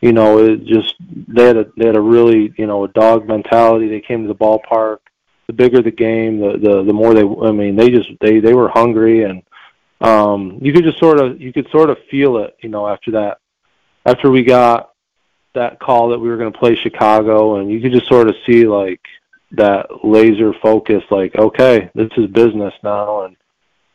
you 0.00 0.12
know, 0.12 0.38
it 0.38 0.64
just 0.64 0.94
they 1.00 1.44
had 1.44 1.56
a 1.56 1.66
they 1.76 1.86
had 1.86 1.96
a 1.96 2.00
really 2.00 2.52
you 2.56 2.66
know 2.66 2.84
a 2.84 2.88
dog 2.88 3.26
mentality. 3.26 3.88
They 3.88 4.00
came 4.00 4.22
to 4.22 4.28
the 4.28 4.34
ballpark 4.34 4.98
the 5.46 5.52
bigger 5.52 5.80
the 5.80 5.90
game, 5.90 6.40
the 6.40 6.58
the 6.58 6.84
the 6.84 6.92
more 6.92 7.14
they. 7.14 7.22
I 7.22 7.52
mean, 7.52 7.76
they 7.76 7.90
just 7.90 8.10
they 8.20 8.40
they 8.40 8.52
were 8.52 8.68
hungry, 8.68 9.22
and 9.24 9.42
um, 10.00 10.58
you 10.60 10.72
could 10.72 10.84
just 10.84 10.98
sort 10.98 11.20
of 11.20 11.40
you 11.40 11.52
could 11.52 11.68
sort 11.70 11.90
of 11.90 11.98
feel 12.10 12.38
it, 12.38 12.56
you 12.62 12.68
know, 12.68 12.86
after 12.88 13.12
that, 13.12 13.38
after 14.04 14.30
we 14.30 14.42
got 14.42 14.90
that 15.56 15.80
call 15.80 16.10
that 16.10 16.18
we 16.18 16.28
were 16.28 16.36
going 16.36 16.52
to 16.52 16.58
play 16.58 16.76
Chicago, 16.76 17.56
and 17.56 17.70
you 17.70 17.80
could 17.80 17.92
just 17.92 18.08
sort 18.08 18.28
of 18.28 18.36
see 18.46 18.66
like 18.66 19.00
that 19.52 20.04
laser 20.04 20.52
focus, 20.62 21.02
like 21.10 21.34
okay, 21.36 21.90
this 21.94 22.10
is 22.16 22.30
business 22.30 22.74
now, 22.82 23.24
and 23.24 23.36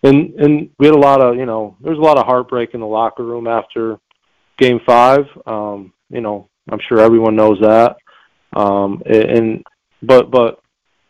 and 0.04 0.34
and 0.36 0.70
we 0.78 0.88
had 0.88 0.96
a 0.96 1.00
lot 1.00 1.22
of 1.22 1.36
you 1.36 1.46
know 1.46 1.78
there 1.82 1.92
was 1.92 2.00
a 2.00 2.04
lot 2.04 2.18
of 2.18 2.26
heartbreak 2.26 2.74
in 2.74 2.82
the 2.82 2.88
locker 2.88 3.24
room 3.24 3.48
after 3.48 4.00
game 4.58 4.80
five. 4.86 5.26
Um, 5.46 5.94
you 6.10 6.22
know, 6.22 6.50
I'm 6.70 6.80
sure 6.88 7.00
everyone 7.00 7.36
knows 7.36 7.60
that. 7.62 7.98
Um, 8.54 9.02
and 9.06 9.64
but 10.02 10.32
but 10.32 10.62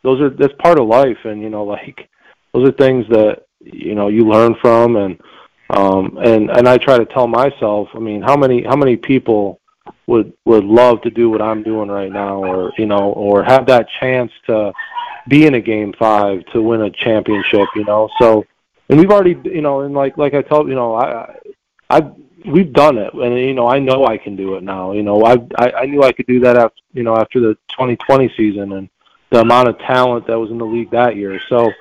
those 0.04 0.22
are 0.22 0.30
that's 0.30 0.54
part 0.60 0.80
of 0.80 0.88
life, 0.88 1.18
and 1.24 1.42
you 1.42 1.50
know, 1.50 1.64
like 1.76 2.10
those 2.54 2.70
are 2.70 2.74
things 2.74 3.06
that 3.10 3.44
you 3.60 3.96
know 3.96 4.10
you 4.10 4.28
learn 4.28 4.56
from, 4.62 4.96
and 4.96 5.20
um, 5.70 6.18
and 6.22 6.50
and 6.50 6.68
I 6.68 6.78
try 6.78 6.98
to 6.98 7.06
tell 7.06 7.28
myself. 7.28 7.88
I 7.94 8.00
mean, 8.00 8.22
how 8.22 8.36
many 8.36 8.64
how 8.64 8.76
many 8.76 8.98
people 8.98 9.61
would 10.08 10.34
would 10.46 10.64
love 10.64 11.02
to 11.02 11.10
do 11.10 11.30
what 11.30 11.42
I'm 11.42 11.64
doing 11.64 11.90
right 11.90 12.12
now, 12.12 12.44
or 12.44 12.72
you 12.78 12.86
know, 12.86 13.12
or 13.14 13.44
have 13.44 13.68
that 13.68 13.88
chance 14.00 14.32
to 14.48 14.74
be 15.28 15.46
in 15.46 15.56
a 15.56 15.62
game 15.62 15.94
five 15.98 16.46
to 16.54 16.62
win 16.62 16.82
a 16.82 16.90
championship. 16.90 17.68
You 17.76 17.86
know, 17.86 18.10
so 18.20 18.46
and 18.90 19.00
we've 19.00 19.12
already 19.12 19.38
you 19.46 19.62
know, 19.62 19.82
and 19.82 19.94
like 19.94 20.18
like 20.18 20.34
I 20.34 20.42
told 20.42 20.68
you 20.68 20.76
know, 20.76 20.96
I 20.96 21.36
I 21.90 22.12
we've 22.46 22.74
done 22.74 22.98
it, 22.98 23.14
and 23.14 23.38
you 23.38 23.54
know, 23.54 23.68
I 23.68 23.80
know 23.80 24.06
I 24.06 24.18
can 24.18 24.36
do 24.36 24.56
it 24.56 24.64
now. 24.64 24.92
You 24.92 25.04
know, 25.04 25.24
I 25.24 25.38
I, 25.58 25.72
I 25.72 25.86
knew 25.86 26.04
I 26.04 26.12
could 26.12 26.28
do 26.28 26.42
that 26.42 26.58
after 26.58 26.82
you 26.94 27.04
know 27.04 27.16
after 27.16 27.40
the 27.40 27.56
2020 27.70 28.34
season 28.36 28.74
and 28.74 28.90
the 29.32 29.40
amount 29.40 29.70
of 29.70 29.80
talent 29.80 30.28
that 30.28 30.38
was 30.38 30.52
in 30.52 30.58
the 30.58 30.66
league 30.66 30.92
that 30.92 31.16
year. 31.16 31.40
So, 31.48 31.72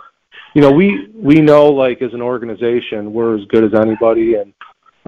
you 0.55 0.63
know, 0.63 0.71
we 0.71 1.09
we 1.15 1.41
know 1.41 1.71
like 1.71 2.01
as 2.01 2.15
an 2.15 2.23
organization 2.23 3.13
we're 3.13 3.37
as 3.37 3.45
good 3.47 3.65
as 3.65 3.75
anybody, 3.75 4.35
and 4.35 4.55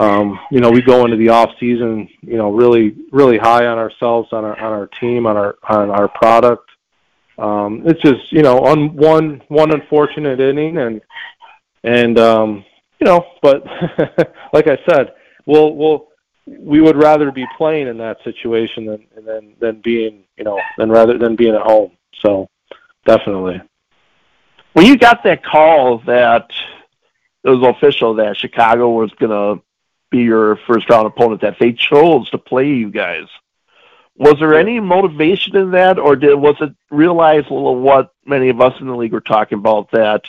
um, 0.02 0.38
you 0.50 0.60
know, 0.60 0.70
we 0.70 0.82
go 0.82 1.04
into 1.04 1.16
the 1.16 1.28
off 1.28 1.50
season, 1.60 2.08
you 2.22 2.36
know, 2.36 2.50
really 2.50 2.96
really 3.12 3.38
high 3.38 3.66
on 3.66 3.78
ourselves, 3.78 4.32
on 4.32 4.44
our 4.44 4.58
on 4.58 4.72
our 4.72 4.88
team, 5.00 5.26
on 5.26 5.36
our 5.36 5.56
on 5.68 5.90
our 5.90 6.08
product. 6.08 6.68
Um, 7.38 7.82
it's 7.86 8.00
just 8.02 8.32
you 8.32 8.42
know 8.42 8.58
on 8.60 8.96
one 8.96 9.42
one 9.48 9.72
unfortunate 9.72 10.40
inning 10.40 10.78
and 10.78 11.00
and 11.84 12.18
um, 12.18 12.64
you 13.00 13.06
know, 13.06 13.24
but 13.42 13.64
like 14.52 14.66
I 14.66 14.78
said, 14.88 15.12
we'll 15.46 15.76
we'll 15.76 16.08
we 16.46 16.80
would 16.80 16.96
rather 16.96 17.30
be 17.30 17.46
playing 17.56 17.86
in 17.86 17.98
that 17.98 18.18
situation 18.24 18.86
than 18.86 19.06
than 19.24 19.54
than 19.60 19.80
being 19.82 20.24
you 20.36 20.42
know 20.42 20.60
than 20.78 20.90
rather 20.90 21.16
than 21.16 21.36
being 21.36 21.54
at 21.54 21.62
home. 21.62 21.92
So 22.20 22.48
definitely. 23.04 23.62
When 24.72 24.86
you 24.86 24.96
got 24.96 25.22
that 25.22 25.44
call 25.44 25.98
that 26.06 26.50
it 27.44 27.50
was 27.50 27.62
official 27.62 28.14
that 28.14 28.36
Chicago 28.36 28.90
was 28.90 29.12
going 29.12 29.30
to 29.30 29.62
be 30.12 30.18
your 30.18 30.56
first 30.68 30.88
round 30.88 31.08
opponent, 31.08 31.40
that 31.40 31.56
they 31.58 31.72
chose 31.72 32.30
to 32.30 32.38
play 32.38 32.68
you 32.68 32.90
guys, 32.90 33.26
was 34.16 34.36
there 34.38 34.54
any 34.54 34.78
motivation 34.78 35.56
in 35.56 35.70
that, 35.72 35.98
or 35.98 36.16
did 36.16 36.34
was 36.34 36.54
it 36.60 36.74
realize 36.90 37.44
a 37.48 37.54
little 37.54 37.80
what 37.80 38.14
many 38.26 38.50
of 38.50 38.60
us 38.60 38.74
in 38.80 38.86
the 38.86 38.94
league 38.94 39.12
were 39.12 39.20
talking 39.20 39.58
about 39.58 39.90
that 39.92 40.22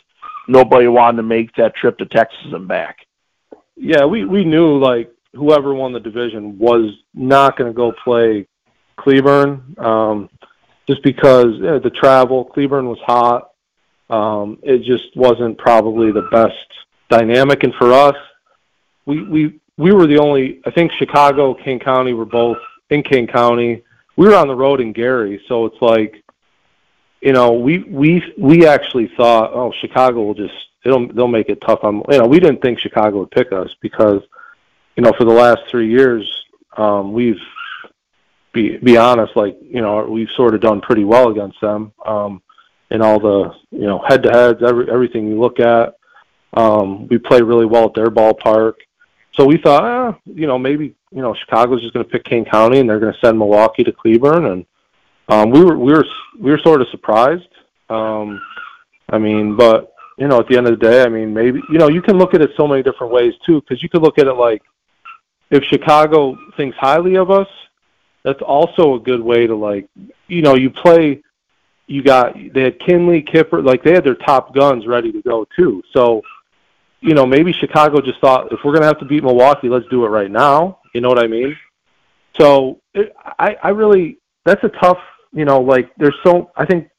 nobody 0.48 0.88
wanted 0.88 1.18
to 1.18 1.24
make 1.24 1.54
that 1.56 1.76
trip 1.76 1.98
to 1.98 2.06
Texas 2.06 2.48
and 2.54 2.68
back? 2.68 3.06
Yeah, 3.76 4.06
we 4.06 4.26
we 4.26 4.46
knew 4.46 4.80
like 4.80 5.14
whoever 5.34 5.74
won 5.74 5.94
the 5.94 6.00
division 6.00 6.58
was 6.58 6.92
not 7.14 7.58
going 7.58 7.70
to 7.70 7.76
go 7.76 7.94
play 8.04 8.48
Cleburne. 8.98 9.76
Um, 9.78 10.30
just 10.88 11.04
because 11.04 11.48
you 11.56 11.64
know, 11.64 11.80
the 11.80 11.90
travel, 11.90 12.46
Cleburne 12.46 12.88
was 12.88 13.00
hot. 13.06 13.52
Um, 14.10 14.60
it 14.64 14.84
just 14.84 15.16
wasn't 15.16 15.58
probably 15.58 16.12
the 16.12 16.28
best 16.32 16.54
dynamic. 17.10 17.64
And 17.64 17.74
for 17.76 17.92
us, 17.92 18.16
we 19.06 19.24
we 19.24 19.60
we 19.78 19.92
were 19.92 20.08
the 20.08 20.20
only. 20.20 20.62
I 20.66 20.72
think 20.72 20.92
Chicago, 20.94 21.54
Kane 21.54 21.80
County 21.80 22.14
were 22.14 22.26
both 22.26 22.58
in 22.90 23.04
Kane 23.04 23.28
County. 23.28 23.84
We 24.16 24.28
were 24.28 24.36
on 24.36 24.48
the 24.48 24.56
road 24.56 24.80
in 24.80 24.94
Gary, 24.94 25.42
so 25.48 25.66
it's 25.66 25.82
like, 25.82 26.24
you 27.22 27.34
know, 27.34 27.54
we 27.54 27.80
we 27.80 28.24
we 28.38 28.68
actually 28.68 29.12
thought, 29.18 29.52
oh, 29.54 29.74
Chicago 29.82 30.24
will 30.24 30.36
just 30.36 30.54
they'll 30.84 31.08
they'll 31.14 31.28
make 31.28 31.50
it 31.50 31.62
tough 31.62 31.84
on. 31.84 32.04
You 32.10 32.20
know, 32.20 32.28
we 32.28 32.40
didn't 32.40 32.62
think 32.62 32.80
Chicago 32.80 33.20
would 33.20 33.32
pick 33.32 33.52
us 33.52 33.70
because, 33.82 34.22
you 34.96 35.04
know, 35.04 35.14
for 35.18 35.26
the 35.26 35.34
last 35.34 35.62
three 35.70 35.90
years, 35.90 36.44
um, 36.78 37.14
we've 37.14 37.42
be 38.54 38.78
be 38.78 38.98
honest, 38.98 39.36
like 39.36 39.58
you 39.62 39.82
know, 39.82 40.06
we've 40.06 40.30
sort 40.36 40.54
of 40.54 40.62
done 40.62 40.82
pretty 40.82 41.04
well 41.04 41.30
against 41.30 41.60
them 41.60 41.92
um, 42.06 42.42
in 42.92 43.02
all 43.02 43.20
the 43.20 43.52
you 43.72 43.88
know 43.88 44.04
head 44.08 44.24
to 44.24 44.30
heads, 44.30 44.62
every 44.62 44.90
everything 44.92 45.28
you 45.28 45.40
look 45.40 45.60
at. 45.60 45.96
Um, 46.54 47.08
we 47.08 47.18
play 47.18 47.42
really 47.42 47.66
well 47.66 47.86
at 47.86 47.96
their 47.96 48.12
ballpark, 48.12 48.74
so 49.36 49.46
we 49.46 49.58
thought, 49.58 49.84
eh, 49.86 50.18
you 50.26 50.48
know, 50.48 50.58
maybe 50.58 50.96
you 51.12 51.22
know 51.22 51.34
Chicago's 51.34 51.82
just 51.82 51.94
going 51.94 52.06
to 52.06 52.12
pick 52.12 52.24
Kane 52.24 52.46
County 52.46 52.80
and 52.80 52.90
they're 52.90 53.00
going 53.00 53.14
to 53.14 53.20
send 53.20 53.38
Milwaukee 53.38 53.84
to 53.84 53.92
Cleburne, 53.92 54.46
and 54.46 54.66
um, 55.30 55.50
we 55.50 55.64
were 55.64 55.78
we 55.78 55.94
were 55.94 56.06
we 56.40 56.52
were 56.52 56.60
sort 56.60 56.82
of 56.82 56.88
surprised. 56.90 57.48
Um, 57.90 58.42
I 59.10 59.18
mean, 59.18 59.56
but 59.56 59.94
you 60.18 60.28
know, 60.28 60.40
at 60.40 60.48
the 60.48 60.58
end 60.58 60.68
of 60.68 60.80
the 60.80 60.86
day, 60.86 61.04
I 61.04 61.10
mean, 61.10 61.34
maybe 61.34 61.62
you 61.70 61.78
know 61.78 61.90
you 61.90 62.02
can 62.02 62.18
look 62.18 62.34
at 62.34 62.42
it 62.42 62.52
so 62.58 62.68
many 62.68 62.84
different 62.84 63.12
ways 63.12 63.34
too, 63.46 63.62
because 63.62 63.82
you 63.82 63.90
could 63.90 64.02
look 64.02 64.20
at 64.20 64.28
it 64.28 64.34
like 64.34 64.62
if 65.54 65.64
Chicago 65.66 66.36
thinks 66.58 66.76
highly 66.78 67.16
of 67.16 67.30
us, 67.30 67.48
that's 68.24 68.42
also 68.42 68.96
a 68.96 69.00
good 69.00 69.22
way 69.22 69.46
to 69.46 69.56
like, 69.56 69.88
you 70.28 70.42
know, 70.42 70.56
you 70.56 70.70
play. 70.70 71.22
You 71.86 72.02
got 72.02 72.36
they 72.54 72.62
had 72.62 72.80
Kinley, 72.80 73.22
Kipper, 73.22 73.62
like 73.62 73.84
they 73.84 73.92
had 73.92 74.06
their 74.06 74.16
top 74.16 74.56
guns 74.56 74.88
ready 74.88 75.12
to 75.12 75.22
go 75.22 75.46
too. 75.56 75.84
So, 75.94 76.22
you 77.04 77.14
know, 77.14 77.26
maybe 77.26 77.52
Chicago 77.52 78.02
just 78.02 78.20
thought 78.22 78.52
if 78.52 78.60
we're 78.64 78.74
gonna 78.74 78.86
have 78.86 79.00
to 79.00 79.06
beat 79.06 79.24
Milwaukee, 79.24 79.70
let's 79.70 79.88
do 79.90 80.06
it 80.06 80.10
right 80.10 80.32
now. 80.32 80.80
You 80.94 81.02
know 81.02 81.10
what 81.10 81.20
I 81.20 81.28
mean? 81.28 81.58
So 82.40 82.82
it, 82.94 83.14
I 83.40 83.58
I 83.62 83.70
really 83.70 84.20
that's 84.46 84.64
a 84.64 84.70
tough. 84.70 85.00
You 85.34 85.46
know, 85.46 85.60
like 85.62 85.92
there's 85.98 86.16
so 86.24 86.52
I 86.56 86.66
think 86.66 86.90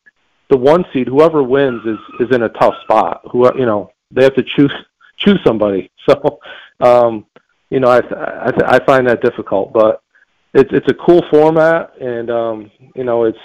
the 0.50 0.56
one 0.56 0.84
seed, 0.92 1.08
whoever 1.08 1.42
wins, 1.42 1.84
is 1.86 1.98
is 2.20 2.34
in 2.34 2.42
a 2.42 2.48
tough 2.50 2.74
spot. 2.82 3.22
Who 3.30 3.46
you 3.58 3.66
know 3.66 3.90
they 4.10 4.24
have 4.24 4.34
to 4.34 4.42
choose 4.42 4.72
choose 5.16 5.40
somebody. 5.44 5.90
So, 6.06 6.38
um, 6.80 7.24
you 7.70 7.80
know, 7.80 7.88
I 7.88 8.00
I, 8.00 8.76
I 8.76 8.84
find 8.84 9.06
that 9.08 9.22
difficult, 9.22 9.72
but 9.72 10.02
it's 10.52 10.70
it's 10.72 10.88
a 10.88 10.94
cool 10.94 11.24
format, 11.30 11.96
and 11.98 12.30
um, 12.30 12.70
you 12.94 13.04
know 13.04 13.24
it's 13.24 13.38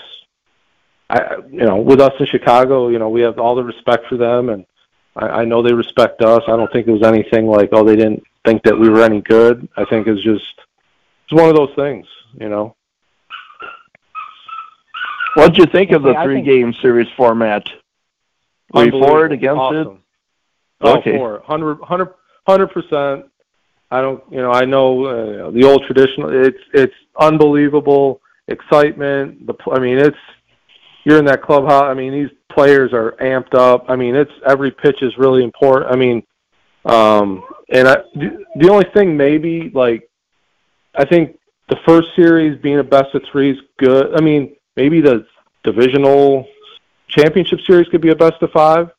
I 1.10 1.38
you 1.50 1.66
know 1.66 1.78
with 1.78 2.02
us 2.02 2.12
in 2.20 2.26
Chicago, 2.26 2.90
you 2.90 3.00
know 3.00 3.08
we 3.08 3.22
have 3.22 3.40
all 3.40 3.56
the 3.56 3.64
respect 3.64 4.08
for 4.10 4.18
them, 4.18 4.50
and 4.50 4.66
I, 5.16 5.26
I 5.28 5.46
know 5.46 5.62
they 5.62 5.74
respect 5.74 6.22
us. 6.22 6.44
I 6.48 6.56
don't 6.56 6.72
think 6.72 6.88
it 6.88 6.92
was 6.92 7.04
anything 7.04 7.48
like 7.48 7.70
oh 7.72 7.84
they 7.84 7.96
didn't 7.96 8.24
think 8.46 8.64
that 8.64 8.78
we 8.78 8.90
were 8.90 9.04
any 9.04 9.22
good. 9.22 9.68
I 9.76 9.86
think 9.86 10.08
it's 10.08 10.24
just 10.24 10.56
it's 11.26 11.34
one 11.34 11.50
of 11.50 11.56
those 11.56 11.74
things, 11.76 12.08
you 12.40 12.50
know. 12.50 12.76
What 15.36 15.54
did 15.54 15.58
you 15.60 15.66
think 15.72 15.92
of 15.92 16.04
the 16.04 16.14
three 16.24 16.42
game 16.42 16.74
series 16.82 17.08
format? 17.16 17.70
Were 18.74 18.86
you 18.86 18.92
for 18.92 19.26
it 19.26 19.32
against 19.32 19.60
awesome. 19.60 19.94
it? 19.94 20.00
Oh, 20.82 20.98
okay. 20.98 21.18
for 21.18 21.44
100 21.46 22.68
percent. 22.68 23.26
I 23.92 24.02
don't, 24.02 24.24
you 24.32 24.38
know, 24.38 24.52
I 24.52 24.66
know 24.66 25.06
uh, 25.06 25.52
the 25.52 25.64
old 25.64 25.84
traditional. 25.86 26.30
It's 26.30 26.60
it's 26.74 26.94
unbelievable 27.20 28.22
excitement. 28.48 29.46
The 29.48 29.56
I 29.72 29.80
mean, 29.80 29.98
it's 29.98 30.18
you're 31.04 31.20
in 31.20 31.26
that 31.26 31.42
clubhouse. 31.42 31.86
I 31.86 31.94
mean, 31.94 32.14
these 32.14 32.30
players 32.50 32.94
are 32.94 33.14
amped 33.22 33.56
up. 33.56 33.86
I 33.88 33.96
mean, 33.96 34.16
it's 34.16 34.32
every 34.46 34.72
pitch 34.72 35.02
is 35.02 35.18
really 35.18 35.44
important. 35.44 35.92
I 35.92 35.96
mean, 35.96 36.24
um, 36.86 37.44
and 37.70 37.88
I, 37.88 37.98
the, 38.16 38.70
only 38.70 38.86
thing 38.94 39.16
maybe 39.16 39.70
like 39.74 40.10
I 40.96 41.06
think 41.06 41.38
the 41.70 41.78
first 41.86 42.10
series 42.16 42.60
being 42.62 42.80
a 42.80 42.84
best 42.84 43.14
of 43.14 43.24
three 43.32 43.52
is 43.52 43.60
good. 43.78 44.16
I 44.16 44.22
mean, 44.22 44.56
maybe 44.76 45.02
the 45.02 45.26
divisional 45.64 46.48
championship 47.08 47.60
series 47.62 47.88
could 47.90 48.02
be 48.02 48.10
a 48.10 48.16
best 48.16 48.42
of 48.42 48.52
five. 48.52 48.90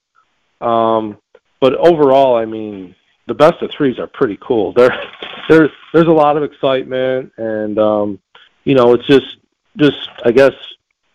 Um, 0.60 1.18
but 1.60 1.74
overall, 1.74 2.36
I 2.36 2.44
mean, 2.44 2.94
the 3.26 3.34
best 3.34 3.62
of 3.62 3.70
threes 3.70 3.98
are 3.98 4.06
pretty 4.06 4.38
cool. 4.40 4.72
There, 4.72 4.90
there's 5.48 5.70
there's 5.92 6.06
a 6.06 6.12
lot 6.12 6.36
of 6.36 6.42
excitement, 6.42 7.32
and 7.36 7.78
um, 7.78 8.20
you 8.64 8.74
know, 8.74 8.94
it's 8.94 9.06
just 9.06 9.36
just 9.76 10.08
I 10.24 10.30
guess 10.30 10.52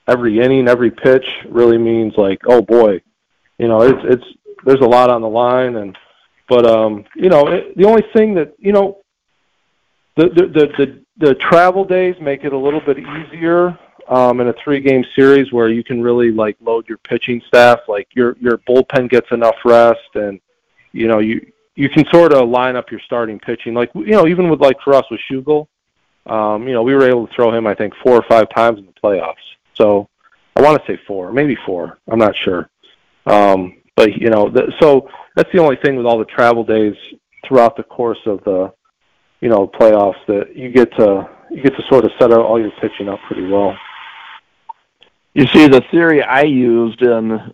every 0.07 0.39
inning, 0.39 0.67
every 0.67 0.91
pitch 0.91 1.25
really 1.49 1.77
means 1.77 2.13
like, 2.17 2.41
oh 2.47 2.61
boy, 2.61 3.01
you 3.57 3.67
know, 3.67 3.81
it's 3.81 4.01
it's 4.03 4.25
there's 4.65 4.81
a 4.81 4.87
lot 4.87 5.09
on 5.09 5.21
the 5.21 5.29
line, 5.29 5.75
and 5.75 5.97
but 6.49 6.65
um, 6.65 7.05
you 7.15 7.29
know, 7.29 7.47
it, 7.47 7.77
the 7.77 7.85
only 7.85 8.03
thing 8.13 8.35
that 8.35 8.53
you 8.57 8.71
know, 8.71 8.99
the 10.15 10.29
the 10.29 10.67
the 10.77 11.01
the, 11.17 11.35
travel 11.35 11.85
days 11.85 12.15
make 12.19 12.43
it 12.43 12.53
a 12.53 12.57
little 12.57 12.81
bit 12.81 12.97
easier 12.99 13.77
um, 14.09 14.41
in 14.41 14.49
a 14.49 14.53
three 14.63 14.81
game 14.81 15.05
series 15.15 15.51
where 15.53 15.69
you 15.69 15.83
can 15.83 16.01
really 16.01 16.31
like 16.31 16.57
load 16.61 16.87
your 16.89 16.97
pitching 16.97 17.41
staff, 17.47 17.79
like 17.87 18.07
your 18.13 18.35
your 18.39 18.57
bullpen 18.59 19.09
gets 19.09 19.31
enough 19.31 19.55
rest, 19.63 20.15
and 20.15 20.39
you 20.91 21.07
know 21.07 21.19
you 21.19 21.45
you 21.75 21.89
can 21.89 22.05
sort 22.11 22.33
of 22.33 22.49
line 22.49 22.75
up 22.75 22.91
your 22.91 23.01
starting 23.05 23.39
pitching. 23.39 23.73
Like 23.73 23.91
you 23.93 24.11
know, 24.11 24.27
even 24.27 24.49
with 24.49 24.61
like 24.61 24.77
for 24.83 24.93
us 24.93 25.05
with 25.09 25.21
Schugel, 25.29 25.67
um, 26.25 26.67
you 26.67 26.73
know, 26.73 26.83
we 26.83 26.93
were 26.93 27.07
able 27.07 27.27
to 27.27 27.33
throw 27.33 27.53
him 27.53 27.67
I 27.67 27.75
think 27.75 27.93
four 28.03 28.15
or 28.15 28.25
five 28.27 28.49
times 28.49 28.79
in 28.79 28.85
the 28.85 28.93
playoffs. 28.93 29.54
So 29.75 30.09
I 30.55 30.61
want 30.61 30.81
to 30.81 30.91
say 30.91 30.99
four, 31.07 31.31
maybe 31.31 31.57
four. 31.65 31.97
I'm 32.07 32.19
not 32.19 32.35
sure. 32.35 32.69
Um, 33.25 33.81
but 33.95 34.13
you 34.13 34.29
know, 34.29 34.49
the, 34.49 34.73
so 34.79 35.09
that's 35.35 35.51
the 35.51 35.59
only 35.59 35.77
thing 35.77 35.95
with 35.95 36.05
all 36.05 36.17
the 36.17 36.25
travel 36.25 36.63
days 36.63 36.95
throughout 37.45 37.77
the 37.77 37.83
course 37.83 38.19
of 38.25 38.43
the 38.43 38.73
you 39.41 39.49
know 39.49 39.67
playoffs 39.67 40.25
that 40.27 40.55
you 40.55 40.69
get 40.69 40.91
to 40.95 41.29
you 41.51 41.61
get 41.61 41.75
to 41.75 41.83
sort 41.89 42.05
of 42.05 42.11
set 42.19 42.31
out 42.31 42.39
all 42.39 42.59
your 42.59 42.71
pitching 42.81 43.09
up 43.09 43.19
pretty 43.27 43.47
well. 43.47 43.77
You 45.33 45.47
see, 45.47 45.67
the 45.67 45.81
theory 45.91 46.23
I 46.23 46.43
used 46.43 47.01
in 47.01 47.53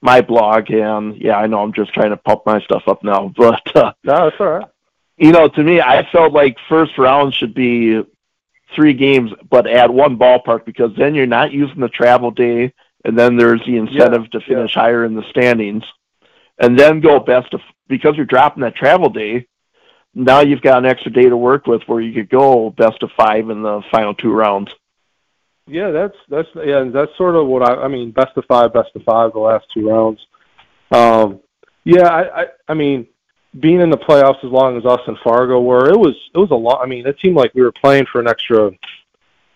my 0.00 0.20
blog, 0.20 0.70
and 0.70 1.16
yeah, 1.16 1.36
I 1.36 1.46
know 1.46 1.62
I'm 1.62 1.72
just 1.72 1.92
trying 1.92 2.10
to 2.10 2.16
pump 2.16 2.42
my 2.46 2.60
stuff 2.60 2.84
up 2.86 3.02
now, 3.02 3.28
but 3.36 3.76
uh, 3.76 3.92
no, 4.04 4.28
it's 4.28 4.40
all 4.40 4.46
right. 4.46 4.68
You 5.16 5.32
know, 5.32 5.48
to 5.48 5.62
me, 5.64 5.80
I 5.80 6.08
felt 6.12 6.32
like 6.32 6.56
first 6.68 6.96
round 6.96 7.34
should 7.34 7.52
be 7.52 8.04
three 8.74 8.94
games, 8.94 9.32
but 9.50 9.66
add 9.66 9.90
one 9.90 10.18
ballpark 10.18 10.64
because 10.64 10.90
then 10.96 11.14
you're 11.14 11.26
not 11.26 11.52
using 11.52 11.80
the 11.80 11.88
travel 11.88 12.30
day, 12.30 12.72
and 13.04 13.18
then 13.18 13.36
there's 13.36 13.64
the 13.64 13.76
incentive 13.76 14.24
yeah, 14.24 14.40
to 14.40 14.46
finish 14.46 14.74
yeah. 14.74 14.82
higher 14.82 15.04
in 15.04 15.14
the 15.14 15.28
standings, 15.30 15.84
and 16.58 16.78
then 16.78 17.00
go 17.00 17.18
best 17.20 17.54
of 17.54 17.60
because 17.88 18.16
you're 18.16 18.26
dropping 18.26 18.62
that 18.62 18.74
travel 18.76 19.08
day. 19.08 19.46
Now 20.14 20.40
you've 20.40 20.62
got 20.62 20.78
an 20.78 20.86
extra 20.86 21.12
day 21.12 21.28
to 21.28 21.36
work 21.36 21.66
with 21.66 21.82
where 21.86 22.00
you 22.00 22.12
could 22.12 22.30
go 22.30 22.70
best 22.70 23.02
of 23.02 23.10
five 23.16 23.50
in 23.50 23.62
the 23.62 23.82
final 23.90 24.14
two 24.14 24.32
rounds. 24.32 24.74
Yeah, 25.66 25.90
that's 25.90 26.16
that's 26.28 26.48
yeah, 26.54 26.84
that's 26.84 27.16
sort 27.16 27.36
of 27.36 27.46
what 27.46 27.62
I 27.62 27.84
I 27.84 27.88
mean, 27.88 28.10
best 28.10 28.36
of 28.36 28.44
five, 28.46 28.72
best 28.72 28.90
of 28.94 29.02
five, 29.02 29.32
the 29.32 29.38
last 29.38 29.66
two 29.72 29.88
rounds. 29.88 30.26
Um, 30.90 31.40
yeah, 31.84 32.08
I, 32.08 32.42
I 32.42 32.46
I 32.68 32.74
mean, 32.74 33.06
being 33.60 33.80
in 33.80 33.90
the 33.90 33.96
playoffs 33.96 34.44
as 34.44 34.50
long 34.50 34.76
as 34.76 34.84
us 34.84 35.00
and 35.06 35.18
Fargo 35.18 35.60
were, 35.60 35.88
it 35.88 35.98
was 35.98 36.14
it 36.34 36.38
was 36.38 36.50
a 36.50 36.54
lot. 36.54 36.80
I 36.82 36.86
mean, 36.86 37.06
it 37.06 37.16
seemed 37.20 37.36
like 37.36 37.54
we 37.54 37.62
were 37.62 37.72
playing 37.72 38.06
for 38.06 38.20
an 38.20 38.28
extra, 38.28 38.70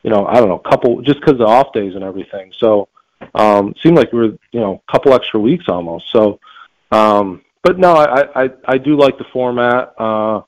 you 0.02 0.10
know, 0.10 0.26
I 0.26 0.34
don't 0.34 0.48
know, 0.48 0.58
couple 0.58 1.02
just 1.02 1.20
because 1.20 1.40
of 1.40 1.46
off 1.46 1.72
days 1.72 1.94
and 1.94 2.04
everything. 2.04 2.52
So, 2.58 2.88
um, 3.34 3.70
it 3.70 3.78
seemed 3.82 3.96
like 3.96 4.12
we 4.12 4.18
were 4.18 4.38
you 4.52 4.60
know 4.60 4.82
a 4.86 4.92
couple 4.92 5.12
extra 5.14 5.40
weeks 5.40 5.64
almost. 5.68 6.10
So, 6.12 6.40
um, 6.90 7.42
but 7.62 7.78
no, 7.78 7.94
I 7.94 8.44
I 8.44 8.50
I 8.66 8.78
do 8.78 8.96
like 8.96 9.18
the 9.18 9.26
format. 9.32 9.94
Uh, 9.98 10.42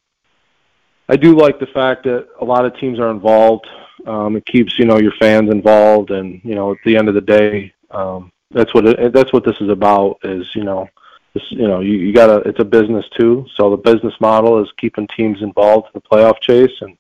I 1.09 1.17
do 1.17 1.37
like 1.37 1.59
the 1.59 1.67
fact 1.67 2.05
that 2.05 2.27
a 2.41 2.45
lot 2.45 2.65
of 2.65 2.77
teams 2.79 2.99
are 2.99 3.11
involved. 3.11 3.67
Um, 4.07 4.37
it 4.37 4.47
keeps 4.47 4.79
you 4.79 4.85
know 4.85 4.99
your 4.99 5.13
fans 5.19 5.51
involved, 5.51 6.11
and 6.11 6.41
you 6.45 6.55
know 6.55 6.73
at 6.73 6.79
the 6.85 6.97
end 6.97 7.09
of 7.09 7.15
the 7.15 7.21
day, 7.21 7.73
um, 7.91 8.33
that's 8.51 8.73
what 8.75 8.87
it, 8.87 9.13
that's 9.13 9.33
what 9.33 9.45
this 9.45 9.61
is 9.61 9.69
about. 9.69 10.19
Is 10.25 10.47
you 10.55 10.65
know, 10.65 10.89
this 11.35 11.43
you 11.51 11.69
know 11.69 11.81
you, 11.81 11.93
you 11.93 12.13
gotta 12.13 12.37
it's 12.49 12.61
a 12.61 12.65
business 12.65 13.05
too. 13.19 13.47
So 13.57 13.71
the 13.71 13.77
business 13.77 14.15
model 14.21 14.63
is 14.63 14.71
keeping 14.79 15.09
teams 15.09 15.43
involved 15.43 15.89
in 15.93 16.01
the 16.01 16.09
playoff 16.09 16.41
chase, 16.41 16.73
and 16.81 16.97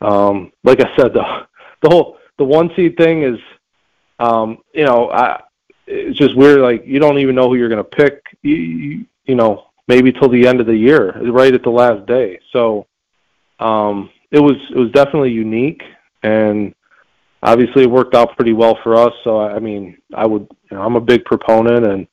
um, 0.00 0.52
like 0.62 0.80
I 0.80 0.94
said, 0.96 1.12
the 1.12 1.46
the 1.82 1.88
whole 1.88 2.18
the 2.38 2.44
one 2.44 2.70
seed 2.76 2.96
thing 2.96 3.22
is, 3.22 3.38
um, 4.18 4.58
you 4.72 4.84
know, 4.84 5.10
I 5.10 5.42
it's 5.86 6.18
just 6.18 6.36
weird. 6.36 6.60
Like 6.60 6.86
you 6.86 6.98
don't 6.98 7.18
even 7.18 7.34
know 7.34 7.48
who 7.48 7.56
you're 7.56 7.68
gonna 7.68 7.84
pick. 7.84 8.22
You, 8.42 8.54
you, 8.54 9.06
you 9.24 9.34
know, 9.34 9.68
maybe 9.88 10.12
till 10.12 10.28
the 10.28 10.46
end 10.46 10.60
of 10.60 10.66
the 10.66 10.76
year, 10.76 11.12
right 11.30 11.54
at 11.54 11.62
the 11.62 11.70
last 11.70 12.06
day. 12.06 12.38
So 12.52 12.86
um, 13.58 14.10
it 14.30 14.40
was 14.40 14.56
it 14.70 14.76
was 14.76 14.90
definitely 14.92 15.32
unique 15.32 15.82
and 16.22 16.74
obviously 17.42 17.84
it 17.84 17.90
worked 17.90 18.14
out 18.14 18.36
pretty 18.36 18.52
well 18.52 18.78
for 18.82 18.96
us. 18.96 19.12
So 19.24 19.40
I 19.40 19.58
mean, 19.58 19.96
I 20.14 20.26
would, 20.26 20.48
you 20.70 20.76
know, 20.76 20.82
I'm 20.82 20.96
a 20.96 21.00
big 21.00 21.24
proponent, 21.24 21.86
and 21.86 22.06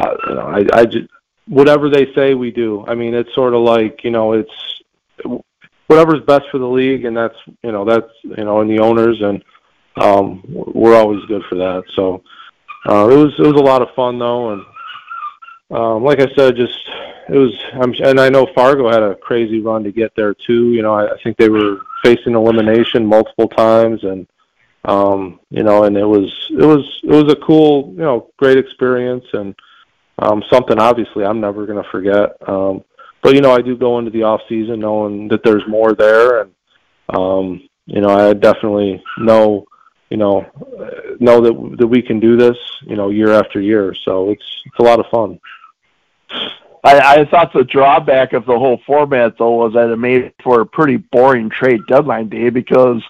know, 0.00 0.46
I, 0.46 0.80
I 0.80 0.84
just 0.86 1.08
whatever 1.46 1.88
they 1.88 2.12
say, 2.14 2.34
we 2.34 2.50
do. 2.50 2.84
I 2.86 2.94
mean, 2.94 3.14
it's 3.14 3.34
sort 3.34 3.54
of 3.54 3.60
like 3.60 4.04
you 4.04 4.10
know, 4.10 4.32
it's 4.32 5.42
whatever's 5.86 6.20
best 6.26 6.44
for 6.50 6.58
the 6.58 6.68
league, 6.68 7.04
and 7.04 7.16
that's 7.16 7.36
you 7.62 7.72
know, 7.72 7.84
that's 7.84 8.10
you 8.22 8.44
know, 8.44 8.60
and 8.60 8.70
the 8.70 8.80
owners, 8.80 9.20
and 9.20 9.44
um, 9.96 10.42
we're 10.48 10.96
always 10.96 11.24
good 11.26 11.42
for 11.48 11.56
that. 11.56 11.84
So 11.94 12.22
uh, 12.88 13.08
it 13.08 13.16
was 13.16 13.34
it 13.38 13.46
was 13.46 13.60
a 13.60 13.64
lot 13.64 13.82
of 13.82 13.94
fun 13.94 14.18
though, 14.18 14.52
and 14.52 14.62
um, 15.70 16.04
like 16.04 16.20
I 16.20 16.26
said, 16.34 16.56
just 16.56 16.78
it 17.28 17.36
was. 17.36 17.54
I'm, 17.72 17.94
and 18.02 18.20
I 18.20 18.28
know 18.28 18.46
Fargo 18.54 18.90
had 18.90 19.02
a 19.02 19.14
crazy 19.14 19.60
run 19.60 19.84
to 19.84 19.92
get 19.92 20.14
there 20.16 20.34
too. 20.34 20.72
You 20.72 20.82
know, 20.82 20.94
I, 20.94 21.12
I 21.12 21.22
think 21.22 21.36
they 21.36 21.48
were 21.48 21.78
facing 22.02 22.34
elimination 22.34 23.06
multiple 23.06 23.48
times, 23.48 24.04
and 24.04 24.26
um, 24.84 25.40
you 25.50 25.62
know, 25.62 25.84
and 25.84 25.96
it 25.96 26.04
was 26.04 26.32
it 26.50 26.64
was 26.64 27.00
it 27.02 27.10
was 27.10 27.32
a 27.32 27.36
cool, 27.36 27.92
you 27.92 28.02
know, 28.02 28.30
great 28.36 28.58
experience, 28.58 29.24
and 29.32 29.54
um, 30.18 30.42
something 30.52 30.78
obviously 30.78 31.24
I'm 31.24 31.40
never 31.40 31.66
going 31.66 31.82
to 31.82 31.90
forget. 31.90 32.36
Um, 32.48 32.84
but 33.22 33.34
you 33.34 33.40
know, 33.40 33.52
I 33.52 33.62
do 33.62 33.76
go 33.76 33.98
into 33.98 34.10
the 34.10 34.22
off 34.22 34.42
season 34.48 34.80
knowing 34.80 35.28
that 35.28 35.42
there's 35.42 35.66
more 35.66 35.94
there, 35.94 36.42
and 36.42 36.52
um, 37.08 37.68
you 37.86 38.00
know, 38.00 38.10
I 38.10 38.34
definitely 38.34 39.02
know, 39.18 39.66
you 40.10 40.16
know, 40.16 40.46
know 41.20 41.40
that 41.40 41.76
that 41.78 41.86
we 41.86 42.02
can 42.02 42.20
do 42.20 42.36
this, 42.36 42.56
you 42.82 42.96
know, 42.96 43.10
year 43.10 43.32
after 43.32 43.60
year. 43.60 43.94
So 44.04 44.30
it's 44.30 44.62
it's 44.66 44.78
a 44.78 44.82
lot 44.82 45.00
of 45.00 45.06
fun. 45.10 45.40
I, 46.84 47.20
I 47.20 47.24
thought 47.24 47.52
the 47.54 47.64
drawback 47.64 48.34
of 48.34 48.44
the 48.44 48.58
whole 48.58 48.78
format 48.86 49.38
though 49.38 49.52
was 49.52 49.72
that 49.72 49.88
it 49.88 49.96
made 49.96 50.34
for 50.42 50.60
a 50.60 50.66
pretty 50.66 50.98
boring 50.98 51.48
trade 51.48 51.80
deadline 51.88 52.28
day 52.28 52.50
because 52.50 53.02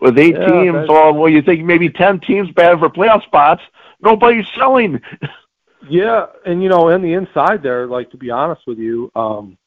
with 0.00 0.18
eight 0.18 0.34
yeah, 0.34 0.46
teams, 0.46 0.88
well, 0.88 1.14
well, 1.14 1.28
you 1.28 1.40
think 1.40 1.64
maybe 1.64 1.88
ten 1.88 2.18
teams 2.18 2.50
bad 2.50 2.80
for 2.80 2.88
playoff 2.88 3.22
spots, 3.22 3.62
nobody's 4.00 4.46
selling. 4.58 5.00
yeah, 5.88 6.26
and 6.44 6.62
you 6.62 6.68
know, 6.68 6.88
in 6.88 7.02
the 7.02 7.14
inside 7.14 7.62
there, 7.62 7.86
like 7.86 8.10
to 8.10 8.16
be 8.16 8.30
honest 8.30 8.62
with 8.66 8.78
you, 8.78 9.10
um, 9.14 9.58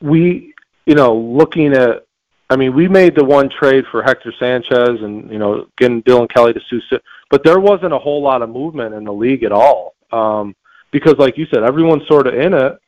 we, 0.00 0.54
you 0.84 0.94
know, 0.94 1.16
looking 1.16 1.72
at, 1.72 2.06
I 2.50 2.56
mean, 2.56 2.74
we 2.74 2.88
made 2.88 3.14
the 3.14 3.24
one 3.24 3.48
trade 3.48 3.84
for 3.90 4.02
Hector 4.02 4.32
Sanchez 4.38 5.00
and 5.00 5.30
you 5.30 5.38
know 5.38 5.66
getting 5.76 6.02
Dylan 6.02 6.28
Kelly 6.32 6.52
to 6.52 6.60
Sioux, 6.68 6.80
but 7.30 7.44
there 7.44 7.60
wasn't 7.60 7.92
a 7.92 7.98
whole 7.98 8.22
lot 8.22 8.42
of 8.42 8.50
movement 8.50 8.94
in 8.94 9.04
the 9.04 9.12
league 9.12 9.44
at 9.44 9.52
all. 9.52 9.94
Um, 10.12 10.54
because 10.90 11.16
like 11.18 11.36
you 11.36 11.46
said, 11.46 11.62
everyone's 11.62 12.06
sort 12.06 12.26
of 12.26 12.34
in 12.34 12.54
it, 12.54 12.78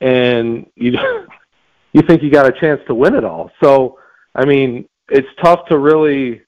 and 0.00 0.66
you 0.74 0.98
you 1.92 2.02
think 2.02 2.22
you 2.22 2.30
got 2.30 2.46
a 2.46 2.60
chance 2.60 2.80
to 2.86 2.94
win 2.94 3.14
it 3.14 3.24
all. 3.24 3.50
So 3.62 3.98
I 4.34 4.44
mean, 4.44 4.88
it's 5.08 5.28
tough 5.42 5.66
to 5.68 5.78
really 5.78 6.42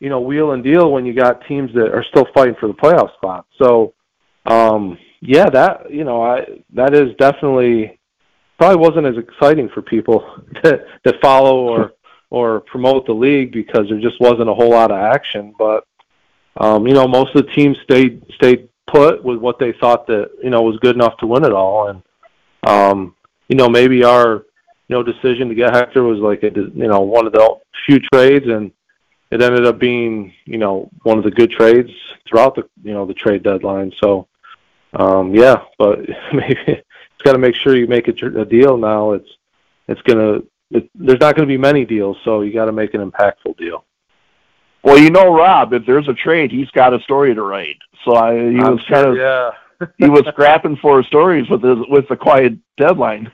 you 0.00 0.08
know 0.08 0.20
wheel 0.20 0.52
and 0.52 0.64
deal 0.64 0.90
when 0.90 1.06
you 1.06 1.14
got 1.14 1.46
teams 1.46 1.72
that 1.74 1.94
are 1.94 2.04
still 2.04 2.26
fighting 2.34 2.56
for 2.58 2.66
the 2.66 2.74
playoff 2.74 3.14
spot. 3.14 3.46
So 3.58 3.94
um, 4.46 4.98
yeah, 5.20 5.48
that 5.50 5.90
you 5.90 6.04
know 6.04 6.22
I 6.22 6.46
that 6.74 6.94
is 6.94 7.14
definitely 7.18 7.98
probably 8.58 8.76
wasn't 8.76 9.06
as 9.06 9.16
exciting 9.16 9.68
for 9.68 9.82
people 9.82 10.42
to 10.64 10.84
to 11.06 11.18
follow 11.20 11.68
or 11.68 11.92
or 12.30 12.60
promote 12.60 13.06
the 13.06 13.12
league 13.12 13.52
because 13.52 13.88
there 13.88 14.00
just 14.00 14.20
wasn't 14.20 14.48
a 14.48 14.54
whole 14.54 14.70
lot 14.70 14.90
of 14.90 14.98
action. 14.98 15.54
But 15.58 15.86
um, 16.56 16.86
you 16.86 16.94
know, 16.94 17.08
most 17.08 17.34
of 17.34 17.46
the 17.46 17.52
teams 17.52 17.76
stayed 17.84 18.22
stayed 18.34 18.68
put 18.86 19.24
with 19.24 19.38
what 19.38 19.58
they 19.58 19.72
thought 19.72 20.06
that 20.08 20.30
you 20.42 20.50
know 20.50 20.62
was 20.62 20.78
good 20.80 20.94
enough 20.94 21.16
to 21.18 21.26
win 21.26 21.44
it 21.44 21.52
all, 21.52 21.88
and 21.88 22.02
um, 22.66 23.14
you 23.48 23.56
know 23.56 23.68
maybe 23.68 24.04
our 24.04 24.44
you 24.88 24.96
know 24.96 25.02
decision 25.02 25.48
to 25.48 25.54
get 25.54 25.72
Hector 25.72 26.02
was 26.02 26.18
like 26.18 26.42
a 26.42 26.50
you 26.54 26.88
know 26.88 27.00
one 27.00 27.26
of 27.26 27.32
the 27.32 27.56
few 27.86 27.98
trades, 27.98 28.46
and 28.46 28.72
it 29.30 29.42
ended 29.42 29.64
up 29.64 29.78
being 29.78 30.32
you 30.44 30.58
know 30.58 30.90
one 31.02 31.18
of 31.18 31.24
the 31.24 31.30
good 31.30 31.50
trades 31.50 31.90
throughout 32.28 32.54
the 32.54 32.68
you 32.82 32.92
know 32.92 33.06
the 33.06 33.14
trade 33.14 33.42
deadline. 33.42 33.92
So 34.02 34.28
um, 34.94 35.34
yeah, 35.34 35.62
but 35.78 35.98
maybe 36.32 36.56
it's 36.66 37.22
got 37.24 37.32
to 37.32 37.38
make 37.38 37.54
sure 37.54 37.76
you 37.76 37.86
make 37.86 38.08
a, 38.08 38.40
a 38.40 38.44
deal 38.44 38.76
now. 38.76 39.12
It's 39.12 39.28
it's 39.88 40.02
gonna 40.02 40.40
it, 40.70 40.90
there's 40.94 41.20
not 41.20 41.36
going 41.36 41.46
to 41.48 41.52
be 41.52 41.58
many 41.58 41.84
deals, 41.84 42.16
so 42.24 42.42
you 42.42 42.52
got 42.52 42.66
to 42.66 42.72
make 42.72 42.94
an 42.94 43.10
impactful 43.10 43.56
deal. 43.56 43.84
Well, 44.82 44.98
you 44.98 45.10
know, 45.10 45.34
Rob, 45.34 45.72
if 45.72 45.86
there's 45.86 46.08
a 46.08 46.14
trade, 46.14 46.50
he's 46.50 46.70
got 46.70 46.92
a 46.92 47.00
story 47.00 47.34
to 47.34 47.42
write. 47.42 47.78
So 48.04 48.14
I, 48.16 48.34
he 48.34 48.58
I'm 48.58 48.72
was 48.72 48.80
sure, 48.86 48.96
kind 48.96 49.06
of 49.06 49.16
yeah. 49.16 49.50
he 49.98 50.08
was 50.08 50.24
scrapping 50.28 50.76
for 50.76 51.02
stories 51.04 51.48
with 51.48 51.62
his 51.62 51.78
with 51.88 52.08
the 52.08 52.16
quiet 52.16 52.54
deadline. 52.76 53.32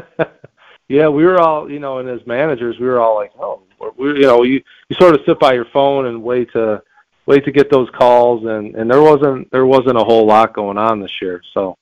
yeah, 0.88 1.08
we 1.08 1.24
were 1.24 1.38
all, 1.38 1.70
you 1.70 1.78
know, 1.78 1.98
and 1.98 2.08
as 2.08 2.26
managers, 2.26 2.78
we 2.80 2.86
were 2.86 2.98
all 2.98 3.14
like, 3.14 3.30
oh, 3.38 3.62
we, 3.96 4.08
you 4.20 4.22
know, 4.22 4.42
you 4.42 4.62
you 4.88 4.96
sort 4.96 5.14
of 5.14 5.20
sit 5.26 5.38
by 5.38 5.52
your 5.52 5.66
phone 5.66 6.06
and 6.06 6.22
wait 6.22 6.50
to 6.52 6.82
wait 7.26 7.44
to 7.44 7.52
get 7.52 7.70
those 7.70 7.88
calls, 7.90 8.44
and 8.44 8.74
and 8.74 8.90
there 8.90 9.02
wasn't 9.02 9.50
there 9.50 9.66
wasn't 9.66 9.96
a 9.96 10.04
whole 10.04 10.26
lot 10.26 10.54
going 10.54 10.78
on 10.78 11.00
this 11.00 11.20
year, 11.20 11.42
so. 11.52 11.76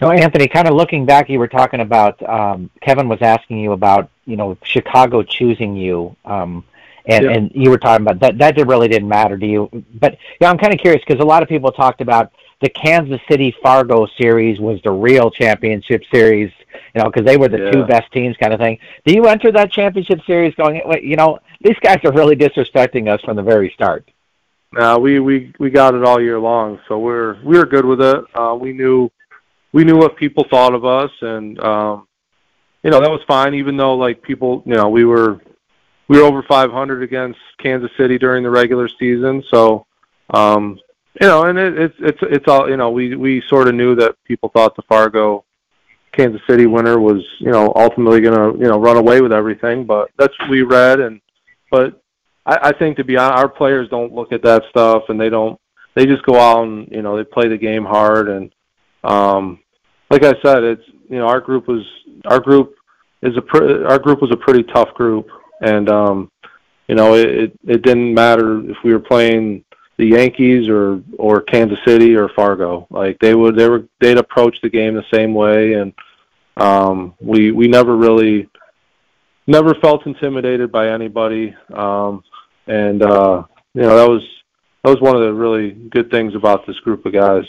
No, 0.00 0.12
Anthony, 0.12 0.46
kind 0.46 0.68
of 0.68 0.74
looking 0.74 1.06
back, 1.06 1.28
you 1.28 1.40
were 1.40 1.48
talking 1.48 1.80
about 1.80 2.22
um, 2.22 2.70
Kevin 2.80 3.08
was 3.08 3.20
asking 3.20 3.58
you 3.58 3.72
about 3.72 4.10
you 4.26 4.36
know 4.36 4.56
Chicago 4.62 5.24
choosing 5.24 5.74
you, 5.74 6.14
um, 6.24 6.64
and 7.06 7.24
yeah. 7.24 7.30
and 7.32 7.50
you 7.52 7.70
were 7.70 7.78
talking 7.78 8.06
about 8.06 8.20
that. 8.20 8.38
That 8.38 8.64
really 8.66 8.86
didn't 8.86 9.08
matter 9.08 9.36
to 9.36 9.46
you, 9.46 9.68
but 9.94 10.16
yeah, 10.40 10.50
I'm 10.50 10.58
kind 10.58 10.72
of 10.72 10.78
curious 10.78 11.02
because 11.04 11.20
a 11.20 11.26
lot 11.26 11.42
of 11.42 11.48
people 11.48 11.72
talked 11.72 12.00
about 12.00 12.32
the 12.60 12.68
Kansas 12.68 13.20
City 13.28 13.54
Fargo 13.62 14.06
series 14.20 14.58
was 14.58 14.80
the 14.82 14.90
real 14.90 15.30
championship 15.30 16.02
series, 16.12 16.50
you 16.94 17.02
know, 17.02 17.10
because 17.10 17.24
they 17.24 17.36
were 17.36 17.48
the 17.48 17.58
yeah. 17.58 17.70
two 17.70 17.84
best 17.84 18.10
teams, 18.12 18.36
kind 18.36 18.52
of 18.52 18.58
thing. 18.58 18.78
Do 19.04 19.14
you 19.14 19.26
enter 19.26 19.52
that 19.52 19.70
championship 19.70 20.20
series 20.26 20.54
going, 20.56 20.82
you 21.02 21.16
know, 21.16 21.38
these 21.60 21.78
guys 21.82 21.98
are 22.04 22.12
really 22.12 22.36
disrespecting 22.36 23.08
us 23.08 23.20
from 23.22 23.36
the 23.36 23.42
very 23.42 23.70
start? 23.70 24.08
No, 24.72 24.98
we 24.98 25.18
we 25.18 25.52
we 25.58 25.70
got 25.70 25.94
it 25.94 26.04
all 26.04 26.20
year 26.20 26.38
long, 26.38 26.78
so 26.88 26.98
we're 26.98 27.42
we 27.42 27.56
were 27.56 27.66
good 27.66 27.84
with 27.84 28.00
it. 28.00 28.24
Uh, 28.34 28.56
we 28.60 28.72
knew 28.72 29.10
we 29.72 29.84
knew 29.84 29.96
what 29.96 30.16
people 30.16 30.44
thought 30.50 30.74
of 30.74 30.84
us, 30.84 31.10
and 31.22 31.58
um, 31.60 32.06
you 32.82 32.90
know 32.90 33.00
that 33.00 33.10
was 33.10 33.22
fine. 33.26 33.54
Even 33.54 33.76
though 33.76 33.94
like 33.94 34.22
people, 34.22 34.62
you 34.66 34.74
know, 34.74 34.88
we 34.88 35.04
were 35.04 35.40
we 36.08 36.18
were 36.18 36.24
over 36.24 36.42
500 36.42 37.02
against 37.02 37.38
Kansas 37.58 37.90
City 37.96 38.18
during 38.18 38.42
the 38.42 38.50
regular 38.50 38.88
season, 38.88 39.42
so 39.50 39.86
um, 40.30 40.78
you 41.20 41.26
know, 41.26 41.44
and 41.44 41.58
it, 41.58 41.78
it's 41.78 41.96
it's 42.00 42.18
it's 42.22 42.48
all 42.48 42.68
you 42.68 42.76
know. 42.76 42.90
We 42.90 43.16
we 43.16 43.42
sort 43.48 43.68
of 43.68 43.74
knew 43.74 43.94
that 43.96 44.16
people 44.24 44.50
thought 44.50 44.76
the 44.76 44.82
Fargo 44.82 45.44
Kansas 46.12 46.42
City 46.46 46.66
winner 46.66 47.00
was 47.00 47.24
you 47.38 47.50
know 47.50 47.72
ultimately 47.74 48.20
going 48.20 48.52
to 48.52 48.58
you 48.58 48.68
know 48.68 48.78
run 48.78 48.98
away 48.98 49.22
with 49.22 49.32
everything, 49.32 49.84
but 49.84 50.10
that's 50.18 50.38
what 50.38 50.50
we 50.50 50.62
read, 50.62 51.00
and 51.00 51.20
but 51.70 52.02
I, 52.46 52.68
I 52.68 52.72
think 52.72 52.96
to 52.96 53.04
be 53.04 53.16
honest, 53.16 53.38
our 53.38 53.48
players 53.48 53.88
don't 53.88 54.14
look 54.14 54.32
at 54.32 54.42
that 54.42 54.64
stuff, 54.70 55.04
and 55.08 55.20
they 55.20 55.28
don't. 55.28 55.60
They 55.94 56.06
just 56.06 56.24
go 56.24 56.38
out 56.38 56.64
and 56.64 56.88
you 56.90 57.02
know 57.02 57.16
they 57.16 57.24
play 57.24 57.48
the 57.48 57.58
game 57.58 57.84
hard, 57.84 58.28
and 58.28 58.52
um, 59.04 59.60
like 60.10 60.24
I 60.24 60.34
said, 60.42 60.64
it's 60.64 60.84
you 61.08 61.18
know 61.18 61.26
our 61.26 61.40
group 61.40 61.68
was 61.68 61.84
our 62.26 62.40
group 62.40 62.74
is 63.22 63.36
a 63.36 63.42
pre- 63.42 63.84
our 63.84 63.98
group 63.98 64.22
was 64.22 64.30
a 64.30 64.36
pretty 64.36 64.62
tough 64.62 64.94
group, 64.94 65.28
and 65.60 65.88
um, 65.88 66.30
you 66.88 66.94
know 66.94 67.14
it, 67.14 67.28
it 67.28 67.60
it 67.66 67.82
didn't 67.82 68.14
matter 68.14 68.68
if 68.70 68.76
we 68.84 68.92
were 68.92 69.00
playing 69.00 69.64
the 69.98 70.06
Yankees 70.06 70.68
or 70.68 71.02
or 71.18 71.42
Kansas 71.42 71.78
City 71.84 72.14
or 72.14 72.28
Fargo. 72.30 72.86
Like 72.90 73.18
they 73.18 73.34
would 73.34 73.56
they 73.56 73.68
were 73.68 73.84
they'd 74.00 74.18
approach 74.18 74.60
the 74.60 74.70
game 74.70 74.94
the 74.94 75.04
same 75.12 75.34
way, 75.34 75.74
and 75.74 75.92
um, 76.56 77.14
we 77.20 77.50
we 77.50 77.68
never 77.68 77.96
really 77.96 78.48
never 79.48 79.74
felt 79.74 80.06
intimidated 80.06 80.70
by 80.70 80.90
anybody. 80.90 81.56
Um, 81.74 82.22
and 82.68 83.02
uh, 83.02 83.42
you 83.74 83.82
know 83.82 83.96
that 83.96 84.08
was 84.08 84.22
that 84.84 84.90
was 84.90 85.00
one 85.00 85.16
of 85.16 85.22
the 85.22 85.32
really 85.32 85.70
good 85.70 86.10
things 86.10 86.34
about 86.36 86.66
this 86.66 86.78
group 86.80 87.04
of 87.06 87.12
guys. 87.12 87.44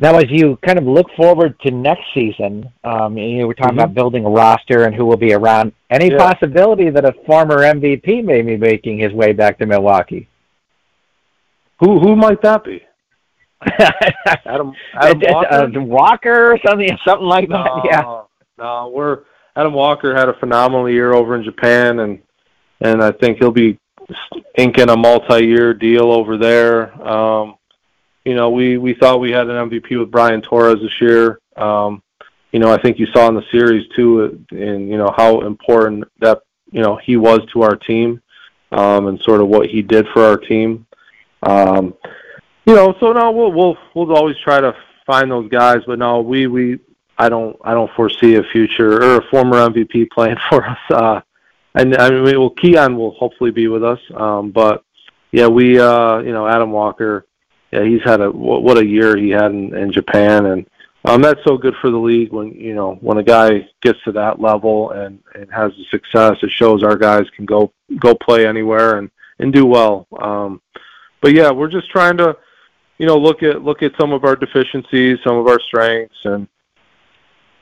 Now, 0.00 0.16
as 0.16 0.26
you 0.28 0.56
kind 0.64 0.78
of 0.78 0.84
look 0.84 1.08
forward 1.16 1.58
to 1.62 1.72
next 1.72 2.04
season, 2.14 2.70
um, 2.84 3.18
you 3.18 3.48
were 3.48 3.54
talking 3.54 3.70
mm-hmm. 3.70 3.80
about 3.80 3.94
building 3.94 4.24
a 4.24 4.30
roster 4.30 4.84
and 4.84 4.94
who 4.94 5.04
will 5.04 5.16
be 5.16 5.32
around. 5.32 5.72
Any 5.90 6.12
yeah. 6.12 6.18
possibility 6.18 6.88
that 6.88 7.04
a 7.04 7.14
former 7.26 7.62
MVP 7.62 8.22
may 8.22 8.42
be 8.42 8.56
making 8.56 8.98
his 8.98 9.12
way 9.12 9.32
back 9.32 9.58
to 9.58 9.66
Milwaukee? 9.66 10.28
Who 11.80 11.98
who 11.98 12.14
might 12.14 12.42
that 12.42 12.64
be? 12.64 12.82
Adam 14.46 14.72
Adam 14.94 15.20
Walker? 15.22 15.48
Uh, 15.50 15.80
Walker 15.80 16.52
or 16.52 16.58
something 16.64 16.96
something 17.04 17.26
like 17.26 17.48
that. 17.48 17.64
No, 17.64 17.82
yeah. 17.84 18.22
No, 18.58 18.90
we're 18.92 19.20
Adam 19.54 19.72
Walker 19.72 20.14
had 20.16 20.28
a 20.28 20.34
phenomenal 20.34 20.90
year 20.90 21.12
over 21.12 21.36
in 21.36 21.44
Japan, 21.44 22.00
and 22.00 22.20
and 22.80 23.02
I 23.02 23.12
think 23.12 23.38
he'll 23.38 23.52
be 23.52 23.78
inking 24.56 24.90
a 24.90 24.96
multi-year 24.96 25.74
deal 25.74 26.10
over 26.10 26.36
there. 26.36 26.92
Um, 27.06 27.54
you 28.24 28.34
know, 28.34 28.50
we 28.50 28.76
we 28.76 28.94
thought 28.94 29.20
we 29.20 29.30
had 29.30 29.48
an 29.48 29.70
MVP 29.70 29.96
with 29.96 30.10
Brian 30.10 30.42
Torres 30.42 30.80
this 30.82 31.00
year. 31.00 31.38
Um, 31.56 32.02
you 32.50 32.58
know, 32.58 32.72
I 32.72 32.82
think 32.82 32.98
you 32.98 33.06
saw 33.14 33.28
in 33.28 33.36
the 33.36 33.44
series 33.52 33.86
too, 33.94 34.44
and 34.50 34.88
you 34.88 34.98
know 34.98 35.14
how 35.16 35.42
important 35.42 36.04
that 36.20 36.40
you 36.72 36.82
know 36.82 36.98
he 37.04 37.16
was 37.16 37.40
to 37.52 37.62
our 37.62 37.76
team, 37.76 38.20
um, 38.72 39.06
and 39.06 39.20
sort 39.20 39.40
of 39.40 39.46
what 39.46 39.68
he 39.68 39.82
did 39.82 40.06
for 40.12 40.24
our 40.24 40.36
team. 40.36 40.84
Um, 41.44 41.94
you 42.66 42.74
know, 42.74 42.92
so 42.98 43.12
no, 43.12 43.30
we'll 43.30 43.52
we'll 43.52 43.76
we'll 43.94 44.16
always 44.16 44.36
try 44.42 44.60
to 44.60 44.74
find 45.06 45.30
those 45.30 45.48
guys, 45.48 45.78
but 45.86 46.00
no, 46.00 46.20
we 46.20 46.48
we 46.48 46.80
I 47.18 47.28
don't 47.28 47.56
I 47.64 47.74
don't 47.74 47.90
foresee 47.96 48.36
a 48.36 48.42
future 48.42 49.02
or 49.02 49.16
a 49.16 49.30
former 49.30 49.56
MVP 49.56 50.10
playing 50.10 50.36
for 50.48 50.64
us. 50.64 50.78
Uh, 50.90 51.20
and 51.74 51.96
I 51.96 52.10
mean, 52.10 52.38
well, 52.38 52.50
Keon 52.50 52.96
will 52.96 53.12
hopefully 53.12 53.50
be 53.50 53.68
with 53.68 53.84
us, 53.84 54.00
um, 54.14 54.50
but 54.50 54.84
yeah, 55.32 55.46
we 55.46 55.78
uh, 55.78 56.18
you 56.18 56.32
know 56.32 56.46
Adam 56.46 56.70
Walker 56.70 57.26
yeah, 57.72 57.84
he's 57.84 58.02
had 58.02 58.20
a 58.20 58.30
what 58.30 58.78
a 58.78 58.86
year 58.86 59.16
he 59.16 59.30
had 59.30 59.50
in, 59.50 59.74
in 59.76 59.92
Japan, 59.92 60.46
and 60.46 60.66
um, 61.04 61.20
that's 61.20 61.40
so 61.46 61.58
good 61.58 61.74
for 61.80 61.90
the 61.90 61.98
league 61.98 62.32
when 62.32 62.52
you 62.52 62.74
know 62.74 62.94
when 63.00 63.18
a 63.18 63.22
guy 63.22 63.68
gets 63.82 64.02
to 64.04 64.12
that 64.12 64.40
level 64.40 64.90
and 64.92 65.18
and 65.34 65.52
has 65.52 65.72
the 65.72 65.84
success. 65.90 66.36
It 66.42 66.50
shows 66.50 66.82
our 66.82 66.96
guys 66.96 67.24
can 67.36 67.44
go 67.44 67.72
go 67.98 68.14
play 68.14 68.46
anywhere 68.46 68.98
and 68.98 69.10
and 69.38 69.52
do 69.52 69.66
well. 69.66 70.06
Um, 70.18 70.62
but 71.20 71.32
yeah, 71.34 71.50
we're 71.50 71.70
just 71.70 71.90
trying 71.90 72.16
to 72.18 72.36
you 72.96 73.06
know 73.06 73.18
look 73.18 73.42
at 73.42 73.62
look 73.62 73.82
at 73.82 73.92
some 74.00 74.12
of 74.12 74.24
our 74.24 74.36
deficiencies, 74.36 75.18
some 75.22 75.36
of 75.36 75.46
our 75.46 75.60
strengths, 75.60 76.24
and 76.24 76.48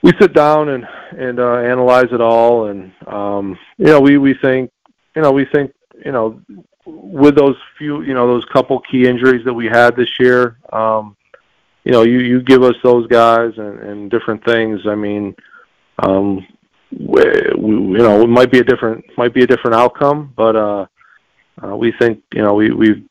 we 0.07 0.13
sit 0.21 0.33
down 0.33 0.69
and 0.69 0.87
and 1.19 1.41
uh, 1.41 1.57
analyze 1.57 2.13
it 2.13 2.21
all. 2.21 2.69
And 2.69 2.93
um, 3.07 3.59
you 3.77 3.87
know 3.87 4.01
we 4.01 4.19
we 4.19 4.35
think 4.35 4.71
you 5.17 5.23
know 5.23 5.33
we 5.33 5.47
think 5.53 5.73
you 6.05 6.13
know 6.13 6.41
with 6.87 7.37
those 7.37 7.57
few, 7.77 8.03
you 8.03 8.15
know, 8.15 8.29
those 8.29 8.45
couple 8.53 8.81
key 8.81 9.09
injuries 9.09 9.45
that 9.45 9.53
we 9.53 9.67
had 9.67 9.97
this 9.97 10.09
year, 10.21 10.59
um, 10.73 11.17
you 11.85 11.91
know, 11.91 12.03
you 12.03 12.21
you 12.21 12.41
give 12.41 12.63
us 12.63 12.77
those 12.85 13.07
guys 13.09 13.53
and, 13.57 13.81
and 13.81 14.11
different 14.11 14.45
things. 14.45 14.81
I 14.87 14.95
mean, 14.95 15.35
um, 15.99 16.47
we, 16.93 17.23
we, 17.59 17.73
you 17.73 17.99
know, 17.99 18.23
it 18.23 18.29
might 18.29 18.53
be 18.53 18.61
a 18.61 18.65
different 18.65 19.05
might 19.17 19.35
be 19.35 19.43
a 19.43 19.47
different 19.47 19.75
outcome, 19.75 20.33
but 20.37 20.55
uh, 20.55 20.87
uh, 21.63 21.77
we 21.77 21.93
think 21.99 22.23
you 22.33 22.43
know 22.43 22.55
we 22.55 22.71
we've 22.71 23.05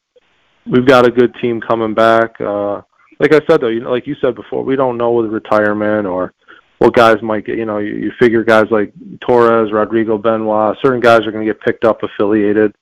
we've 0.65 0.85
got 0.85 1.05
a 1.05 1.11
good 1.11 1.35
team 1.41 1.59
coming 1.61 1.93
back. 1.93 2.39
Uh, 2.39 2.81
like 3.19 3.33
I 3.33 3.41
said 3.49 3.61
though, 3.61 3.69
you 3.69 3.81
know, 3.81 3.91
like 3.91 4.07
you 4.07 4.15
said 4.21 4.35
before, 4.35 4.63
we 4.63 4.75
don't 4.75 4.97
know 4.97 5.11
with 5.11 5.31
retirement 5.31 6.07
or 6.07 6.33
what 6.79 6.93
guys 6.93 7.21
might 7.21 7.45
get. 7.45 7.57
You 7.57 7.65
know, 7.65 7.77
you, 7.77 7.93
you 7.95 8.11
figure 8.19 8.43
guys 8.43 8.65
like 8.71 8.93
Torres, 9.21 9.71
Rodrigo 9.71 10.17
Benoit, 10.17 10.77
certain 10.81 11.01
guys 11.01 11.25
are 11.25 11.31
going 11.31 11.45
to 11.45 11.53
get 11.53 11.61
picked 11.61 11.85
up 11.85 12.03
affiliated 12.03 12.75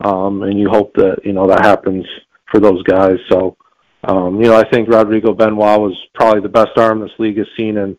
um, 0.00 0.42
and 0.42 0.58
you 0.58 0.68
hope 0.68 0.94
that 0.94 1.24
you 1.24 1.32
know 1.32 1.46
that 1.46 1.64
happens 1.64 2.06
for 2.50 2.60
those 2.60 2.82
guys. 2.84 3.18
So, 3.28 3.56
um, 4.04 4.40
you 4.40 4.48
know, 4.48 4.56
I 4.56 4.68
think 4.68 4.88
Rodrigo 4.88 5.32
Benoit 5.34 5.80
was 5.80 5.96
probably 6.14 6.40
the 6.40 6.48
best 6.48 6.76
arm 6.76 7.00
this 7.00 7.10
league 7.18 7.38
has 7.38 7.48
seen 7.56 7.76
in 7.76 7.96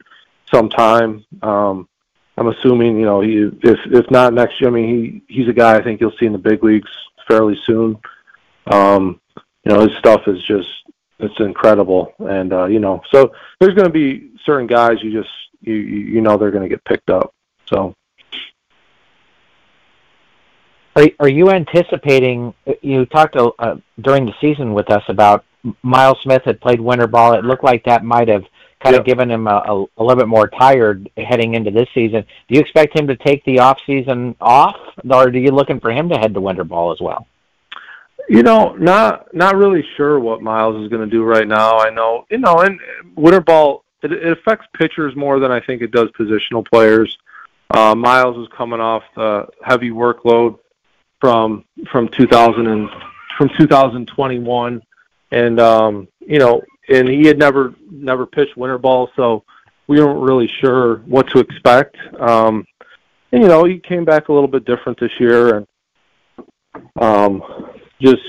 some 0.52 0.70
time. 0.70 1.26
Um, 1.41 1.88
I'm 2.38 2.47
assuming, 2.47 2.97
you 2.97 3.06
know, 3.06 3.22
he 3.22 3.50
if 3.64 3.80
if 3.91 4.10
not 4.10 4.34
next 4.34 4.62
year, 4.62 4.70
I 4.70 4.74
mean, 4.74 5.24
he 5.28 5.34
he's 5.34 5.50
a 5.50 5.54
guy 5.54 5.76
I 5.76 5.84
think 5.84 6.00
you'll 6.00 6.16
see 6.20 6.26
in 6.26 6.34
the 6.34 6.38
big 6.38 6.64
leagues 6.64 6.89
fairly 7.28 7.58
soon. 7.66 7.97
Um, 8.68 9.20
you 9.66 9.74
know, 9.74 9.82
his 9.82 9.97
stuff 9.97 10.22
is 10.28 10.41
just 10.47 10.70
it's 11.20 11.39
incredible, 11.39 12.14
and 12.20 12.54
uh, 12.54 12.66
you 12.66 12.80
know, 12.80 13.02
so 13.12 13.34
there's 13.60 13.76
going 13.76 13.88
to 13.88 13.93
be 13.93 14.28
certain 14.46 14.68
guys 14.68 14.98
you 15.02 15.12
just 15.12 15.30
you 15.62 15.74
you 15.74 16.22
know 16.22 16.38
they're 16.38 16.52
going 16.52 16.64
to 16.64 16.70
get 16.70 16.84
picked 16.86 17.10
up. 17.10 17.34
So 17.66 17.94
are, 20.96 21.08
are 21.20 21.30
you 21.30 21.50
anticipating? 21.52 22.54
You 22.82 23.06
talked 23.06 23.36
uh, 23.36 23.76
during 24.02 24.26
the 24.26 24.34
season 24.42 24.74
with 24.74 24.90
us 24.92 25.04
about 25.08 25.46
Myles 25.82 26.18
Smith 26.24 26.44
had 26.46 26.62
played 26.62 26.82
winter 26.82 27.08
ball. 27.08 27.34
It 27.34 27.46
looked 27.46 27.64
like 27.64 27.84
that 27.86 28.04
might 28.04 28.28
have 28.28 28.44
kind 28.82 28.94
yep. 28.94 29.02
of 29.02 29.06
given 29.06 29.30
him 29.30 29.48
a, 29.48 29.56
a, 29.56 29.86
a 29.98 30.04
little 30.04 30.16
bit 30.16 30.28
more 30.28 30.48
tired 30.48 31.10
heading 31.18 31.56
into 31.56 31.72
this 31.72 31.88
season. 31.94 32.24
Do 32.48 32.56
you 32.56 32.62
expect 32.62 32.98
him 32.98 33.08
to 33.08 33.16
take 33.16 33.44
the 33.46 33.60
off 33.60 33.80
season 33.86 34.36
off, 34.40 34.78
or 35.10 35.24
are 35.24 35.36
you 35.36 35.52
looking 35.52 35.80
for 35.80 35.92
him 35.92 36.10
to 36.10 36.18
head 36.18 36.34
to 36.34 36.42
winter 36.42 36.64
ball 36.64 36.92
as 36.92 37.00
well? 37.02 37.28
You 38.28 38.44
know, 38.44 38.76
not 38.76 39.34
not 39.34 39.56
really 39.56 39.84
sure 39.98 40.20
what 40.20 40.42
Myles 40.42 40.84
is 40.84 40.90
going 40.90 41.08
to 41.08 41.10
do 41.10 41.24
right 41.24 41.48
now. 41.48 41.80
I 41.80 41.90
know, 41.90 42.26
you 42.30 42.38
know, 42.38 42.60
and 42.60 42.80
winter 43.16 43.42
ball 43.42 43.84
it, 44.02 44.12
it 44.12 44.32
affects 44.32 44.68
pitchers 44.74 45.16
more 45.16 45.39
than 45.39 45.52
I 45.52 45.60
think 45.60 45.82
it 45.82 45.91
does 45.91 46.10
positional 46.20 46.66
players. 46.66 47.18
Uh, 47.72 47.93
Myles 47.95 48.38
is 48.38 48.47
coming 48.56 48.80
off 48.80 49.04
the 49.16 49.47
heavy 49.64 49.91
workload 49.91 50.60
from 51.22 51.66
from 51.91 52.10
2000 52.10 52.68
and 52.68 52.89
from 53.38 53.50
2021, 53.58 54.82
and 55.32 55.60
um, 55.60 56.08
you 56.20 56.39
know, 56.39 56.62
and 56.88 57.08
he 57.08 57.26
had 57.26 57.38
never 57.38 57.74
never 57.89 58.26
pitched 58.26 58.58
winter 58.58 58.78
ball, 58.78 59.10
so 59.16 59.43
we 59.88 60.02
weren't 60.02 60.20
really 60.20 60.50
sure 60.60 60.97
what 61.06 61.28
to 61.30 61.39
expect. 61.39 61.97
Um, 62.20 62.66
and 63.32 63.43
you 63.43 63.47
know, 63.47 63.66
he 63.66 63.80
came 63.80 64.06
back 64.06 64.30
a 64.30 64.34
little 64.34 64.47
bit 64.47 64.66
different 64.66 65.00
this 65.00 65.12
year, 65.20 65.58
and 65.58 65.68
um, 67.00 67.43
just 68.02 68.24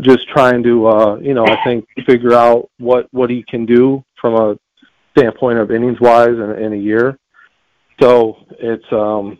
just 0.00 0.28
trying 0.28 0.62
to 0.62 0.86
uh, 0.88 1.16
you 1.16 1.32
know, 1.32 1.46
I 1.46 1.62
think 1.64 1.86
figure 2.04 2.34
out 2.34 2.68
what 2.78 3.06
what 3.12 3.30
he 3.30 3.42
can 3.42 3.64
do 3.64 4.04
from 4.20 4.34
a 4.34 4.58
standpoint 5.16 5.58
of 5.58 5.70
innings 5.70 6.00
wise 6.00 6.28
in, 6.28 6.50
in 6.58 6.72
a 6.72 6.76
year. 6.76 7.18
So 8.00 8.36
it's 8.58 8.84
um, 8.92 9.38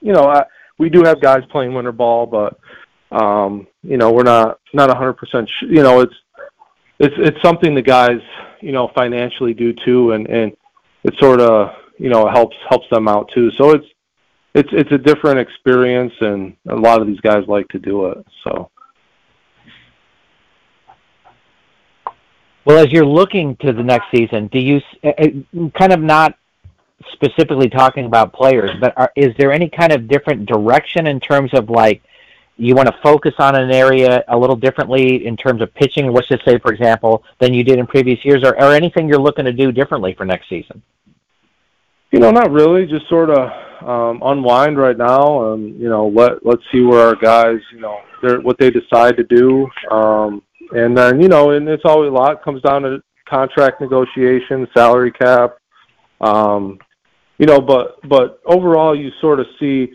you 0.00 0.12
know, 0.12 0.24
I 0.24 0.44
we 0.78 0.88
do 0.88 1.02
have 1.04 1.20
guys 1.20 1.42
playing 1.50 1.74
winter 1.74 1.92
ball, 1.92 2.26
but 2.26 2.58
um, 3.10 3.66
you 3.82 3.96
know 3.96 4.12
we're 4.12 4.22
not 4.22 4.58
not 4.72 4.90
a 4.90 4.94
hundred 4.94 5.14
percent. 5.14 5.50
You 5.62 5.82
know 5.82 6.00
it's 6.00 6.14
it's 6.98 7.14
it's 7.18 7.42
something 7.42 7.74
the 7.74 7.82
guys 7.82 8.20
you 8.60 8.72
know 8.72 8.90
financially 8.94 9.54
do 9.54 9.72
too, 9.84 10.12
and 10.12 10.26
and 10.28 10.56
it 11.04 11.14
sort 11.18 11.40
of 11.40 11.70
you 11.98 12.08
know 12.08 12.28
helps 12.28 12.56
helps 12.68 12.86
them 12.90 13.08
out 13.08 13.30
too. 13.34 13.50
So 13.52 13.72
it's 13.72 13.86
it's 14.54 14.70
it's 14.72 14.92
a 14.92 14.98
different 14.98 15.40
experience, 15.40 16.12
and 16.20 16.56
a 16.68 16.76
lot 16.76 17.00
of 17.00 17.06
these 17.06 17.20
guys 17.20 17.44
like 17.46 17.68
to 17.68 17.78
do 17.78 18.06
it. 18.06 18.18
So. 18.44 18.70
Well, 22.68 22.84
as 22.84 22.92
you're 22.92 23.06
looking 23.06 23.56
to 23.62 23.72
the 23.72 23.82
next 23.82 24.08
season, 24.14 24.48
do 24.48 24.58
you 24.58 24.82
kind 25.70 25.90
of 25.90 26.00
not 26.00 26.36
specifically 27.12 27.70
talking 27.70 28.04
about 28.04 28.34
players, 28.34 28.70
but 28.78 28.92
are, 28.98 29.10
is 29.16 29.34
there 29.38 29.52
any 29.52 29.70
kind 29.70 29.90
of 29.90 30.06
different 30.06 30.44
direction 30.44 31.06
in 31.06 31.18
terms 31.18 31.54
of 31.54 31.70
like 31.70 32.02
you 32.58 32.74
want 32.74 32.86
to 32.86 32.94
focus 33.02 33.32
on 33.38 33.54
an 33.54 33.70
area 33.70 34.22
a 34.28 34.36
little 34.36 34.54
differently 34.54 35.26
in 35.26 35.34
terms 35.34 35.62
of 35.62 35.72
pitching? 35.72 36.12
Let's 36.12 36.28
just 36.28 36.44
say, 36.44 36.58
for 36.58 36.70
example, 36.70 37.24
than 37.38 37.54
you 37.54 37.64
did 37.64 37.78
in 37.78 37.86
previous 37.86 38.22
years, 38.22 38.44
or, 38.44 38.54
or 38.56 38.74
anything 38.74 39.08
you're 39.08 39.16
looking 39.16 39.46
to 39.46 39.52
do 39.52 39.72
differently 39.72 40.12
for 40.12 40.26
next 40.26 40.50
season? 40.50 40.82
You 42.10 42.18
know, 42.18 42.30
not 42.30 42.50
really. 42.50 42.84
Just 42.84 43.08
sort 43.08 43.30
of 43.30 43.48
um, 43.88 44.20
unwind 44.22 44.76
right 44.76 44.98
now, 44.98 45.54
and 45.54 45.80
you 45.80 45.88
know, 45.88 46.08
let 46.08 46.44
let's 46.44 46.62
see 46.70 46.82
where 46.82 47.00
our 47.00 47.16
guys, 47.16 47.60
you 47.72 47.80
know, 47.80 48.02
what 48.42 48.58
they 48.58 48.70
decide 48.70 49.16
to 49.16 49.24
do, 49.24 49.70
um, 49.90 50.42
and 50.72 50.96
then 50.96 51.20
you 51.20 51.28
know, 51.28 51.50
and 51.50 51.68
it's 51.68 51.84
always 51.84 52.08
a 52.08 52.12
lot. 52.12 52.42
Comes 52.42 52.62
down 52.62 52.82
to 52.82 53.02
contract 53.28 53.80
negotiations, 53.80 54.68
salary 54.74 55.12
cap, 55.12 55.58
um, 56.20 56.78
you 57.38 57.46
know, 57.46 57.60
but 57.60 57.98
but 58.08 58.40
overall, 58.46 58.94
you 58.94 59.10
sort 59.20 59.40
of 59.40 59.46
see 59.58 59.92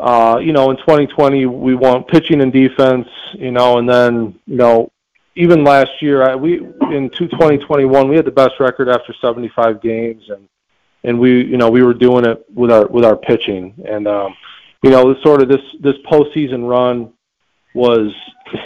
uh, 0.00 0.38
you 0.42 0.52
know, 0.52 0.70
in 0.70 0.76
2020 0.78 1.46
we 1.46 1.74
won 1.74 2.04
pitching 2.04 2.40
and 2.40 2.52
defense, 2.52 3.06
you 3.34 3.50
know, 3.50 3.78
and 3.78 3.88
then 3.88 4.38
you 4.46 4.56
know, 4.56 4.90
even 5.36 5.62
last 5.62 5.90
year 6.00 6.22
I, 6.22 6.34
we 6.34 6.58
in 6.58 7.10
2021 7.10 8.08
we 8.08 8.16
had 8.16 8.24
the 8.24 8.30
best 8.30 8.54
record 8.60 8.88
after 8.88 9.14
75 9.20 9.82
games, 9.82 10.24
and 10.28 10.48
and 11.04 11.18
we 11.18 11.44
you 11.44 11.56
know 11.56 11.70
we 11.70 11.82
were 11.82 11.94
doing 11.94 12.24
it 12.24 12.44
with 12.54 12.70
our 12.70 12.86
with 12.86 13.04
our 13.04 13.16
pitching, 13.16 13.74
and 13.86 14.08
um, 14.08 14.34
you 14.82 14.90
know, 14.90 15.14
sort 15.22 15.42
of 15.42 15.48
this 15.48 15.62
this 15.80 15.96
postseason 16.10 16.66
run 16.66 17.12
was 17.74 18.12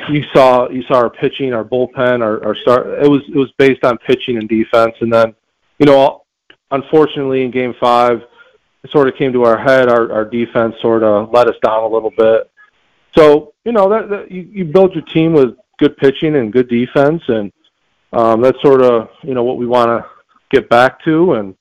you 0.08 0.24
saw 0.34 0.68
you 0.68 0.82
saw 0.84 0.96
our 0.96 1.10
pitching, 1.10 1.52
our 1.52 1.64
bullpen, 1.64 2.22
our, 2.22 2.44
our 2.44 2.54
start. 2.56 2.86
It 3.02 3.08
was 3.08 3.22
it 3.28 3.36
was 3.36 3.52
based 3.58 3.84
on 3.84 3.98
pitching 3.98 4.38
and 4.38 4.48
defense, 4.48 4.94
and 5.00 5.12
then 5.12 5.34
you 5.78 5.86
know, 5.86 6.24
unfortunately 6.70 7.42
in 7.42 7.50
Game 7.50 7.74
Five, 7.80 8.22
it 8.82 8.90
sort 8.90 9.08
of 9.08 9.16
came 9.16 9.32
to 9.32 9.44
our 9.44 9.58
head. 9.58 9.88
Our 9.88 10.10
our 10.12 10.24
defense 10.24 10.74
sort 10.80 11.02
of 11.02 11.30
let 11.32 11.48
us 11.48 11.56
down 11.62 11.82
a 11.82 11.88
little 11.88 12.12
bit. 12.16 12.50
So 13.16 13.54
you 13.64 13.72
know 13.72 13.88
that, 13.90 14.08
that 14.08 14.30
you, 14.30 14.42
you 14.42 14.64
build 14.64 14.94
your 14.94 15.04
team 15.04 15.32
with 15.32 15.56
good 15.78 15.96
pitching 15.96 16.36
and 16.36 16.52
good 16.52 16.68
defense, 16.68 17.22
and 17.28 17.52
um, 18.12 18.40
that's 18.40 18.60
sort 18.62 18.82
of 18.82 19.08
you 19.22 19.34
know 19.34 19.44
what 19.44 19.58
we 19.58 19.66
want 19.66 19.88
to 19.88 20.08
get 20.50 20.68
back 20.68 21.02
to. 21.04 21.34
And 21.34 21.54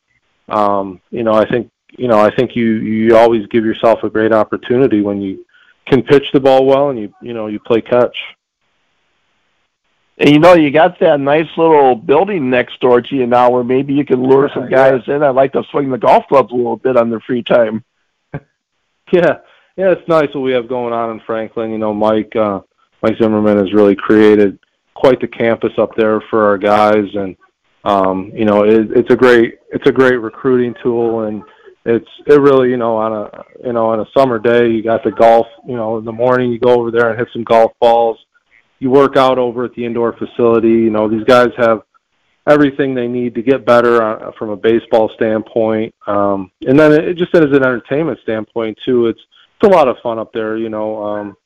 um, 0.50 1.02
you 1.12 1.24
know, 1.24 1.34
I 1.34 1.50
think 1.50 1.70
you 1.98 2.08
know 2.08 2.20
I 2.20 2.34
think 2.34 2.56
you 2.56 2.76
you 2.76 3.18
always 3.18 3.46
give 3.48 3.66
yourself 3.66 4.04
a 4.04 4.10
great 4.10 4.32
opportunity 4.32 5.02
when 5.02 5.22
you 5.22 5.46
can 5.88 6.04
pitch 6.04 6.26
the 6.34 6.40
ball 6.40 6.66
well 6.66 6.90
and 6.90 7.00
you 7.00 7.14
you 7.22 7.34
know 7.34 7.48
you 7.48 7.60
play 7.60 7.82
catch. 7.82 8.16
And 10.18 10.30
you 10.30 10.40
know, 10.40 10.54
you 10.54 10.70
got 10.70 11.00
that 11.00 11.20
nice 11.20 11.48
little 11.58 11.96
building 11.96 12.50
next 12.50 12.80
door 12.80 13.02
to 13.02 13.16
you 13.16 13.26
now 13.26 13.50
where 13.50 13.64
maybe 13.64 13.94
you 13.94 14.06
can 14.06 14.22
lure 14.22 14.50
some 14.54 14.70
guys 14.70 15.02
yeah. 15.08 15.16
in. 15.16 15.24
I 15.24 15.30
like 15.30 15.54
to 15.54 15.64
swing 15.72 15.90
the 15.90 15.98
golf 15.98 16.26
clubs 16.30 16.52
a 16.52 16.56
little 16.56 16.78
bit 16.78 16.98
on 16.98 17.10
their 17.10 17.20
free 17.22 17.42
time. 17.42 17.84
yeah. 19.12 19.40
Yeah, 19.76 19.90
it's 19.90 20.08
nice 20.08 20.28
what 20.36 20.42
we 20.42 20.52
have 20.52 20.70
going 20.70 20.94
on 20.94 21.10
in 21.10 21.20
Franklin. 21.22 21.72
You 21.72 21.80
know, 21.80 21.94
Mike 21.94 22.36
uh 22.36 22.62
Mike 23.02 23.18
Zimmerman 23.18 23.58
has 23.58 23.74
really 23.74 23.96
created 23.96 24.60
quite 24.94 25.20
the 25.20 25.28
campus 25.28 25.74
up 25.80 25.96
there 25.98 26.22
for 26.30 26.46
our 26.46 26.58
guys 26.60 27.06
and 27.16 27.36
um, 27.86 28.32
you 28.34 28.46
know, 28.46 28.64
it, 28.64 28.92
it's 28.96 29.12
a 29.12 29.16
great 29.16 29.56
it's 29.72 29.88
a 29.90 29.92
great 29.92 30.18
recruiting 30.18 30.74
tool 30.82 31.24
and 31.24 31.44
it's 31.86 32.08
it 32.28 32.40
really 32.40 32.70
you 32.70 32.78
know 32.78 32.96
on 32.96 33.12
a 33.12 33.44
you 33.66 33.74
know 33.74 33.88
on 33.88 34.00
a 34.00 34.06
summer 34.18 34.40
day 34.40 34.70
you 34.70 34.82
got 34.82 35.04
the 35.04 35.12
golf 35.12 35.48
you 35.68 35.76
know 35.76 35.98
in 35.98 36.06
the 36.06 36.12
morning 36.12 36.52
you 36.52 36.60
go 36.60 36.80
over 36.80 36.92
there 36.92 37.10
and 37.10 37.20
hit 37.20 37.28
some 37.34 37.44
golf 37.44 37.72
balls. 37.80 38.18
You 38.80 38.90
work 38.90 39.16
out 39.16 39.38
over 39.38 39.66
at 39.66 39.74
the 39.76 39.86
indoor 39.86 40.14
facility. 40.14 40.70
You 40.70 40.90
know 40.90 41.10
these 41.10 41.24
guys 41.24 41.50
have 41.58 41.84
everything 42.48 42.94
they 42.94 43.08
need 43.08 43.36
to 43.36 43.42
get 43.42 43.66
better 43.66 44.32
from 44.38 44.50
a 44.50 44.58
baseball 44.58 45.10
standpoint. 45.10 45.94
Um 46.08 46.52
and 46.66 46.80
then 46.80 46.92
it 46.92 47.16
just 47.16 47.36
as 47.36 47.44
an 47.44 47.64
entertainment 47.64 48.20
standpoint 48.24 48.78
too 48.86 49.08
it's 49.08 49.22
it's 49.62 49.72
a 49.72 49.76
lot 49.76 49.88
of 49.88 49.98
fun 50.02 50.20
up 50.20 50.32
there 50.34 50.58
you 50.58 50.70
know. 50.70 51.04
Um 51.04 51.38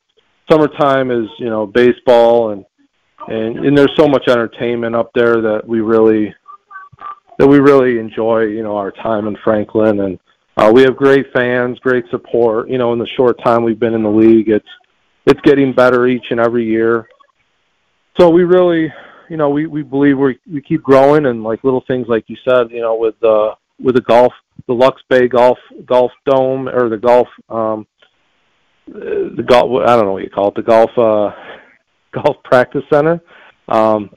summertime 0.50 1.10
is 1.10 1.28
you 1.38 1.50
know 1.50 1.66
baseball 1.66 2.50
and 2.50 2.64
and 3.26 3.58
and 3.66 3.76
there's 3.76 3.94
so 3.96 4.06
much 4.06 4.28
entertainment 4.28 4.94
up 4.94 5.10
there 5.14 5.40
that 5.40 5.66
we 5.66 5.80
really 5.80 6.34
that 7.38 7.46
we 7.46 7.58
really 7.58 7.98
enjoy 7.98 8.42
you 8.42 8.62
know 8.62 8.76
our 8.76 8.92
time 8.92 9.26
in 9.26 9.36
Franklin 9.42 10.00
and 10.00 10.18
uh, 10.58 10.72
we 10.72 10.82
have 10.82 10.96
great 10.96 11.32
fans, 11.32 11.78
great 11.78 12.04
support. 12.10 12.68
You 12.68 12.78
know, 12.78 12.92
in 12.92 12.98
the 12.98 13.06
short 13.06 13.38
time 13.44 13.62
we've 13.62 13.78
been 13.78 13.94
in 13.94 14.02
the 14.02 14.10
league, 14.10 14.48
it's 14.48 14.68
it's 15.24 15.40
getting 15.42 15.72
better 15.72 16.08
each 16.08 16.26
and 16.30 16.40
every 16.40 16.64
year. 16.64 17.08
So 18.18 18.28
we 18.28 18.42
really, 18.42 18.92
you 19.30 19.36
know, 19.36 19.50
we 19.50 19.66
we 19.66 19.82
believe 19.82 20.18
we 20.18 20.36
we 20.52 20.60
keep 20.60 20.82
growing 20.82 21.26
and 21.26 21.44
like 21.44 21.62
little 21.62 21.84
things 21.86 22.08
like 22.08 22.24
you 22.26 22.36
said, 22.44 22.72
you 22.72 22.80
know, 22.80 22.96
with 22.96 23.22
uh 23.22 23.54
with 23.78 23.94
the 23.94 24.00
golf, 24.00 24.32
the 24.66 24.74
Lux 24.74 25.00
Bay 25.08 25.28
Golf 25.28 25.58
Golf 25.86 26.10
Dome 26.26 26.68
or 26.68 26.88
the 26.88 26.96
golf 26.96 27.28
um 27.48 27.86
the 28.88 29.44
golf 29.46 29.86
I 29.86 29.94
don't 29.94 30.06
know 30.06 30.12
what 30.12 30.24
you 30.24 30.30
call 30.30 30.48
it, 30.48 30.56
the 30.56 30.62
golf 30.62 30.90
uh 30.98 31.30
golf 32.12 32.36
practice 32.42 32.82
center. 32.92 33.22
Um 33.68 34.10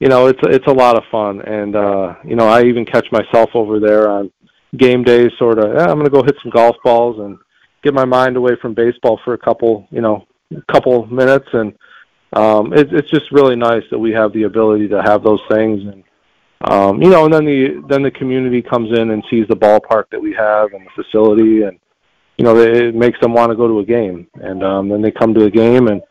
you 0.00 0.08
know, 0.08 0.26
it's 0.26 0.40
it's 0.42 0.66
a 0.66 0.72
lot 0.72 0.96
of 0.96 1.04
fun 1.12 1.40
and 1.42 1.76
uh 1.76 2.14
you 2.24 2.34
know, 2.34 2.48
I 2.48 2.64
even 2.64 2.84
catch 2.84 3.06
myself 3.12 3.50
over 3.54 3.78
there 3.78 4.10
on 4.10 4.32
game 4.76 5.02
days 5.02 5.30
sort 5.38 5.58
of 5.58 5.74
yeah, 5.74 5.86
I'm 5.86 5.98
going 5.98 6.04
to 6.04 6.10
go 6.10 6.22
hit 6.22 6.36
some 6.42 6.50
golf 6.50 6.76
balls 6.84 7.18
and 7.18 7.38
get 7.82 7.94
my 7.94 8.04
mind 8.04 8.36
away 8.36 8.56
from 8.60 8.74
baseball 8.74 9.20
for 9.24 9.34
a 9.34 9.38
couple 9.38 9.86
you 9.90 10.00
know 10.00 10.26
couple 10.70 11.06
minutes. 11.06 11.48
And 11.52 11.74
um 12.32 12.72
it, 12.72 12.92
it's 12.92 13.10
just 13.10 13.30
really 13.30 13.56
nice 13.56 13.84
that 13.90 13.98
we 13.98 14.12
have 14.12 14.32
the 14.32 14.44
ability 14.44 14.88
to 14.88 15.02
have 15.02 15.22
those 15.22 15.42
things. 15.50 15.82
And 15.82 16.04
um 16.70 17.02
you 17.02 17.10
know 17.10 17.24
and 17.24 17.34
then 17.34 17.44
the 17.44 17.84
then 17.88 18.02
the 18.02 18.10
community 18.10 18.62
comes 18.62 18.96
in 18.98 19.10
and 19.10 19.24
sees 19.30 19.46
the 19.48 19.56
ballpark 19.56 20.04
that 20.10 20.20
we 20.20 20.32
have 20.32 20.72
and 20.72 20.86
the 20.86 21.02
facility 21.02 21.62
and 21.62 21.78
you 22.38 22.44
know 22.44 22.56
it 22.56 22.94
makes 22.94 23.20
them 23.20 23.34
want 23.34 23.50
to 23.50 23.56
go 23.56 23.68
to 23.68 23.80
a 23.80 23.84
game. 23.84 24.26
And 24.34 24.64
um 24.64 24.88
then 24.88 25.02
they 25.02 25.10
come 25.10 25.34
to 25.34 25.44
a 25.44 25.50
game 25.50 25.88
and 25.88 26.02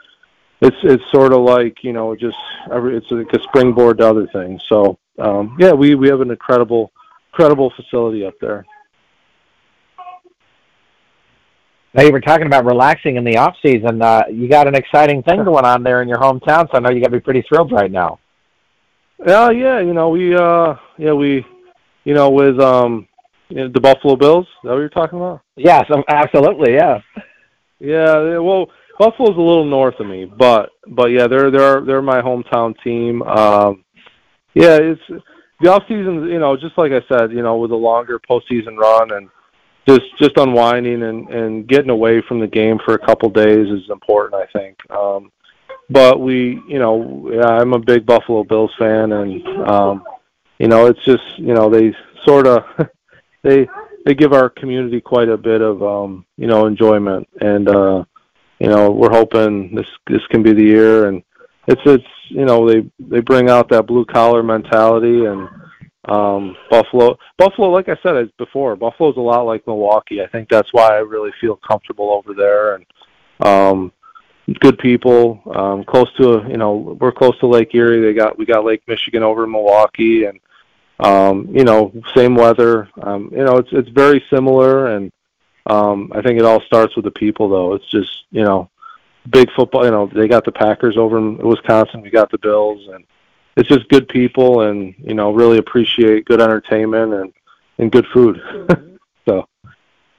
it's 0.62 0.78
it's 0.84 1.04
sort 1.12 1.34
of 1.34 1.42
like 1.42 1.84
you 1.84 1.94
know 1.94 2.16
just 2.16 2.38
every 2.72 2.98
it's 2.98 3.12
like 3.12 3.34
a 3.34 3.44
springboard 3.44 3.98
to 3.98 4.08
other 4.08 4.28
things. 4.28 4.62
So 4.70 4.98
um 5.20 5.58
yeah 5.60 5.74
we 5.74 5.96
we 5.96 6.08
have 6.10 6.22
an 6.22 6.32
incredible 6.32 6.92
incredible 7.34 7.74
facility 7.76 8.26
up 8.26 8.36
there. 8.40 8.66
Now 11.96 12.04
you 12.04 12.12
were 12.12 12.22
talking 12.22 12.48
about 12.48 12.66
relaxing 12.66 13.18
in 13.18 13.24
the 13.24 13.38
off 13.38 13.56
season. 13.64 14.02
Uh, 14.02 14.24
you 14.32 14.50
got 14.50 14.68
an 14.68 14.76
exciting 14.76 15.22
thing 15.24 15.44
going 15.44 15.66
on 15.66 15.84
there 15.84 16.02
in 16.02 16.08
your 16.08 16.18
hometown, 16.18 16.68
so 16.68 16.72
I 16.74 16.80
know 16.80 16.90
you 16.90 17.02
got 17.02 17.08
to 17.08 17.18
be 17.18 17.20
pretty 17.20 17.44
thrilled 17.48 17.72
right 17.72 17.92
now. 17.92 18.20
Yeah, 19.26 19.52
yeah. 19.52 19.80
You 19.80 19.94
know, 19.94 20.10
we 20.10 20.36
uh, 20.36 20.76
yeah, 20.98 21.14
we, 21.14 21.46
you 22.04 22.14
know, 22.14 22.32
with 22.32 22.60
um, 22.60 23.08
you 23.50 23.58
know, 23.58 23.70
the 23.72 23.80
Buffalo 23.80 24.16
Bills. 24.16 24.46
Is 24.46 24.52
that 24.64 24.70
what 24.70 24.80
you're 24.80 24.90
talking 24.90 25.20
about? 25.20 25.42
Yes, 25.56 25.84
absolutely. 26.10 26.74
Yeah. 26.74 27.00
Yeah. 27.80 28.40
Well, 28.40 28.68
Buffalo's 28.98 29.38
a 29.38 29.42
little 29.42 29.66
north 29.66 30.00
of 30.00 30.08
me, 30.08 30.26
but 30.26 30.72
but 30.88 31.12
yeah, 31.12 31.28
they're 31.28 31.52
they're 31.52 31.82
they're 31.86 32.02
my 32.02 32.22
hometown 32.22 32.74
team. 32.84 33.22
Um, 33.22 33.84
yeah, 34.56 34.78
it's 34.78 35.02
the 35.62 35.72
off 35.72 35.84
season, 35.88 36.28
you 36.28 36.40
know, 36.40 36.58
just 36.58 36.78
like 36.78 36.92
I 36.92 37.02
said, 37.08 37.32
you 37.32 37.42
know, 37.42 37.58
with 37.58 37.72
a 37.72 37.76
longer 37.76 38.20
postseason 38.20 38.78
run 38.78 39.12
and 39.12 39.30
just 39.88 40.18
just 40.18 40.38
unwinding 40.38 41.04
and 41.04 41.30
and 41.30 41.68
getting 41.68 41.90
away 41.90 42.22
from 42.22 42.40
the 42.40 42.48
game 42.48 42.80
for 42.84 42.94
a 42.94 43.06
couple 43.06 43.30
days 43.30 43.68
is 43.68 43.90
important, 43.90 44.36
I 44.36 44.58
think. 44.58 44.78
Um, 44.92 45.32
but 45.90 46.20
we, 46.20 46.62
you 46.68 46.80
know, 46.80 47.42
I'm 47.44 47.74
a 47.74 47.80
big 47.80 48.06
Buffalo 48.06 48.44
Bills 48.44 48.74
fan, 48.80 49.12
and 49.12 49.48
um, 49.68 50.04
you 50.60 50.68
know, 50.68 50.86
it's 50.88 51.04
just 51.04 51.38
you 51.38 51.54
know 51.54 51.70
they 51.70 51.94
sort 52.26 52.48
of 52.48 52.64
they 53.44 53.68
they 54.06 54.16
give 54.16 54.34
our 54.34 54.50
community 54.50 55.02
quite 55.02 55.30
a 55.30 55.38
bit 55.38 55.62
of 55.62 55.84
um, 55.84 56.26
you 56.38 56.48
know 56.48 56.66
enjoyment, 56.66 57.28
and 57.42 57.68
uh, 57.68 58.04
you 58.60 58.68
know 58.68 58.92
we're 58.92 59.12
hoping 59.12 59.76
this 59.76 59.88
this 60.08 60.26
can 60.28 60.44
be 60.44 60.54
the 60.54 60.64
year 60.64 61.08
and 61.08 61.24
it's 61.68 61.82
it's 61.86 62.04
you 62.30 62.46
know 62.46 62.68
they 62.68 62.90
they 63.00 63.20
bring 63.20 63.50
out 63.50 63.70
that 63.70 63.88
blue 63.88 64.06
collar 64.06 64.44
mentality 64.44 65.26
and 65.26 65.48
um 66.10 66.56
buffalo 66.70 67.18
buffalo 67.38 67.70
like 67.70 67.88
i 67.88 67.96
said 68.04 68.30
before 68.38 68.76
buffalo's 68.76 69.16
a 69.18 69.22
lot 69.22 69.44
like 69.44 69.66
milwaukee. 69.66 70.22
I 70.22 70.28
think 70.28 70.50
that's 70.50 70.68
why 70.74 70.90
i 70.90 71.00
really 71.00 71.32
feel 71.40 71.60
comfortable 71.68 72.12
over 72.12 72.34
there 72.34 72.76
and 72.76 72.86
um 73.40 73.92
good 74.60 74.78
people 74.78 75.42
um 75.56 75.86
close 75.86 76.12
to 76.18 76.46
you 76.50 76.58
know 76.58 76.98
we're 77.00 77.14
close 77.14 77.38
to 77.40 77.48
lake 77.48 77.74
erie. 77.74 78.02
They 78.02 78.14
got 78.14 78.38
we 78.38 78.46
got 78.46 78.66
lake 78.66 78.84
michigan 78.88 79.24
over 79.24 79.46
in 79.46 79.52
milwaukee 79.52 80.26
and 80.26 80.40
um 81.00 81.48
you 81.54 81.64
know 81.64 81.94
same 82.16 82.36
weather. 82.36 82.90
Um 83.02 83.30
you 83.32 83.44
know 83.46 83.58
it's 83.58 83.70
it's 83.72 83.90
very 83.90 84.24
similar 84.30 84.88
and 84.88 85.12
um 85.68 86.12
i 86.14 86.22
think 86.22 86.38
it 86.38 86.44
all 86.44 86.62
starts 86.64 86.94
with 86.98 87.06
the 87.06 87.12
people 87.12 87.48
though. 87.48 87.76
It's 87.76 87.90
just 87.90 88.26
you 88.32 88.44
know 88.44 88.70
big 89.30 89.50
football. 89.56 89.86
You 89.86 89.92
know, 89.92 90.10
they 90.14 90.28
got 90.28 90.46
the 90.46 90.52
Packers 90.52 90.98
over 90.98 91.18
in 91.18 91.38
Wisconsin. 91.38 92.02
We 92.02 92.10
got 92.10 92.32
the 92.32 92.38
Bills, 92.38 92.88
and 92.94 93.06
it's 93.56 93.70
just 93.70 93.88
good 93.90 94.08
people, 94.08 94.62
and 94.62 94.94
you 94.98 95.14
know, 95.14 95.32
really 95.32 95.58
appreciate 95.58 96.26
good 96.26 96.42
entertainment 96.42 97.14
and 97.14 97.34
and 97.78 97.92
good 97.92 98.06
food. 98.14 98.40
so, 99.28 99.48
a 99.64 99.70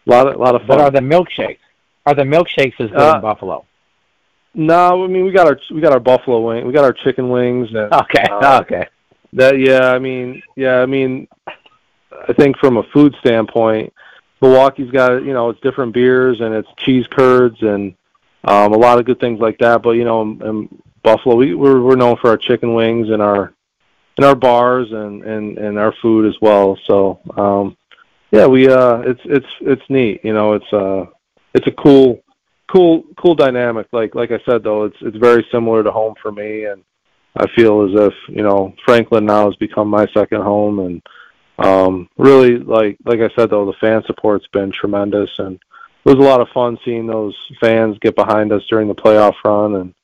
lot 0.07 0.29
of 0.29 0.35
a 0.35 0.39
lot 0.39 0.55
of 0.55 0.63
fun. 0.63 0.79
But 0.79 0.81
are 0.81 0.91
the 0.91 1.01
milkshakes? 1.01 1.59
Are 2.07 2.15
the 2.15 2.23
milkshakes 2.23 2.81
as 2.81 2.91
good 2.91 2.97
uh, 2.99 3.15
in 3.17 3.23
Buffalo? 3.23 3.67
No, 4.55 5.05
I 5.05 5.07
mean 5.09 5.25
we 5.25 5.33
got 5.33 5.47
our 5.47 5.59
we 5.71 5.81
got 5.81 5.93
our 5.93 6.01
buffalo 6.01 6.41
wing, 6.41 6.67
we 6.67 6.73
got 6.73 6.85
our 6.85 6.93
chicken 6.93 7.29
wings. 7.29 7.69
And, 7.71 7.93
okay, 7.93 8.25
uh, 8.31 8.61
okay. 8.63 8.87
That 9.33 9.59
yeah, 9.59 9.91
I 9.91 9.99
mean 9.99 10.43
yeah, 10.55 10.77
I 10.77 10.87
mean, 10.87 11.27
I 11.47 12.33
think 12.35 12.57
from 12.59 12.77
a 12.77 12.85
food 12.93 13.17
standpoint, 13.19 13.93
Milwaukee's 14.41 14.93
got 14.93 15.25
you 15.25 15.33
know 15.33 15.51
it's 15.51 15.61
different 15.61 15.93
beers 15.93 16.41
and 16.41 16.55
it's 16.55 16.69
cheese 16.79 17.05
curds 17.11 17.57
and 17.63 17.97
um, 18.45 18.73
a 18.73 18.79
lot 18.79 18.99
of 18.99 19.07
good 19.07 19.21
things 19.21 19.41
like 19.41 19.59
that. 19.59 19.83
But 19.83 19.93
you 19.93 20.05
know, 20.05 20.23
in, 20.23 20.43
in 20.43 20.83
Buffalo, 21.03 21.37
we 21.37 21.55
we're, 21.55 21.81
we're 21.81 21.97
known 21.97 22.17
for 22.21 22.31
our 22.31 22.37
chicken 22.37 22.75
wings 22.75 23.11
and 23.11 23.23
our 23.23 23.55
and 24.17 24.25
our 24.25 24.35
bars 24.35 24.93
and 24.93 25.23
and 25.25 25.59
and 25.59 25.79
our 25.79 25.95
food 26.01 26.27
as 26.27 26.41
well. 26.41 26.79
So 26.87 27.21
um, 27.37 27.77
yeah, 28.31 28.47
we 28.47 28.69
uh, 28.69 28.99
it's 28.99 29.21
it's 29.25 29.47
it's 29.61 29.83
neat. 29.89 30.21
You 30.25 30.33
know, 30.33 30.55
it's 30.55 30.73
uh, 30.73 31.07
it's 31.55 31.67
a 31.67 31.73
cool 31.73 32.23
cool 32.71 33.05
cool 33.17 33.35
dynamic. 33.35 33.87
Like 33.93 34.15
like 34.15 34.31
I 34.31 34.41
said 34.45 34.63
though, 34.63 34.85
it's 34.85 34.97
it's 35.01 35.17
very 35.17 35.47
similar 35.51 35.83
to 35.83 35.91
home 35.91 36.15
for 36.21 36.33
me, 36.33 36.65
and 36.65 36.83
I 37.37 37.47
feel 37.55 37.83
as 37.83 38.09
if 38.09 38.15
you 38.29 38.43
know 38.43 38.75
Franklin 38.85 39.27
now 39.27 39.47
has 39.47 39.57
become 39.57 39.89
my 39.89 40.07
second 40.13 40.43
home, 40.43 40.79
and 40.81 41.03
um, 41.59 42.09
really 42.19 42.59
like 42.59 42.99
like 43.05 43.21
I 43.21 43.31
said 43.37 43.51
though, 43.51 43.67
the 43.67 43.79
fan 43.81 44.03
support's 44.07 44.49
been 44.49 44.73
tremendous, 44.73 45.31
and 45.39 45.59
it 46.05 46.11
was 46.11 46.19
a 46.19 46.29
lot 46.29 46.41
of 46.41 46.49
fun 46.53 46.79
seeing 46.85 47.07
those 47.07 47.35
fans 47.61 47.97
get 48.01 48.15
behind 48.15 48.53
us 48.53 48.63
during 48.69 48.89
the 48.89 48.95
playoff 48.95 49.35
run 49.45 49.77
and 49.77 49.95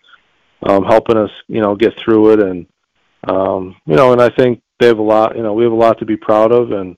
um, 0.62 0.84
helping 0.84 1.16
us, 1.16 1.30
you 1.48 1.60
know, 1.60 1.74
get 1.74 1.98
through 1.98 2.32
it. 2.32 2.40
And 2.40 2.66
um, 3.24 3.76
you 3.86 3.96
know, 3.96 4.12
and 4.12 4.22
I 4.22 4.30
think 4.30 4.62
they 4.78 4.86
have 4.86 4.98
a 4.98 5.02
lot. 5.02 5.36
You 5.36 5.42
know, 5.42 5.52
we 5.52 5.64
have 5.64 5.72
a 5.72 5.76
lot 5.76 5.98
to 5.98 6.06
be 6.06 6.16
proud 6.16 6.52
of, 6.52 6.72
and 6.72 6.96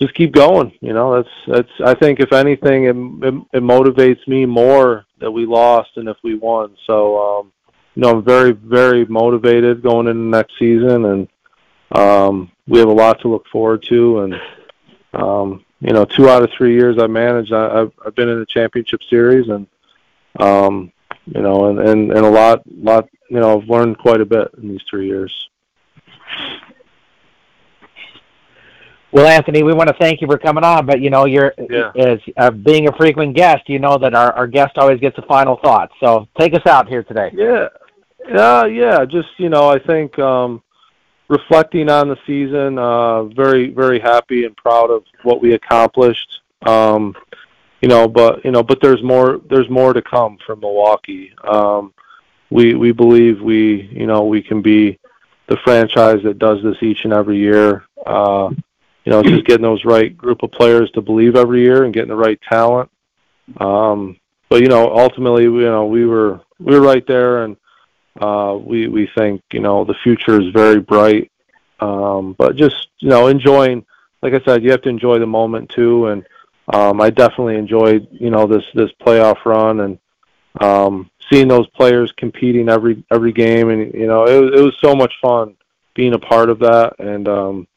just 0.00 0.14
keep 0.14 0.32
going. 0.32 0.72
You 0.80 0.92
know, 0.92 1.16
that's 1.16 1.28
that's. 1.46 1.70
I 1.84 1.94
think 1.94 2.20
if 2.20 2.32
anything, 2.32 2.84
it, 2.84 3.28
it, 3.28 3.34
it 3.52 3.62
motivates 3.62 4.26
me 4.26 4.44
more 4.46 5.06
that 5.20 5.30
we 5.30 5.46
lost 5.46 5.90
than 5.94 6.08
if 6.08 6.16
we 6.24 6.34
won. 6.34 6.76
So, 6.86 7.18
um, 7.18 7.52
you 7.94 8.02
know, 8.02 8.10
I'm 8.10 8.24
very 8.24 8.52
very 8.52 9.04
motivated 9.04 9.82
going 9.82 10.08
into 10.08 10.22
next 10.22 10.54
season, 10.58 11.04
and 11.04 11.28
um, 11.92 12.50
we 12.66 12.80
have 12.80 12.88
a 12.88 12.92
lot 12.92 13.20
to 13.20 13.28
look 13.28 13.46
forward 13.52 13.84
to. 13.88 14.20
And 14.20 14.34
um, 15.14 15.64
you 15.80 15.92
know, 15.92 16.04
two 16.04 16.28
out 16.28 16.42
of 16.42 16.50
three 16.56 16.74
years 16.74 16.98
I 16.98 17.06
managed, 17.06 17.52
I, 17.52 17.80
I've 17.80 17.92
I've 18.04 18.14
been 18.14 18.28
in 18.28 18.38
the 18.38 18.46
championship 18.46 19.00
series, 19.08 19.48
and 19.48 19.66
um, 20.38 20.92
you 21.26 21.40
know, 21.40 21.70
and 21.70 21.78
and 21.80 22.12
and 22.12 22.26
a 22.26 22.30
lot 22.30 22.62
lot. 22.66 23.08
You 23.28 23.40
know, 23.40 23.58
I've 23.58 23.68
learned 23.68 23.98
quite 23.98 24.20
a 24.20 24.26
bit 24.26 24.48
in 24.60 24.68
these 24.68 24.82
three 24.90 25.06
years. 25.06 25.48
Well, 29.12 29.26
Anthony, 29.26 29.62
we 29.64 29.72
want 29.72 29.88
to 29.88 29.96
thank 29.98 30.20
you 30.20 30.28
for 30.28 30.38
coming 30.38 30.62
on, 30.62 30.86
but 30.86 31.00
you 31.00 31.10
know, 31.10 31.24
you're 31.24 31.52
yeah. 31.68 31.90
as 31.96 32.20
uh, 32.36 32.50
being 32.50 32.88
a 32.88 32.92
frequent 32.96 33.34
guest, 33.34 33.68
you 33.68 33.78
know 33.78 33.98
that 33.98 34.14
our, 34.14 34.32
our 34.32 34.46
guest 34.46 34.78
always 34.78 35.00
gets 35.00 35.18
a 35.18 35.22
final 35.22 35.58
thought. 35.62 35.90
So 35.98 36.28
take 36.38 36.54
us 36.54 36.64
out 36.66 36.88
here 36.88 37.02
today. 37.02 37.30
Yeah, 37.34 37.68
uh, 38.36 38.66
yeah. 38.66 39.04
Just 39.04 39.28
you 39.38 39.48
know, 39.48 39.68
I 39.68 39.78
think 39.80 40.16
um, 40.18 40.62
reflecting 41.30 41.88
on 41.88 42.08
the 42.08 42.18
season, 42.26 42.76
uh, 42.76 43.22
very 43.24 43.70
very 43.70 44.00
happy 44.00 44.44
and 44.44 44.54
proud 44.56 44.90
of 44.90 45.04
what 45.22 45.40
we 45.40 45.54
accomplished. 45.54 46.42
Um, 46.66 47.14
you 47.80 47.88
know, 47.88 48.06
but 48.06 48.44
you 48.44 48.50
know, 48.50 48.62
but 48.62 48.82
there's 48.82 49.02
more 49.02 49.40
there's 49.48 49.70
more 49.70 49.94
to 49.94 50.02
come 50.02 50.36
from 50.44 50.60
Milwaukee. 50.60 51.32
Um, 51.48 51.94
we 52.50 52.74
we 52.74 52.92
believe 52.92 53.40
we 53.40 53.88
you 53.92 54.06
know 54.06 54.24
we 54.24 54.42
can 54.42 54.60
be 54.60 54.98
the 55.46 55.56
franchise 55.64 56.22
that 56.24 56.38
does 56.38 56.62
this 56.62 56.82
each 56.82 57.04
and 57.04 57.12
every 57.12 57.38
year. 57.38 57.84
Uh, 58.04 58.50
you 59.04 59.12
know, 59.12 59.20
it's 59.20 59.30
just 59.30 59.46
getting 59.46 59.62
those 59.62 59.84
right 59.84 60.14
group 60.16 60.42
of 60.42 60.52
players 60.52 60.90
to 60.92 61.00
believe 61.00 61.36
every 61.36 61.62
year 61.62 61.84
and 61.84 61.94
getting 61.94 62.10
the 62.10 62.16
right 62.16 62.40
talent. 62.42 62.90
Um, 63.56 64.18
but 64.48 64.62
you 64.62 64.68
know, 64.68 64.94
ultimately, 64.96 65.44
you 65.44 65.62
know, 65.62 65.86
we 65.86 66.04
were 66.04 66.40
we 66.58 66.74
were 66.74 66.84
right 66.84 67.06
there, 67.06 67.44
and 67.44 67.56
uh, 68.20 68.56
we 68.60 68.88
we 68.88 69.08
think 69.16 69.42
you 69.52 69.60
know 69.60 69.84
the 69.84 69.94
future 70.02 70.40
is 70.40 70.52
very 70.52 70.80
bright. 70.80 71.30
Um, 71.80 72.34
but 72.38 72.56
just 72.56 72.88
you 72.98 73.08
know, 73.08 73.28
enjoying, 73.28 73.84
like 74.22 74.34
I 74.34 74.40
said, 74.44 74.62
you 74.62 74.70
have 74.70 74.82
to 74.82 74.90
enjoy 74.90 75.18
the 75.18 75.26
moment 75.26 75.70
too, 75.70 76.08
and 76.08 76.26
um, 76.72 77.00
I 77.00 77.10
definitely 77.10 77.56
enjoyed 77.56 78.06
you 78.12 78.30
know 78.30 78.46
this 78.46 78.64
this 78.74 78.90
playoff 79.00 79.44
run 79.44 79.80
and 79.80 79.98
um, 80.60 81.10
seeing 81.30 81.48
those 81.48 81.68
players 81.68 82.12
competing 82.12 82.68
every 82.68 83.02
every 83.10 83.32
game, 83.32 83.70
and 83.70 83.92
you 83.94 84.06
know, 84.06 84.26
it 84.26 84.38
was 84.38 84.60
it 84.60 84.62
was 84.62 84.76
so 84.80 84.94
much 84.94 85.12
fun 85.22 85.56
being 85.94 86.14
a 86.14 86.18
part 86.18 86.50
of 86.50 86.58
that, 86.60 86.94
and 86.98 87.28
um, 87.28 87.68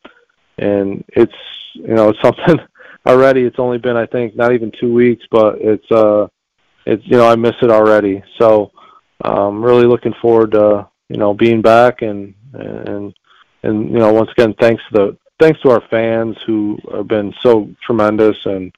and 0.57 1.03
it's 1.09 1.33
you 1.73 1.93
know 1.93 2.09
it's 2.09 2.21
something 2.21 2.59
already. 3.05 3.43
It's 3.43 3.59
only 3.59 3.77
been 3.77 3.97
I 3.97 4.05
think 4.05 4.35
not 4.35 4.53
even 4.53 4.71
two 4.71 4.93
weeks, 4.93 5.25
but 5.31 5.59
it's 5.61 5.89
uh 5.91 6.27
it's 6.85 7.05
you 7.05 7.17
know 7.17 7.27
I 7.27 7.35
miss 7.35 7.55
it 7.61 7.71
already. 7.71 8.23
So 8.39 8.71
um, 9.24 9.63
really 9.63 9.86
looking 9.86 10.13
forward 10.21 10.51
to 10.51 10.88
you 11.09 11.17
know 11.17 11.34
being 11.34 11.61
back 11.61 12.01
and 12.01 12.34
and 12.53 13.13
and 13.63 13.89
you 13.89 13.97
know 13.97 14.13
once 14.13 14.30
again 14.32 14.53
thanks 14.59 14.84
to 14.91 14.93
the 14.93 15.17
thanks 15.39 15.59
to 15.61 15.69
our 15.69 15.82
fans 15.89 16.38
who 16.45 16.78
have 16.93 17.07
been 17.07 17.34
so 17.41 17.69
tremendous 17.86 18.38
and 18.45 18.74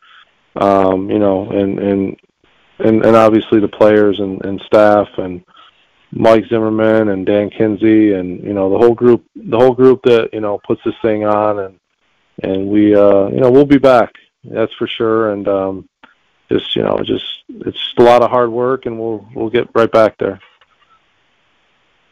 um, 0.56 1.10
you 1.10 1.20
know 1.20 1.50
and 1.50 1.80
and 1.80 2.20
and, 2.80 3.06
and 3.06 3.16
obviously 3.16 3.60
the 3.60 3.68
players 3.68 4.20
and, 4.20 4.44
and 4.46 4.62
staff 4.66 5.08
and 5.18 5.44
Mike 6.12 6.46
Zimmerman 6.50 7.10
and 7.10 7.26
Dan 7.26 7.50
Kinsey 7.50 8.14
and 8.14 8.44
you 8.44 8.54
know 8.54 8.70
the 8.70 8.78
whole 8.78 8.96
group 8.96 9.26
the 9.36 9.58
whole 9.58 9.74
group 9.74 10.02
that 10.04 10.30
you 10.34 10.42
know 10.42 10.60
puts 10.66 10.82
this 10.86 10.96
thing 11.02 11.26
on 11.26 11.60
and 11.60 11.80
and 12.44 12.68
we 12.68 12.96
uh 12.96 13.28
you 13.28 13.40
know 13.40 13.52
we'll 13.52 13.66
be 13.66 13.78
back 13.78 14.14
that's 14.44 14.74
for 14.74 14.88
sure. 14.88 15.32
And 15.32 15.48
um 15.48 15.90
just 16.50 16.76
you 16.76 16.84
know 16.84 17.00
just 17.04 17.44
it's 17.50 17.78
just 17.78 18.00
a 18.00 18.04
lot 18.04 18.22
of 18.22 18.30
hard 18.30 18.52
work 18.52 18.86
and 18.86 19.00
we'll 19.00 19.28
we'll 19.34 19.50
get 19.50 19.70
right 19.74 19.92
back 19.92 20.18
there. 20.18 20.40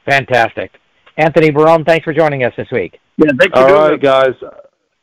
Fantastic. 0.06 0.80
Anthony 1.18 1.52
Barone 1.52 1.86
thanks 1.86 2.04
for 2.04 2.14
joining 2.14 2.44
us 2.44 2.54
this 2.58 2.70
week. 2.72 3.00
Yeah 3.18 3.32
thank 3.40 3.56
you 3.56 3.62
all 3.62 3.90
right 3.90 4.02
guys. 4.02 4.36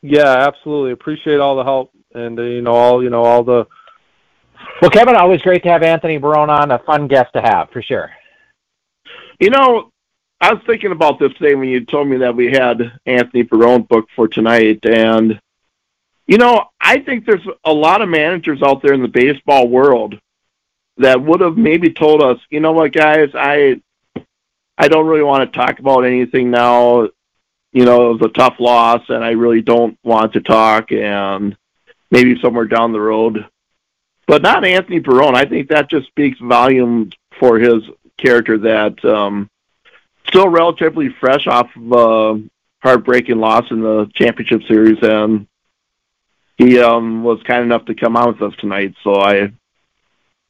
Yeah 0.03 0.47
absolutely. 0.47 0.93
Appreciate 0.93 1.41
all 1.41 1.57
the 1.57 1.65
help 1.65 1.93
and 2.15 2.39
uh, 2.39 2.43
you 2.43 2.63
know 2.63 2.73
all 2.73 3.03
you 3.03 3.11
know 3.11 3.23
all 3.23 3.43
the 3.45 3.67
well 4.83 4.91
Kevin 4.91 5.17
always 5.17 5.43
great 5.43 5.63
to 5.63 5.69
have 5.71 5.83
Anthony 5.83 6.19
Barone 6.19 6.51
on 6.51 6.71
a 6.71 6.79
fun 6.81 7.07
guest 7.09 7.33
to 7.35 7.41
have 7.41 7.71
for 7.71 7.83
sure. 7.83 8.11
You 9.41 9.49
know, 9.49 9.91
I 10.43 10.53
was 10.53 10.63
thinking 10.67 10.93
about 10.93 11.19
this 11.19 11.33
today 11.35 11.55
when 11.55 11.69
you 11.69 11.85
told 11.85 12.09
me 12.09 12.19
that 12.19 12.37
we 12.37 12.51
had 12.51 12.99
Anthony 13.07 13.43
Barone 13.43 13.83
booked 13.83 14.11
for 14.15 14.29
tonight, 14.29 14.81
and 14.85 15.41
you 16.31 16.39
know, 16.39 16.69
I 16.81 17.01
think 17.01 17.27
there's 17.27 17.45
a 17.65 17.73
lot 17.73 18.03
of 18.03 18.09
managers 18.09 18.63
out 18.63 18.83
there 18.83 18.93
in 18.93 19.03
the 19.03 19.09
baseball 19.09 19.67
world 19.67 20.15
that 20.99 21.21
would 21.21 21.41
have 21.41 21.57
maybe 21.57 21.93
told 21.93 22.23
us, 22.23 22.39
you 22.51 22.61
know 22.61 22.71
what, 22.71 22.93
guys, 22.93 23.31
I 23.35 23.83
I 24.79 24.87
don't 24.87 25.09
really 25.09 25.25
want 25.25 25.53
to 25.53 25.59
talk 25.59 25.81
about 25.81 26.03
anything 26.03 26.53
now. 26.53 27.09
You 27.73 27.85
know, 27.85 28.11
it 28.11 28.21
was 28.21 28.31
a 28.31 28.33
tough 28.33 28.61
loss, 28.61 29.03
and 29.09 29.25
I 29.25 29.33
really 29.33 29.61
don't 29.61 29.99
want 30.05 30.35
to 30.35 30.41
talk, 30.41 30.93
and 30.93 31.57
maybe 32.13 32.41
somewhere 32.41 32.67
down 32.67 32.93
the 32.93 33.01
road. 33.01 33.45
But 34.29 34.43
not 34.43 34.65
Anthony 34.65 35.01
Barone. 35.01 35.35
I 35.35 35.47
think 35.47 35.71
that 35.71 35.91
just 35.91 36.07
speaks 36.07 36.39
volumes 36.39 37.13
for 37.41 37.59
his 37.59 37.83
character 38.19 38.57
that 38.59 39.05
um, 39.05 39.51
still 40.29 40.49
relatively 40.49 41.09
fresh 41.09 41.49
off 41.49 41.71
of 41.75 41.93
a 41.93 42.43
heartbreaking 42.85 43.41
loss 43.41 43.69
in 43.73 43.81
the 43.81 44.09
championship 44.15 44.63
series, 44.69 44.99
and 45.03 45.49
he 46.61 46.79
um, 46.79 47.25
was 47.25 47.43
kind 47.45 47.65
enough 47.65 47.87
to 47.87 47.95
come 47.95 48.17
out 48.19 48.39
with 48.39 48.53
us 48.53 48.59
tonight. 48.61 48.95
So 49.03 49.15
I 49.15 49.51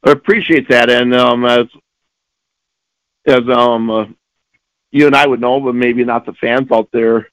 appreciate 0.03 0.67
that, 0.67 0.89
and 0.89 1.15
um, 1.15 1.45
as 1.45 1.67
as 3.25 3.47
um, 3.47 3.89
uh, 3.89 4.05
you 4.91 5.05
and 5.05 5.15
I 5.15 5.25
would 5.25 5.39
know, 5.39 5.61
but 5.61 5.73
maybe 5.73 6.03
not 6.03 6.25
the 6.25 6.33
fans 6.33 6.67
out 6.69 6.89
there. 6.91 7.29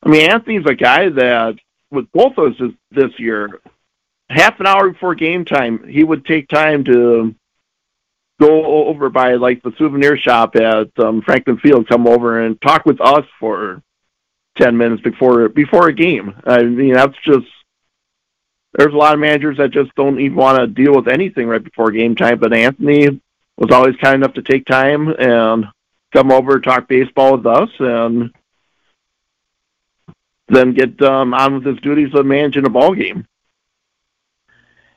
I 0.00 0.08
mean, 0.08 0.30
Anthony's 0.30 0.66
a 0.66 0.74
guy 0.74 1.08
that 1.08 1.56
with 1.90 2.06
both 2.12 2.38
of 2.38 2.52
us 2.52 2.72
this 2.92 3.18
year, 3.18 3.60
half 4.28 4.60
an 4.60 4.66
hour 4.66 4.90
before 4.90 5.16
game 5.16 5.44
time, 5.44 5.84
he 5.88 6.04
would 6.04 6.24
take 6.24 6.46
time 6.48 6.84
to 6.84 7.34
go 8.40 8.86
over 8.86 9.08
by 9.10 9.34
like 9.34 9.60
the 9.62 9.72
souvenir 9.76 10.16
shop 10.16 10.54
at 10.54 10.90
um, 11.00 11.20
Franklin 11.22 11.58
Field, 11.58 11.88
come 11.88 12.06
over 12.06 12.44
and 12.44 12.60
talk 12.62 12.86
with 12.86 13.00
us 13.00 13.24
for 13.40 13.82
ten 14.56 14.76
minutes 14.76 15.02
before 15.02 15.48
before 15.48 15.88
a 15.88 15.92
game. 15.92 16.32
I 16.46 16.62
mean, 16.62 16.92
that's 16.92 17.16
just 17.24 17.46
there's 18.74 18.92
a 18.92 18.96
lot 18.96 19.14
of 19.14 19.20
managers 19.20 19.58
that 19.58 19.70
just 19.70 19.94
don't 19.94 20.20
even 20.20 20.36
want 20.36 20.58
to 20.58 20.66
deal 20.66 20.94
with 20.94 21.08
anything 21.08 21.46
right 21.46 21.62
before 21.62 21.90
game 21.90 22.16
time. 22.16 22.38
But 22.38 22.52
Anthony 22.52 23.20
was 23.56 23.70
always 23.70 23.96
kind 23.96 24.16
enough 24.16 24.34
to 24.34 24.42
take 24.42 24.66
time 24.66 25.08
and 25.08 25.66
come 26.12 26.32
over 26.32 26.60
talk 26.60 26.88
baseball 26.88 27.36
with 27.36 27.46
us 27.46 27.70
and 27.78 28.32
then 30.48 30.74
get 30.74 31.00
um, 31.02 31.34
on 31.34 31.54
with 31.54 31.64
his 31.64 31.80
duties 31.80 32.14
of 32.14 32.26
managing 32.26 32.66
a 32.66 32.70
ball 32.70 32.94
game. 32.94 33.26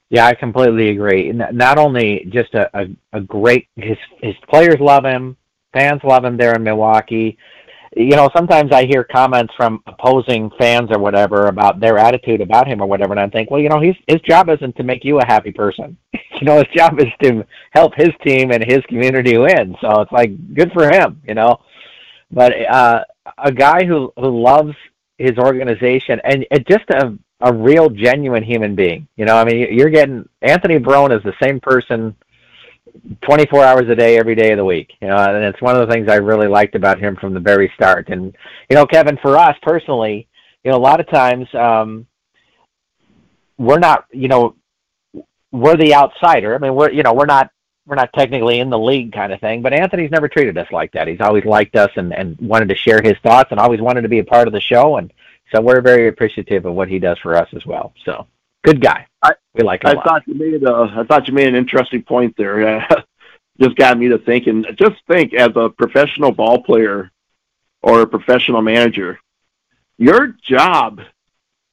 Yeah, 0.10 0.26
I 0.26 0.36
completely 0.36 0.90
agree. 0.90 1.32
Not 1.34 1.78
only 1.78 2.26
just 2.30 2.54
a, 2.56 2.70
a, 2.80 2.88
a 3.14 3.22
great 3.22 3.68
his 3.76 3.98
his 4.22 4.36
players 4.50 4.80
love 4.80 5.04
him, 5.04 5.36
fans 5.74 6.02
love 6.04 6.24
him 6.24 6.38
there 6.38 6.56
in 6.56 6.64
Milwaukee. 6.64 7.38
You 7.96 8.16
know, 8.16 8.30
sometimes 8.36 8.72
I 8.72 8.86
hear 8.86 9.04
comments 9.04 9.54
from 9.56 9.82
opposing 9.88 10.52
fans 10.60 10.90
or 10.92 11.00
whatever 11.00 11.48
about 11.48 11.80
their 11.80 11.98
attitude 11.98 12.42
about 12.42 12.68
him 12.68 12.82
or 12.82 12.88
whatever, 12.88 13.14
and 13.14 13.20
I 13.20 13.30
think, 13.30 13.50
well, 13.50 13.62
you 13.62 13.70
know, 13.70 13.80
his 13.80 13.96
his 14.08 14.22
job 14.22 14.50
isn't 14.50 14.76
to 14.76 14.84
make 14.84 15.06
you 15.06 15.20
a 15.20 15.26
happy 15.26 15.52
person. 15.52 15.98
you 16.14 16.44
know, 16.44 16.58
his 16.58 16.68
job 16.76 17.00
is 17.00 17.08
to 17.24 17.46
help 17.72 17.94
his 17.96 18.12
team 18.26 18.52
and 18.52 18.64
his 18.64 18.82
community 18.88 19.38
win. 19.38 19.76
So 19.82 20.02
it's 20.02 20.12
like 20.12 20.32
good 20.54 20.72
for 20.74 20.90
him, 20.90 21.22
you 21.28 21.34
know. 21.34 21.58
But 22.32 22.54
uh, 22.70 23.04
a 23.38 23.52
guy 23.52 23.86
who 23.86 24.12
who 24.18 24.42
loves 24.42 24.74
his 25.18 25.38
organization 25.38 26.22
and 26.24 26.46
it 26.52 26.68
just 26.68 26.86
a 26.92 27.18
a 27.42 27.54
real 27.54 27.90
genuine 27.90 28.44
human 28.44 28.76
being. 28.76 29.08
You 29.16 29.26
know, 29.26 29.36
I 29.38 29.46
mean, 29.46 29.68
you're 29.72 29.90
getting 29.90 30.28
Anthony 30.42 30.80
Barone 30.80 31.12
is 31.12 31.24
the 31.24 31.34
same 31.42 31.60
person 31.60 32.16
24 33.22 33.64
hours 33.64 33.90
a 33.90 33.96
day, 33.96 34.18
every 34.18 34.36
day 34.36 34.52
of 34.52 34.58
the 34.58 34.66
week. 34.66 34.94
You 35.02 35.08
know, 35.08 35.18
and 35.18 35.44
it's 35.44 35.62
one 35.62 35.76
of 35.76 35.88
the 35.88 35.94
things 35.94 36.10
I 36.10 36.16
really 36.16 36.48
liked 36.48 36.76
about 36.76 37.00
him 37.00 37.16
from 37.16 37.34
the 37.34 37.40
very 37.40 37.72
start. 37.76 38.10
And 38.10 38.36
you 38.70 38.76
know, 38.76 38.86
Kevin, 38.86 39.18
for 39.22 39.38
us 39.38 39.56
personally, 39.62 40.28
you 40.64 40.72
know, 40.72 40.78
a 40.78 40.80
lot 40.80 41.00
of 41.00 41.08
times 41.10 41.48
um, 41.54 42.08
we're 43.58 43.80
not, 43.80 44.06
you 44.12 44.28
know, 44.28 44.56
we're 45.52 45.78
the 45.78 45.96
outsider. 45.96 46.56
I 46.56 46.58
mean, 46.58 46.76
we're, 46.76 46.92
you 46.92 47.04
know, 47.04 47.14
we're 47.14 47.26
not 47.26 47.52
we're 47.88 47.96
not 47.96 48.12
technically 48.14 48.60
in 48.60 48.70
the 48.70 48.78
league 48.78 49.14
kind 49.14 49.32
of 49.32 49.40
thing, 49.40 49.62
but 49.62 49.74
Anthony's 49.74 50.12
never 50.12 50.28
treated 50.28 50.58
us 50.58 50.68
like 50.72 50.92
that. 50.92 51.08
He's 51.08 51.22
always 51.22 51.46
liked 51.46 51.76
us 51.78 51.90
and, 51.96 52.14
and 52.14 52.38
wanted 52.40 52.68
to 52.70 52.76
share 52.76 53.02
his 53.02 53.16
thoughts 53.24 53.52
and 53.52 53.60
always 53.60 53.80
wanted 53.80 54.02
to 54.02 54.10
be 54.10 54.20
a 54.20 54.26
part 54.26 54.48
of 54.48 54.54
the 54.54 54.60
show. 54.60 54.98
And 54.98 55.12
so 55.54 55.62
we're 55.62 55.80
very 55.80 56.10
appreciative 56.10 56.66
of 56.66 56.74
what 56.74 56.90
he 56.90 57.00
does 57.00 57.18
for 57.20 57.36
us 57.36 57.48
as 57.56 57.66
well. 57.66 57.94
So 58.04 58.28
Good 58.68 58.82
guy. 58.82 59.08
I, 59.22 59.32
we 59.54 59.64
like 59.64 59.86
him. 59.86 59.98
I 59.98 60.04
thought 60.04 60.28
you 60.28 60.34
made 60.34 60.62
a. 60.62 60.94
I 60.98 61.06
thought 61.06 61.30
you 61.30 61.34
made 61.34 61.48
an 61.48 61.56
interesting 61.56 62.04
point 62.04 62.36
there. 62.36 62.86
just 63.62 63.78
got 63.78 63.98
me 63.98 64.10
to 64.10 64.18
thinking. 64.18 64.66
Just 64.76 64.98
think, 65.08 65.34
as 65.34 65.52
a 65.56 65.70
professional 65.70 66.34
ball 66.34 66.62
player 66.62 67.10
or 67.82 68.02
a 68.02 68.08
professional 68.08 68.62
manager, 68.62 69.20
your 69.98 70.36
job 70.44 71.00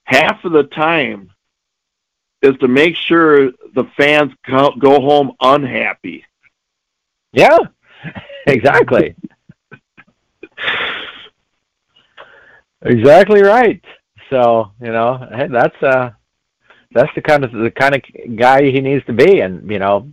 half 0.05 0.45
of 0.45 0.53
the 0.53 0.63
time 0.63 1.33
is 2.43 2.57
to 2.59 2.69
make 2.69 2.95
sure 2.95 3.51
the 3.75 3.91
fans 3.97 4.33
go, 4.49 4.71
go 4.79 5.01
home 5.01 5.33
unhappy. 5.41 6.25
Yeah, 7.33 7.59
exactly. 8.47 9.17
exactly 12.83 13.43
right. 13.43 13.85
So 14.31 14.71
you 14.81 14.93
know 14.93 15.27
that's 15.51 15.83
uh 15.83 16.11
that's 16.95 17.13
the 17.15 17.23
kind 17.23 17.45
of 17.45 17.53
the 17.53 17.71
kind 17.71 17.95
of 17.95 18.03
guy 18.37 18.63
he 18.63 18.81
needs 18.81 19.05
to 19.07 19.13
be, 19.13 19.41
and 19.41 19.69
you 19.71 19.79
know, 19.79 20.13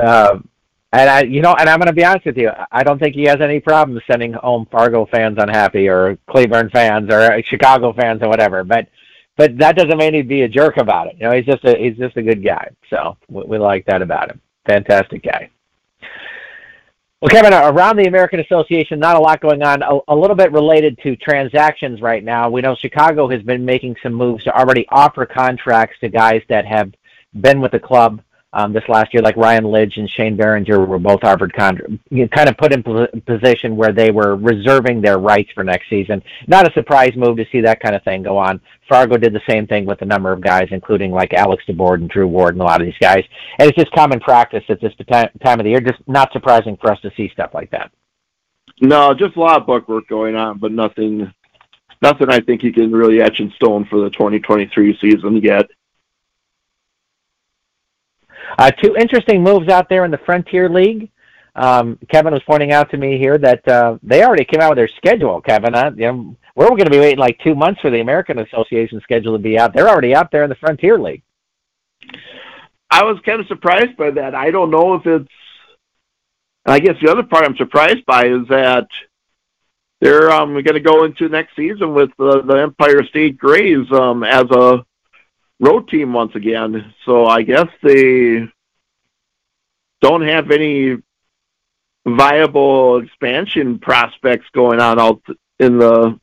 uh, 0.00 0.38
and 0.92 1.10
I 1.10 1.22
you 1.22 1.42
know, 1.42 1.54
and 1.54 1.68
I'm 1.68 1.78
going 1.78 1.88
to 1.88 1.92
be 1.92 2.04
honest 2.04 2.26
with 2.26 2.36
you, 2.36 2.50
I 2.70 2.82
don't 2.82 2.98
think 2.98 3.14
he 3.14 3.24
has 3.24 3.40
any 3.40 3.60
problem 3.60 4.00
sending 4.10 4.32
home 4.32 4.66
Fargo 4.70 5.06
fans 5.06 5.36
unhappy 5.38 5.88
or 5.88 6.18
Cleburne 6.28 6.70
fans 6.70 7.12
or 7.12 7.42
Chicago 7.42 7.92
fans 7.92 8.22
or 8.22 8.28
whatever, 8.28 8.64
but 8.64 8.88
but 9.36 9.56
that 9.58 9.76
doesn't 9.76 9.98
mean 9.98 10.14
he'd 10.14 10.28
be 10.28 10.42
a 10.42 10.48
jerk 10.48 10.76
about 10.76 11.06
it. 11.06 11.16
You 11.18 11.26
know, 11.26 11.32
he's 11.32 11.46
just 11.46 11.64
a 11.64 11.76
he's 11.76 11.96
just 11.96 12.16
a 12.16 12.22
good 12.22 12.44
guy. 12.44 12.68
So 12.88 13.16
we, 13.28 13.42
we 13.44 13.58
like 13.58 13.86
that 13.86 14.02
about 14.02 14.30
him. 14.30 14.40
Fantastic 14.66 15.22
guy. 15.22 15.50
Well, 17.20 17.28
Kevin, 17.28 17.52
around 17.52 17.96
the 17.96 18.06
American 18.06 18.40
Association, 18.40 18.98
not 18.98 19.14
a 19.14 19.20
lot 19.20 19.42
going 19.42 19.62
on. 19.62 19.82
A, 19.82 19.98
a, 20.08 20.16
little 20.16 20.34
bit 20.34 20.52
related 20.52 20.98
to 21.02 21.16
transactions 21.16 22.00
right 22.00 22.24
now. 22.24 22.48
We 22.48 22.62
know 22.62 22.74
Chicago 22.74 23.28
has 23.28 23.42
been 23.42 23.62
making 23.62 23.96
some 24.02 24.14
moves 24.14 24.44
to 24.44 24.58
already 24.58 24.86
offer 24.88 25.26
contracts 25.26 25.98
to 26.00 26.08
guys 26.08 26.40
that 26.48 26.64
have 26.64 26.94
been 27.38 27.60
with 27.60 27.72
the 27.72 27.78
club 27.78 28.22
um, 28.52 28.72
this 28.72 28.82
last 28.88 29.14
year, 29.14 29.22
like 29.22 29.36
Ryan 29.36 29.64
Lidge 29.64 29.96
and 29.96 30.10
Shane 30.10 30.36
Beringer 30.36 30.84
were 30.84 30.98
both 30.98 31.22
Harvard 31.22 31.52
kind 31.52 31.80
of 31.80 32.56
put 32.58 32.72
in 32.72 32.82
position 33.22 33.76
where 33.76 33.92
they 33.92 34.10
were 34.10 34.34
reserving 34.34 35.00
their 35.00 35.18
rights 35.18 35.50
for 35.54 35.62
next 35.62 35.88
season. 35.88 36.22
Not 36.48 36.68
a 36.68 36.72
surprise 36.72 37.14
move 37.14 37.36
to 37.36 37.46
see 37.52 37.60
that 37.60 37.80
kind 37.80 37.94
of 37.94 38.02
thing 38.02 38.24
go 38.24 38.36
on. 38.36 38.60
Fargo 38.88 39.16
did 39.16 39.32
the 39.32 39.42
same 39.48 39.68
thing 39.68 39.86
with 39.86 40.02
a 40.02 40.06
number 40.06 40.32
of 40.32 40.40
guys, 40.40 40.68
including 40.72 41.12
like 41.12 41.32
Alex 41.32 41.62
DeBoard 41.68 41.96
and 41.96 42.10
Drew 42.10 42.26
Ward 42.26 42.54
and 42.54 42.62
a 42.62 42.64
lot 42.64 42.80
of 42.80 42.86
these 42.86 42.98
guys. 43.00 43.24
And 43.58 43.68
it's 43.68 43.78
just 43.78 43.92
common 43.92 44.18
practice 44.18 44.64
at 44.68 44.80
this 44.80 44.94
time 45.08 45.60
of 45.60 45.64
the 45.64 45.70
year. 45.70 45.80
Just 45.80 46.00
not 46.08 46.32
surprising 46.32 46.76
for 46.76 46.90
us 46.90 47.00
to 47.02 47.12
see 47.16 47.28
stuff 47.28 47.50
like 47.54 47.70
that. 47.70 47.92
No, 48.80 49.14
just 49.14 49.36
a 49.36 49.40
lot 49.40 49.60
of 49.60 49.66
book 49.66 49.88
work 49.88 50.08
going 50.08 50.34
on, 50.34 50.58
but 50.58 50.72
nothing, 50.72 51.32
nothing 52.02 52.30
I 52.30 52.40
think 52.40 52.64
you 52.64 52.72
can 52.72 52.90
really 52.90 53.20
etch 53.20 53.38
in 53.38 53.52
stone 53.52 53.84
for 53.84 54.00
the 54.00 54.10
2023 54.10 54.98
season 55.00 55.36
yet. 55.36 55.70
Uh, 58.58 58.70
two 58.70 58.96
interesting 58.96 59.42
moves 59.42 59.68
out 59.68 59.88
there 59.88 60.04
in 60.04 60.10
the 60.10 60.18
Frontier 60.18 60.68
League. 60.68 61.10
Um, 61.56 61.98
Kevin 62.10 62.32
was 62.32 62.42
pointing 62.46 62.72
out 62.72 62.90
to 62.90 62.96
me 62.96 63.18
here 63.18 63.36
that 63.38 63.66
uh, 63.66 63.98
they 64.02 64.24
already 64.24 64.44
came 64.44 64.60
out 64.60 64.70
with 64.70 64.78
their 64.78 64.88
schedule. 64.96 65.40
Kevin, 65.40 65.74
uh, 65.74 65.90
you 65.96 66.06
know, 66.06 66.36
we're 66.54 66.68
going 66.68 66.84
to 66.84 66.90
be 66.90 66.98
waiting 66.98 67.18
like 67.18 67.38
two 67.40 67.54
months 67.54 67.80
for 67.80 67.90
the 67.90 68.00
American 68.00 68.38
Association 68.38 69.00
schedule 69.02 69.32
to 69.32 69.38
be 69.38 69.58
out. 69.58 69.74
They're 69.74 69.88
already 69.88 70.14
out 70.14 70.30
there 70.30 70.44
in 70.44 70.48
the 70.48 70.56
Frontier 70.56 70.98
League. 70.98 71.22
I 72.90 73.04
was 73.04 73.18
kind 73.24 73.40
of 73.40 73.46
surprised 73.46 73.96
by 73.96 74.10
that. 74.12 74.34
I 74.34 74.50
don't 74.50 74.70
know 74.70 74.94
if 74.94 75.06
it's. 75.06 75.28
I 76.66 76.78
guess 76.78 76.96
the 77.02 77.10
other 77.10 77.22
part 77.22 77.44
I'm 77.44 77.56
surprised 77.56 78.04
by 78.04 78.26
is 78.26 78.46
that 78.48 78.86
they're 80.00 80.30
um, 80.30 80.52
going 80.52 80.74
to 80.74 80.80
go 80.80 81.04
into 81.04 81.28
next 81.28 81.56
season 81.56 81.94
with 81.94 82.10
the, 82.18 82.42
the 82.42 82.56
Empire 82.56 83.04
State 83.04 83.38
Greys 83.38 83.90
um, 83.92 84.24
as 84.24 84.44
a 84.50 84.84
road 85.60 85.88
team 85.88 86.12
once 86.12 86.34
again. 86.34 86.92
So 87.04 87.26
I 87.26 87.42
guess 87.42 87.68
they 87.82 88.48
don't 90.00 90.26
have 90.26 90.50
any 90.50 90.96
viable 92.06 93.02
expansion 93.02 93.78
prospects 93.78 94.46
going 94.52 94.80
on 94.80 94.98
out 94.98 95.22
in 95.58 95.78
the 95.78 96.18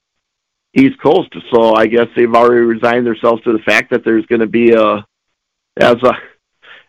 East 0.74 1.00
Coast. 1.02 1.34
So 1.52 1.76
I 1.76 1.88
guess 1.88 2.08
they've 2.16 2.34
already 2.34 2.62
resigned 2.62 3.06
themselves 3.06 3.44
to 3.44 3.54
the 3.54 3.60
fact 3.60 3.92
that 3.92 4.04
there's 4.04 4.26
going 4.26 4.42
to 4.42 4.48
be 4.48 4.72
a, 4.72 5.06
as 5.78 5.96
a, 6.04 6.14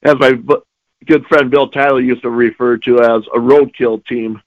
as 0.03 0.15
my 0.19 0.33
good 1.07 1.27
friend 1.27 1.51
Bill 1.51 1.69
Tyler 1.69 2.01
used 2.01 2.23
to 2.23 2.31
refer 2.31 2.79
to 2.79 3.01
as 3.01 3.23
a 3.35 3.39
roadkill 3.39 4.05
team. 4.07 4.41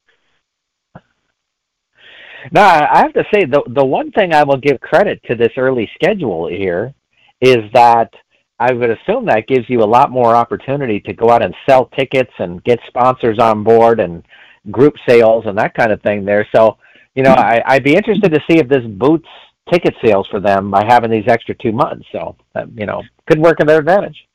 Now 2.51 2.65
I 2.91 2.97
have 2.97 3.13
to 3.13 3.23
say 3.31 3.45
the 3.45 3.61
the 3.67 3.85
one 3.85 4.11
thing 4.11 4.33
I 4.33 4.43
will 4.43 4.57
give 4.57 4.81
credit 4.81 5.21
to 5.25 5.35
this 5.35 5.51
early 5.57 5.87
schedule 5.93 6.47
here 6.47 6.95
is 7.41 7.71
that 7.73 8.13
I 8.59 8.73
would 8.73 8.91
assume 8.91 9.25
that 9.25 9.47
gives 9.47 9.69
you 9.69 9.81
a 9.81 9.85
lot 9.85 10.11
more 10.11 10.35
opportunity 10.35 10.99
to 11.01 11.13
go 11.13 11.31
out 11.31 11.43
and 11.43 11.55
sell 11.67 11.87
tickets 11.87 12.31
and 12.37 12.63
get 12.63 12.79
sponsors 12.87 13.39
on 13.39 13.63
board 13.63 13.99
and 13.99 14.23
group 14.69 14.95
sales 15.09 15.45
and 15.47 15.57
that 15.57 15.73
kind 15.73 15.91
of 15.91 16.01
thing 16.03 16.23
there. 16.23 16.47
So, 16.55 16.77
you 17.15 17.23
know, 17.23 17.31
I, 17.31 17.61
I'd 17.65 17.83
be 17.83 17.95
interested 17.95 18.31
to 18.31 18.39
see 18.47 18.59
if 18.59 18.69
this 18.69 18.85
boosts 18.85 19.27
ticket 19.71 19.95
sales 20.03 20.27
for 20.27 20.39
them 20.39 20.69
by 20.69 20.85
having 20.85 21.09
these 21.09 21.27
extra 21.27 21.55
two 21.55 21.71
months. 21.71 22.05
So, 22.11 22.35
uh, 22.53 22.65
you 22.75 22.85
know, 22.85 23.01
could 23.25 23.39
work 23.39 23.59
in 23.59 23.67
their 23.67 23.79
advantage. 23.79 24.27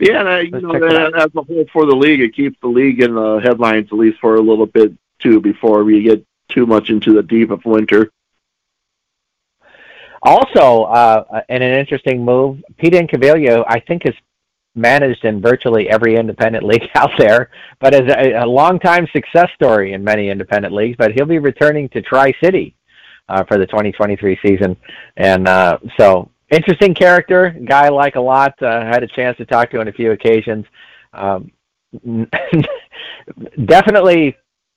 Yeah, 0.00 0.20
and 0.20 0.28
I, 0.28 0.40
you 0.40 0.50
Let's 0.52 0.64
know, 0.64 1.10
as 1.14 1.30
a 1.36 1.42
whole 1.42 1.66
for 1.72 1.84
the 1.84 1.94
league, 1.94 2.20
it 2.20 2.34
keeps 2.34 2.58
the 2.62 2.68
league 2.68 3.02
in 3.02 3.14
the 3.14 3.40
headlines 3.44 3.88
at 3.92 3.98
least 3.98 4.18
for 4.20 4.36
a 4.36 4.40
little 4.40 4.66
bit 4.66 4.94
too 5.18 5.40
before 5.40 5.84
we 5.84 6.02
get 6.02 6.24
too 6.48 6.64
much 6.64 6.88
into 6.88 7.12
the 7.12 7.22
deep 7.22 7.50
of 7.50 7.64
winter. 7.66 8.10
Also, 10.22 10.84
uh, 10.84 11.42
in 11.48 11.62
an 11.62 11.78
interesting 11.78 12.24
move, 12.24 12.62
Pete 12.78 12.92
Incaviglia, 12.92 13.64
I 13.66 13.80
think, 13.80 14.04
has 14.04 14.14
managed 14.74 15.24
in 15.24 15.40
virtually 15.40 15.90
every 15.90 16.16
independent 16.16 16.64
league 16.70 16.88
out 16.94 17.10
there, 17.18 17.50
but 17.80 17.94
is 17.94 18.10
a, 18.12 18.34
a 18.34 18.46
long-time 18.46 19.06
success 19.12 19.48
story 19.54 19.92
in 19.92 20.04
many 20.04 20.30
independent 20.30 20.72
leagues. 20.72 20.96
But 20.96 21.12
he'll 21.12 21.26
be 21.26 21.38
returning 21.38 21.88
to 21.90 22.02
Tri 22.02 22.32
City 22.42 22.76
uh, 23.28 23.44
for 23.44 23.58
the 23.58 23.66
2023 23.66 24.38
season, 24.44 24.76
and 25.16 25.48
uh, 25.48 25.78
so 25.98 26.30
interesting 26.50 26.94
character, 26.94 27.56
guy 27.64 27.86
I 27.86 27.88
like 27.88 28.14
a 28.14 28.20
lot. 28.20 28.60
Uh, 28.62 28.84
had 28.84 29.02
a 29.02 29.08
chance 29.08 29.36
to 29.38 29.44
talk 29.44 29.70
to 29.70 29.80
on 29.80 29.88
a 29.88 29.92
few 29.92 30.12
occasions. 30.12 30.66
Um, 31.12 31.50
definitely 33.64 34.36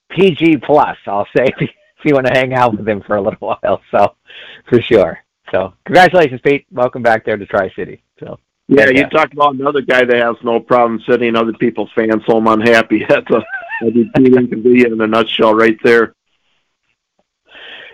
PG 0.10 0.58
plus, 0.58 0.98
I'll 1.06 1.28
say, 1.36 1.54
if 1.60 1.70
you 2.04 2.14
want 2.14 2.28
to 2.28 2.34
hang 2.34 2.54
out 2.54 2.78
with 2.78 2.88
him 2.88 3.02
for 3.06 3.16
a 3.16 3.22
little 3.22 3.40
while. 3.40 3.82
So, 3.92 4.16
for 4.70 4.82
sure. 4.82 5.25
So 5.52 5.74
congratulations, 5.86 6.42
Pete. 6.44 6.66
Welcome 6.72 7.02
back 7.02 7.26
there 7.26 7.38
to 7.38 7.46
Tri 7.46 7.72
City. 7.76 8.04
So 8.20 8.40
yeah, 8.68 8.90
you 8.90 9.08
talked 9.10 9.34
about 9.34 9.56
another 9.56 9.82
guy 9.82 10.04
that 10.06 10.18
has 10.18 10.36
no 10.44 10.60
problem 10.60 11.00
sending 11.08 11.36
other 11.36 11.54
people's 11.54 11.92
fans 11.96 12.24
home 12.26 12.48
unhappy. 12.48 13.06
That's 13.10 13.30
a 13.32 13.44
that'd 13.82 14.64
be 14.64 14.86
in 14.86 15.02
a 15.02 15.08
nutshell 15.08 15.54
right 15.54 15.78
there. 15.84 16.16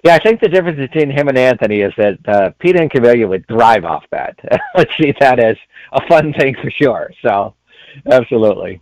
Yeah, 0.03 0.15
I 0.15 0.19
think 0.19 0.41
the 0.41 0.49
difference 0.49 0.79
between 0.79 1.11
him 1.11 1.27
and 1.27 1.37
Anthony 1.37 1.81
is 1.81 1.93
that 1.97 2.17
uh, 2.27 2.49
Pete 2.57 2.75
Incaviglia 2.75 3.27
would 3.29 3.47
thrive 3.47 3.85
off 3.85 4.03
that. 4.11 4.35
Let's 4.75 4.91
see 4.99 5.13
that 5.19 5.39
as 5.39 5.57
a 5.91 6.07
fun 6.07 6.33
thing 6.33 6.55
for 6.61 6.71
sure. 6.71 7.11
So, 7.23 7.53
absolutely. 8.09 8.81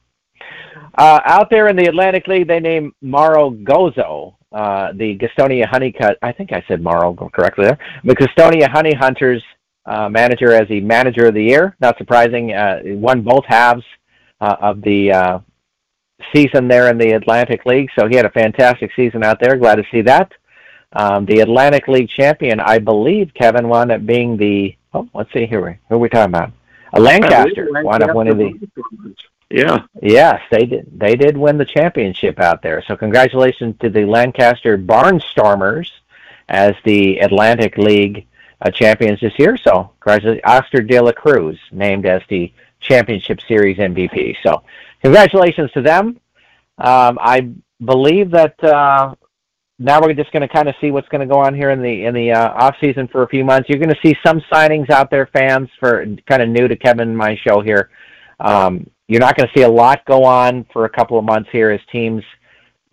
Uh, 0.98 1.20
out 1.26 1.50
there 1.50 1.68
in 1.68 1.76
the 1.76 1.88
Atlantic 1.88 2.28
League, 2.28 2.48
they 2.48 2.62
named 2.62 2.94
Mauro 3.02 3.52
Gozzo 3.52 4.36
uh, 4.52 4.92
the 4.94 5.18
Gastonia 5.18 5.66
Honeycut. 5.68 6.16
I 6.22 6.32
think 6.32 6.52
I 6.54 6.64
said 6.68 6.82
Marl 6.82 7.16
correctly 7.34 7.66
there. 7.66 7.78
The 8.04 8.16
Gastonia 8.16 8.70
Honey 8.70 8.94
Hunters 8.94 9.44
uh, 9.86 10.10
manager 10.10 10.54
as 10.54 10.68
the 10.68 10.82
manager 10.82 11.28
of 11.28 11.34
the 11.34 11.44
year. 11.44 11.76
Not 11.80 11.98
surprising. 11.98 12.54
Uh, 12.54 12.82
won 12.86 13.22
both 13.22 13.46
halves 13.46 13.84
uh, 14.42 14.56
of 14.62 14.82
the 14.82 15.12
uh, 15.12 15.40
season 16.34 16.68
there 16.68 16.90
in 16.90 16.98
the 16.98 17.12
Atlantic 17.12 17.66
League, 17.66 17.90
so 17.98 18.08
he 18.08 18.16
had 18.16 18.26
a 18.26 18.32
fantastic 18.32 18.92
season 18.96 19.24
out 19.24 19.40
there. 19.40 19.56
Glad 19.58 19.76
to 19.76 19.84
see 19.92 20.02
that. 20.02 20.32
Um, 20.94 21.26
the 21.26 21.42
Atlantic 21.42 21.88
League 21.88 22.10
champion, 22.10 22.60
I 22.60 22.80
believe, 22.80 23.32
Kevin 23.34 23.68
wound 23.68 23.92
up 23.92 24.06
being 24.06 24.38
the. 24.38 24.76
Oh, 24.94 25.08
let's 25.14 25.32
see 25.34 25.46
here. 25.46 25.80
Who 25.90 25.96
are 25.96 26.00
we 26.00 26.10
talking 26.10 26.34
about? 26.34 26.52
A 26.94 27.00
Lancaster 27.00 27.68
wound 27.72 28.02
up 28.02 28.16
winning 28.16 28.38
the. 28.38 29.16
Yeah. 29.50 29.80
Yes, 30.02 30.42
they 30.52 30.66
did. 30.66 30.88
They 31.00 31.16
did 31.16 31.36
win 31.36 31.58
the 31.58 31.66
championship 31.66 32.40
out 32.40 32.62
there. 32.62 32.84
So 32.88 32.96
congratulations 32.96 33.76
to 33.82 33.90
the 33.90 34.06
Lancaster 34.06 34.78
Barnstormers 34.78 35.90
as 36.50 36.76
the 36.86 37.20
Atlantic 37.20 37.78
League 37.78 38.28
uh, 38.62 38.70
champions 38.70 39.20
this 39.20 39.38
year. 39.40 39.58
So 39.58 39.92
congratulations, 40.00 40.42
Oscar 40.46 40.82
De 40.82 41.00
La 41.00 41.12
Cruz 41.12 41.58
named 41.72 42.06
as 42.06 42.22
the 42.30 42.54
championship 42.80 43.40
series 43.48 43.78
MVP. 43.78 44.36
So 44.44 44.64
congratulations 45.02 45.72
to 45.72 45.82
them. 45.82 46.20
Um, 46.78 47.18
I 47.20 47.50
believe 47.84 48.32
that 48.32 48.62
uh, 48.64 49.16
now 49.80 50.02
we're 50.02 50.14
just 50.14 50.32
going 50.32 50.42
to 50.42 50.48
kind 50.48 50.70
of 50.70 50.76
see 50.80 50.92
what's 50.92 51.08
going 51.10 51.28
to 51.28 51.34
go 51.34 51.40
on 51.40 51.56
here 51.56 51.72
in 51.72 51.82
the 51.82 52.06
in 52.06 52.14
the 52.14 52.32
uh, 52.32 52.50
off 52.52 52.76
season 52.80 53.08
for 53.08 53.24
a 53.24 53.28
few 53.28 53.44
months. 53.44 53.68
You're 53.68 53.80
going 53.80 53.94
to 53.94 54.00
see 54.04 54.16
some 54.24 54.42
signings 54.52 54.90
out 54.90 55.10
there, 55.10 55.28
fans, 55.28 55.70
for 55.80 56.06
kind 56.28 56.42
of 56.42 56.50
new 56.50 56.68
to 56.68 56.76
Kevin 56.76 57.16
my 57.16 57.36
show 57.36 57.62
here. 57.62 57.90
Um, 58.40 58.90
you're 59.10 59.20
not 59.20 59.36
going 59.36 59.50
to 59.50 59.54
see 59.58 59.64
a 59.64 59.70
lot 59.70 60.06
go 60.06 60.24
on 60.24 60.66
for 60.72 60.86
a 60.86 60.90
couple 60.90 61.18
of 61.18 61.26
months 61.26 61.50
here 61.52 61.72
as 61.72 61.82
teams. 61.92 62.24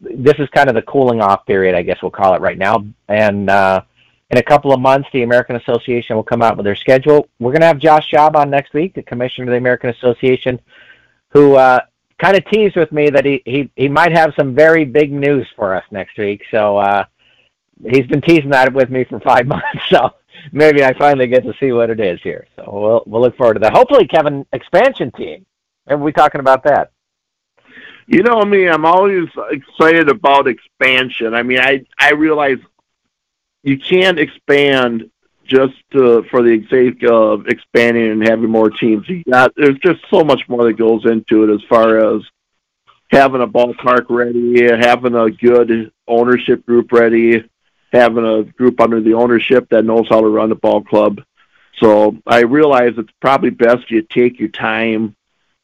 This 0.01 0.35
is 0.39 0.49
kind 0.49 0.69
of 0.69 0.75
the 0.75 0.83
cooling 0.83 1.21
off 1.21 1.47
period, 1.47 1.75
I 1.75 1.83
guess 1.83 1.99
we'll 2.03 2.11
call 2.11 2.35
it 2.35 2.41
right 2.41 2.59
now, 2.59 2.85
and 3.09 3.49
uh, 3.51 3.83
in 4.31 4.39
a 4.39 4.43
couple 4.43 4.73
of 4.73 4.81
months, 4.81 5.09
the 5.13 5.23
American 5.23 5.57
Association 5.57 6.17
will 6.17 6.25
come 6.25 6.43
out 6.43 6.57
with 6.57 6.65
their 6.65 6.75
schedule. 6.75 7.29
We're 7.39 7.53
going 7.53 7.61
to 7.61 7.67
have 7.69 7.79
Josh 7.79 8.11
Schaub 8.11 8.35
on 8.35 8.51
next 8.51 8.75
week, 8.75 8.95
the 8.95 9.03
commissioner 9.03 9.45
of 9.45 9.51
the 9.51 9.59
American 9.59 9.91
Association, 9.91 10.59
who 11.29 11.55
uh, 11.55 11.81
kind 12.19 12.37
of 12.37 12.45
teased 12.47 12.77
with 12.77 12.91
me 12.93 13.11
that 13.11 13.25
he, 13.25 13.43
he, 13.45 13.71
he 13.77 13.89
might 13.89 14.13
have 14.13 14.33
some 14.37 14.55
very 14.55 14.85
big 14.85 15.13
news 15.13 15.47
for 15.55 15.75
us 15.75 15.85
next 15.91 16.19
week. 16.19 16.43
So 16.51 16.79
uh, 16.79 17.05
he's 17.89 18.07
been 18.07 18.21
teasing 18.21 18.51
that 18.51 18.73
with 18.73 18.91
me 18.91 19.05
for 19.05 19.21
five 19.21 19.47
months. 19.55 19.67
So 19.91 20.11
maybe 20.51 20.83
I 20.83 20.93
finally 20.99 21.29
get 21.29 21.45
to 21.45 21.55
see 21.61 21.73
what 21.73 21.91
it 21.91 22.01
is 22.01 22.21
here. 22.23 22.47
So 22.57 22.65
we'll, 22.73 23.03
we'll 23.07 23.23
look 23.23 23.37
forward 23.37 23.55
to 23.55 23.61
that. 23.61 23.75
Hopefully, 23.75 24.09
Kevin, 24.09 24.45
expansion 24.53 25.13
team. 25.13 25.47
Maybe 25.87 26.01
we 26.01 26.13
talking 26.13 26.41
about 26.41 26.65
that. 26.65 26.91
You 28.07 28.23
know 28.23 28.43
me, 28.45 28.69
I'm 28.69 28.85
always 28.85 29.29
excited 29.51 30.09
about 30.09 30.47
expansion. 30.47 31.35
I 31.35 31.43
mean, 31.43 31.59
I 31.59 31.85
I 31.99 32.13
realize 32.13 32.59
you 33.63 33.79
can't 33.79 34.19
expand 34.19 35.11
just 35.45 35.75
uh, 35.95 36.23
for 36.31 36.43
the 36.43 36.65
sake 36.71 37.03
of 37.05 37.47
expanding 37.49 38.11
and 38.11 38.23
having 38.23 38.51
more 38.51 38.71
teams. 38.71 39.09
You 39.09 39.23
got, 39.25 39.53
there's 39.57 39.79
just 39.79 40.01
so 40.11 40.25
much 40.25 40.43
more 40.49 40.65
that 40.65 40.75
goes 40.75 41.05
into 41.05 41.45
it 41.45 41.55
as 41.55 41.63
far 41.69 42.17
as 42.17 42.23
having 43.11 43.43
a 43.43 43.47
ballpark 43.47 44.07
ready, 44.09 44.63
having 44.65 45.15
a 45.15 45.31
good 45.31 45.93
ownership 46.09 46.67
group 46.67 46.93
ready, 46.93 47.49
having 47.93 48.25
a 48.25 48.45
group 48.45 48.81
under 48.81 49.01
the 49.01 49.15
ownership 49.15 49.69
that 49.71 49.85
knows 49.85 50.09
how 50.09 50.21
to 50.21 50.29
run 50.29 50.49
the 50.49 50.57
ball 50.57 50.83
club. 50.83 51.23
So 51.77 52.17
I 52.27 52.41
realize 52.41 52.95
it's 52.97 53.13
probably 53.21 53.51
best 53.51 53.91
you 53.91 54.03
take 54.03 54.41
your 54.41 54.49
time 54.49 55.15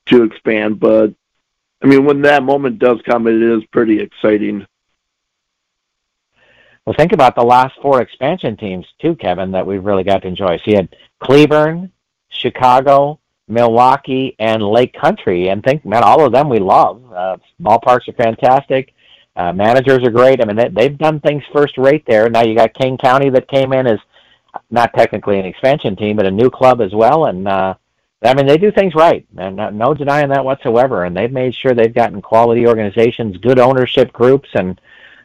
to 0.07 0.25
expand, 0.25 0.81
but 0.81 1.15
I 1.83 1.87
mean, 1.87 2.05
when 2.05 2.23
that 2.23 2.43
moment 2.43 2.79
does 2.79 3.01
come, 3.05 3.27
it 3.27 3.43
is 3.43 3.65
pretty 3.73 4.01
exciting. 4.01 4.67
Well, 6.85 6.95
think 6.97 7.13
about 7.13 7.37
the 7.37 7.45
last 7.45 7.75
four 7.81 8.01
expansion 8.01 8.57
teams 8.57 8.87
too, 9.01 9.15
Kevin, 9.17 9.53
that 9.53 9.67
we've 9.67 9.85
really 9.85 10.05
got 10.05 10.23
to 10.23 10.29
enjoy. 10.29 10.59
So 10.59 10.71
you 10.71 10.77
had 10.77 10.97
Cleburne, 11.21 11.93
Chicago, 12.29 13.21
Milwaukee, 13.49 14.35
and 14.39 14.63
Lake 14.63 14.95
Country, 14.95 15.49
and 15.49 15.63
think, 15.63 15.85
man, 15.85 16.03
all 16.03 16.25
of 16.25 16.33
them 16.33 16.49
we 16.49 16.59
love. 16.59 17.03
Uh, 17.13 17.37
ballparks 17.61 18.09
are 18.09 18.13
fantastic. 18.13 18.95
Uh, 19.35 19.53
managers 19.53 20.03
are 20.05 20.11
great. 20.11 20.41
I 20.41 20.45
mean, 20.45 20.57
they, 20.57 20.69
they've 20.69 20.99
done 20.99 21.21
things 21.21 21.43
first 21.53 21.79
rate 21.79 22.05
there. 22.07 22.29
Now 22.29 22.43
you 22.43 22.55
got 22.55 22.75
Kane 22.75 22.99
County 22.99 23.31
that 23.31 23.49
came 23.49 23.73
in 23.73 23.87
as 23.87 23.99
not 24.71 24.93
technically 24.95 25.39
an 25.39 25.47
expansion 25.47 25.97
team, 25.97 26.17
but 26.17 26.27
a 26.27 26.31
new 26.31 26.51
club 26.51 26.81
as 26.81 26.93
well, 26.93 27.27
and 27.27 27.49
uh, 27.49 27.75
I 28.25 28.35
mean, 28.35 28.47
they 28.47 28.59
do 28.59 28.71
things 28.71 28.95
right, 28.95 29.27
and 29.37 29.57
no 29.57 29.95
denying 29.95 30.29
that 30.29 30.45
whatsoever. 30.45 31.05
And 31.05 31.17
they've 31.17 31.33
made 31.33 31.55
sure 31.55 31.75
they've 31.75 31.93
gotten 31.93 32.23
quality 32.23 32.67
organizations, 32.67 33.37
good 33.39 33.59
ownership 33.59 34.13
groups, 34.13 34.49
and 34.55 34.81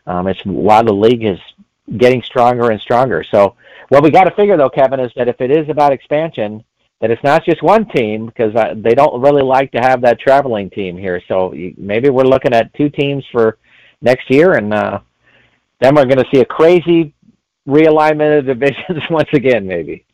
um, 0.08 0.28
it's 0.28 0.44
why 0.46 0.82
the 0.82 0.94
league 0.94 1.24
is 1.24 1.40
getting 1.98 2.24
stronger 2.24 2.72
and 2.72 2.82
stronger. 2.82 3.24
So, 3.24 3.56
what 3.90 4.04
we 4.04 4.10
got 4.10 4.26
to 4.26 4.32
figure 4.32 4.58
though, 4.58 4.70
Kevin, 4.70 5.00
is 5.00 5.12
that 5.16 5.28
if 5.28 5.40
it 5.42 5.52
is 5.52 5.70
about 5.70 5.94
expansion, 5.94 6.64
that 7.00 7.12
it's 7.12 7.24
not 7.24 7.46
just 7.46 7.62
one 7.62 7.86
team 7.86 8.26
because 8.26 8.56
uh, 8.56 8.74
they 8.76 8.96
don't 8.96 9.22
really 9.22 9.44
like 9.44 9.72
to 9.72 9.80
have 9.80 10.02
that 10.02 10.20
traveling 10.20 10.70
team 10.70 10.98
here. 10.98 11.22
So 11.28 11.54
you, 11.54 11.74
maybe 11.78 12.10
we're 12.10 12.24
looking 12.24 12.54
at 12.54 12.74
two 12.74 12.90
teams 12.90 13.24
for 13.32 13.58
next 14.02 14.30
year, 14.30 14.54
and 14.54 14.74
uh, 14.74 15.00
then 15.80 15.96
we're 15.96 16.06
going 16.06 16.18
to 16.18 16.30
see 16.34 16.42
a 16.42 16.46
crazy 16.46 17.14
realignment 17.68 18.40
of 18.40 18.46
divisions 18.46 19.04
once 19.10 19.30
again, 19.34 19.68
maybe. 19.68 20.06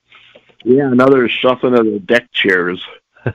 Yeah, 0.63 0.91
another 0.91 1.27
shuffling 1.27 1.77
of 1.77 1.85
the 1.85 1.99
deck 1.99 2.31
chairs. 2.31 2.83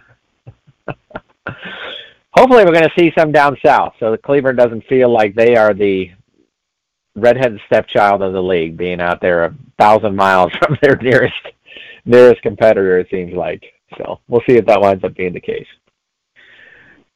Hopefully, 2.33 2.65
we're 2.65 2.73
going 2.73 2.89
to 2.89 2.93
see 2.99 3.13
some 3.17 3.33
down 3.33 3.57
south, 3.65 3.95
so 4.01 4.11
the 4.11 4.19
Cleburne 4.19 4.57
doesn't 4.57 4.87
feel 4.87 5.13
like 5.13 5.35
they 5.35 5.57
are 5.57 5.75
the 5.75 6.11
redheaded 7.15 7.61
stepchild 7.67 8.23
of 8.23 8.33
the 8.33 8.43
league, 8.43 8.77
being 8.77 9.01
out 9.01 9.21
there 9.21 9.45
a 9.45 9.55
thousand 9.79 10.17
miles 10.17 10.53
from 10.59 10.79
their 10.83 10.97
nearest 10.97 11.35
nearest 12.05 12.43
competitor. 12.43 12.99
It 12.99 13.09
seems 13.11 13.35
like. 13.35 13.65
So 13.97 14.21
we'll 14.29 14.43
see 14.49 14.57
if 14.57 14.67
that 14.67 14.81
winds 14.81 15.05
up 15.05 15.15
being 15.15 15.33
the 15.33 15.41
case. 15.41 15.67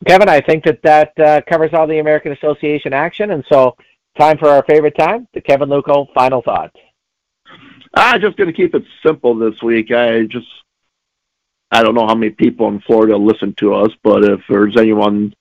Kevin, 0.06 0.28
I 0.28 0.40
think 0.40 0.64
that 0.64 0.82
that 0.82 1.18
uh, 1.18 1.40
covers 1.48 1.70
all 1.72 1.86
the 1.86 2.00
American 2.00 2.32
Association 2.32 2.92
action, 2.92 3.30
and 3.30 3.44
so 3.48 3.76
time 4.18 4.36
for 4.38 4.48
our 4.48 4.64
favorite 4.64 4.96
time, 4.98 5.28
the 5.32 5.40
Kevin 5.40 5.68
Luco 5.68 6.08
final 6.14 6.42
thoughts. 6.42 6.76
I'm 7.94 8.20
just 8.20 8.36
going 8.36 8.48
to 8.48 8.56
keep 8.56 8.74
it 8.74 8.84
simple 9.04 9.34
this 9.34 9.60
week. 9.62 9.90
I 9.90 10.24
just, 10.24 10.46
I 11.70 11.82
don't 11.82 11.94
know 11.94 12.06
how 12.06 12.14
many 12.14 12.30
people 12.30 12.68
in 12.68 12.80
Florida 12.80 13.16
listen 13.16 13.54
to 13.58 13.74
us, 13.74 13.90
but 14.02 14.24
if 14.24 14.40
there's 14.48 14.76
anyone 14.76 15.34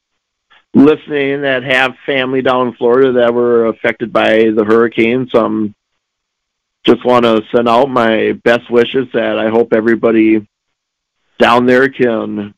listening 0.74 1.41
that 1.41 1.64
have 1.64 1.95
family 2.06 2.41
down 2.41 2.68
in 2.68 2.74
Florida 2.74 3.14
that 3.14 3.34
were 3.34 3.68
affected 3.68 4.12
by 4.12 4.49
the 4.49 4.66
hurricanes, 4.66 5.34
um, 5.36 5.76
just 6.84 7.06
want 7.06 7.26
to 7.26 7.43
send 7.54 7.70
out 7.70 7.89
my 7.89 8.34
best 8.43 8.70
wishes 8.70 9.08
that 9.14 9.38
I 9.38 9.49
hope 9.49 9.74
everybody 9.74 10.47
down 11.38 11.66
there 11.66 11.89
can 11.89 12.54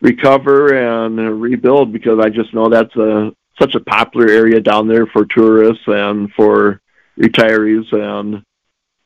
recover 0.00 0.74
and 0.74 1.40
rebuild 1.40 1.92
because 1.92 2.18
I 2.18 2.28
just 2.28 2.52
know 2.52 2.68
that's 2.68 2.94
a 2.96 3.32
such 3.60 3.74
a 3.74 3.80
popular 3.80 4.28
area 4.28 4.60
down 4.60 4.88
there 4.88 5.06
for 5.06 5.24
tourists 5.24 5.84
and 5.86 6.32
for 6.32 6.80
retirees 7.18 7.92
and 7.92 8.42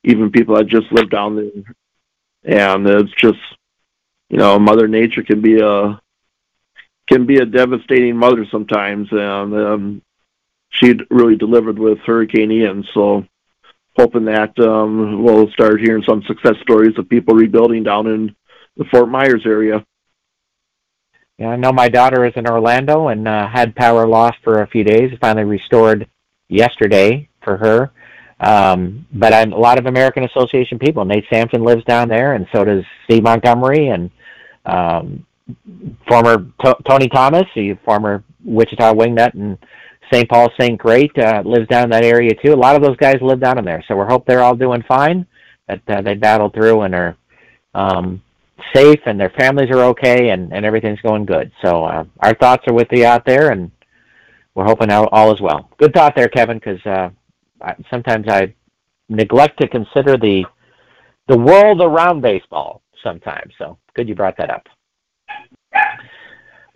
even 0.06 0.30
people 0.30 0.56
that 0.56 0.68
just 0.68 0.90
live 0.92 1.10
down 1.10 1.36
there. 1.36 1.74
And 2.44 2.86
it's 2.86 3.12
just, 3.12 3.38
you 4.30 4.38
know, 4.38 4.58
Mother 4.58 4.88
Nature 4.88 5.22
can 5.22 5.42
be 5.42 5.60
a 5.60 6.00
can 7.08 7.26
be 7.26 7.36
a 7.36 7.44
devastating 7.44 8.16
mother 8.16 8.46
sometimes, 8.50 9.08
and 9.12 9.54
um, 9.54 10.02
she 10.70 10.94
really 11.08 11.36
delivered 11.36 11.78
with 11.78 11.98
Hurricane 12.00 12.50
Ian. 12.50 12.84
So, 12.94 13.24
hoping 13.96 14.24
that 14.24 14.58
um, 14.58 15.22
we'll 15.22 15.50
start 15.50 15.80
hearing 15.80 16.02
some 16.02 16.22
success 16.26 16.56
stories 16.62 16.98
of 16.98 17.08
people 17.08 17.34
rebuilding 17.34 17.84
down 17.84 18.08
in 18.08 18.34
the 18.76 18.84
Fort 18.86 19.08
Myers 19.08 19.42
area. 19.46 19.84
Yeah, 21.38 21.50
I 21.50 21.56
know 21.56 21.72
my 21.72 21.88
daughter 21.88 22.24
is 22.24 22.32
in 22.34 22.48
Orlando 22.48 23.08
and 23.08 23.28
uh, 23.28 23.46
had 23.46 23.76
power 23.76 24.06
lost 24.06 24.38
for 24.42 24.62
a 24.62 24.66
few 24.66 24.82
days. 24.82 25.16
Finally 25.20 25.44
restored 25.44 26.08
yesterday 26.48 27.28
for 27.42 27.56
her. 27.56 27.92
Um, 28.38 29.06
but 29.12 29.32
I'm, 29.32 29.52
a 29.52 29.58
lot 29.58 29.78
of 29.78 29.86
American 29.86 30.24
Association 30.24 30.78
people. 30.78 31.04
Nate 31.04 31.24
Samson 31.32 31.64
lives 31.64 31.84
down 31.84 32.08
there, 32.08 32.34
and 32.34 32.46
so 32.52 32.64
does 32.64 32.84
Steve 33.04 33.22
Montgomery 33.22 33.88
and 33.88 34.10
um, 34.66 35.26
former 36.08 36.46
Tony 36.86 37.08
Thomas, 37.08 37.44
the 37.54 37.78
former 37.84 38.22
Wichita 38.44 38.92
wingnut 38.92 39.34
and 39.34 39.58
St. 40.12 40.28
Paul 40.28 40.50
St. 40.60 40.78
Great 40.78 41.16
uh, 41.18 41.42
lives 41.44 41.68
down 41.68 41.84
in 41.84 41.90
that 41.90 42.04
area 42.04 42.32
too. 42.44 42.52
A 42.52 42.54
lot 42.54 42.76
of 42.76 42.82
those 42.82 42.96
guys 42.96 43.16
live 43.20 43.40
down 43.40 43.58
in 43.58 43.64
there, 43.64 43.84
so 43.88 43.96
we 43.96 44.04
hope 44.06 44.26
they're 44.26 44.42
all 44.42 44.54
doing 44.54 44.82
fine. 44.86 45.26
That 45.68 45.82
uh, 45.88 46.00
they 46.02 46.14
battled 46.14 46.54
through 46.54 46.82
and 46.82 46.94
are 46.94 47.16
um, 47.74 48.22
safe, 48.74 49.00
and 49.06 49.18
their 49.18 49.32
families 49.38 49.70
are 49.70 49.82
okay, 49.84 50.30
and, 50.30 50.52
and 50.52 50.64
everything's 50.64 51.00
going 51.00 51.24
good. 51.24 51.50
So 51.64 51.84
uh, 51.84 52.04
our 52.20 52.34
thoughts 52.34 52.64
are 52.68 52.74
with 52.74 52.88
you 52.92 53.04
out 53.04 53.24
there, 53.26 53.50
and 53.50 53.72
we're 54.54 54.64
hoping 54.64 54.90
all, 54.90 55.08
all 55.08 55.34
is 55.34 55.40
well. 55.40 55.68
Good 55.78 55.92
thought 55.92 56.14
there, 56.14 56.28
Kevin, 56.28 56.58
because 56.58 56.84
uh, 56.86 57.10
sometimes 57.90 58.26
I 58.28 58.54
neglect 59.08 59.60
to 59.60 59.68
consider 59.68 60.16
the 60.16 60.44
the 61.28 61.38
world 61.38 61.80
around 61.80 62.20
baseball 62.20 62.82
sometimes. 63.02 63.52
So 63.58 63.78
good 63.94 64.08
you 64.08 64.14
brought 64.14 64.36
that 64.38 64.50
up. 64.50 64.66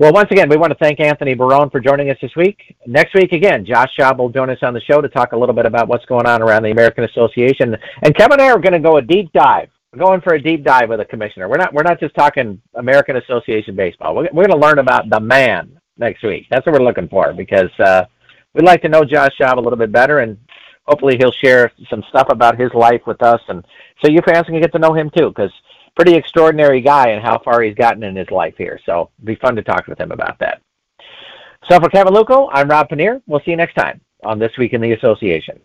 Well, 0.01 0.15
once 0.15 0.29
again, 0.31 0.49
we 0.49 0.57
want 0.57 0.73
to 0.73 0.79
thank 0.79 0.99
Anthony 0.99 1.35
Barone 1.35 1.69
for 1.69 1.79
joining 1.79 2.09
us 2.09 2.17
this 2.23 2.35
week. 2.35 2.75
Next 2.87 3.15
week, 3.15 3.33
again, 3.33 3.67
Josh 3.67 3.91
Schaub 3.99 4.17
will 4.17 4.31
join 4.31 4.49
us 4.49 4.57
on 4.63 4.73
the 4.73 4.81
show 4.81 5.03
to 5.03 5.09
talk 5.11 5.33
a 5.33 5.37
little 5.37 5.55
bit 5.55 5.67
about 5.67 5.89
what's 5.89 6.07
going 6.07 6.27
on 6.27 6.41
around 6.41 6.63
the 6.63 6.71
American 6.71 7.05
Association. 7.05 7.77
And 8.03 8.17
Kevin 8.17 8.41
and 8.41 8.43
I 8.43 8.51
are 8.51 8.59
going 8.59 8.73
to 8.73 8.79
go 8.79 8.97
a 8.97 9.03
deep 9.03 9.31
dive. 9.35 9.69
We're 9.93 9.99
going 9.99 10.23
for 10.23 10.35
a 10.35 10.43
deep 10.43 10.65
dive 10.65 10.89
with 10.89 11.01
the 11.01 11.05
commissioner. 11.05 11.51
We're 11.51 11.59
not. 11.59 11.75
We're 11.75 11.83
not 11.83 12.01
just 12.01 12.15
talking 12.15 12.63
American 12.77 13.17
Association 13.17 13.77
baseball. 13.77 14.15
We're, 14.15 14.31
we're 14.33 14.47
going 14.47 14.59
to 14.59 14.67
learn 14.67 14.79
about 14.79 15.11
the 15.11 15.21
man 15.21 15.79
next 15.99 16.23
week. 16.23 16.47
That's 16.51 16.65
what 16.65 16.73
we're 16.79 16.87
looking 16.87 17.09
for 17.09 17.35
because 17.35 17.71
uh, 17.79 18.05
we'd 18.55 18.65
like 18.65 18.81
to 18.83 18.89
know 18.89 19.05
Josh 19.05 19.33
Schaub 19.39 19.59
a 19.59 19.61
little 19.61 19.79
bit 19.79 19.93
better 19.93 20.21
and 20.21 20.39
hopefully 20.87 21.17
he'll 21.17 21.33
share 21.33 21.73
some 21.89 22.05
stuff 22.09 22.29
about 22.31 22.59
his 22.59 22.73
life 22.75 23.03
with 23.07 23.23
us, 23.23 23.41
and 23.49 23.65
so 24.03 24.11
you 24.11 24.21
fans 24.25 24.47
can 24.47 24.61
get 24.61 24.73
to 24.73 24.79
know 24.79 24.95
him 24.95 25.11
too, 25.11 25.29
because 25.29 25.53
pretty 25.97 26.15
extraordinary 26.15 26.81
guy 26.81 27.09
and 27.09 27.23
how 27.23 27.39
far 27.39 27.63
he's 27.63 27.75
gotten 27.75 28.03
in 28.03 28.17
his 28.17 28.31
life 28.31 28.55
here. 28.57 28.79
So 28.87 29.11
it'd 29.19 29.27
be 29.27 29.35
fun 29.37 29.57
to 29.57 29.63
talk 29.63 29.87
with 29.87 30.01
him 30.01 30.13
about 30.13 30.39
that. 30.39 30.63
So 31.69 31.79
for 31.79 31.91
Kevin 31.91 32.15
Luco, 32.15 32.49
I'm 32.53 32.69
Rob 32.69 32.89
Paneer. 32.89 33.21
We'll 33.27 33.41
see 33.41 33.51
you 33.51 33.57
next 33.57 33.75
time 33.75 34.01
on 34.25 34.39
This 34.39 34.57
Week 34.57 34.73
in 34.73 34.81
the 34.81 34.93
Association. 34.93 35.61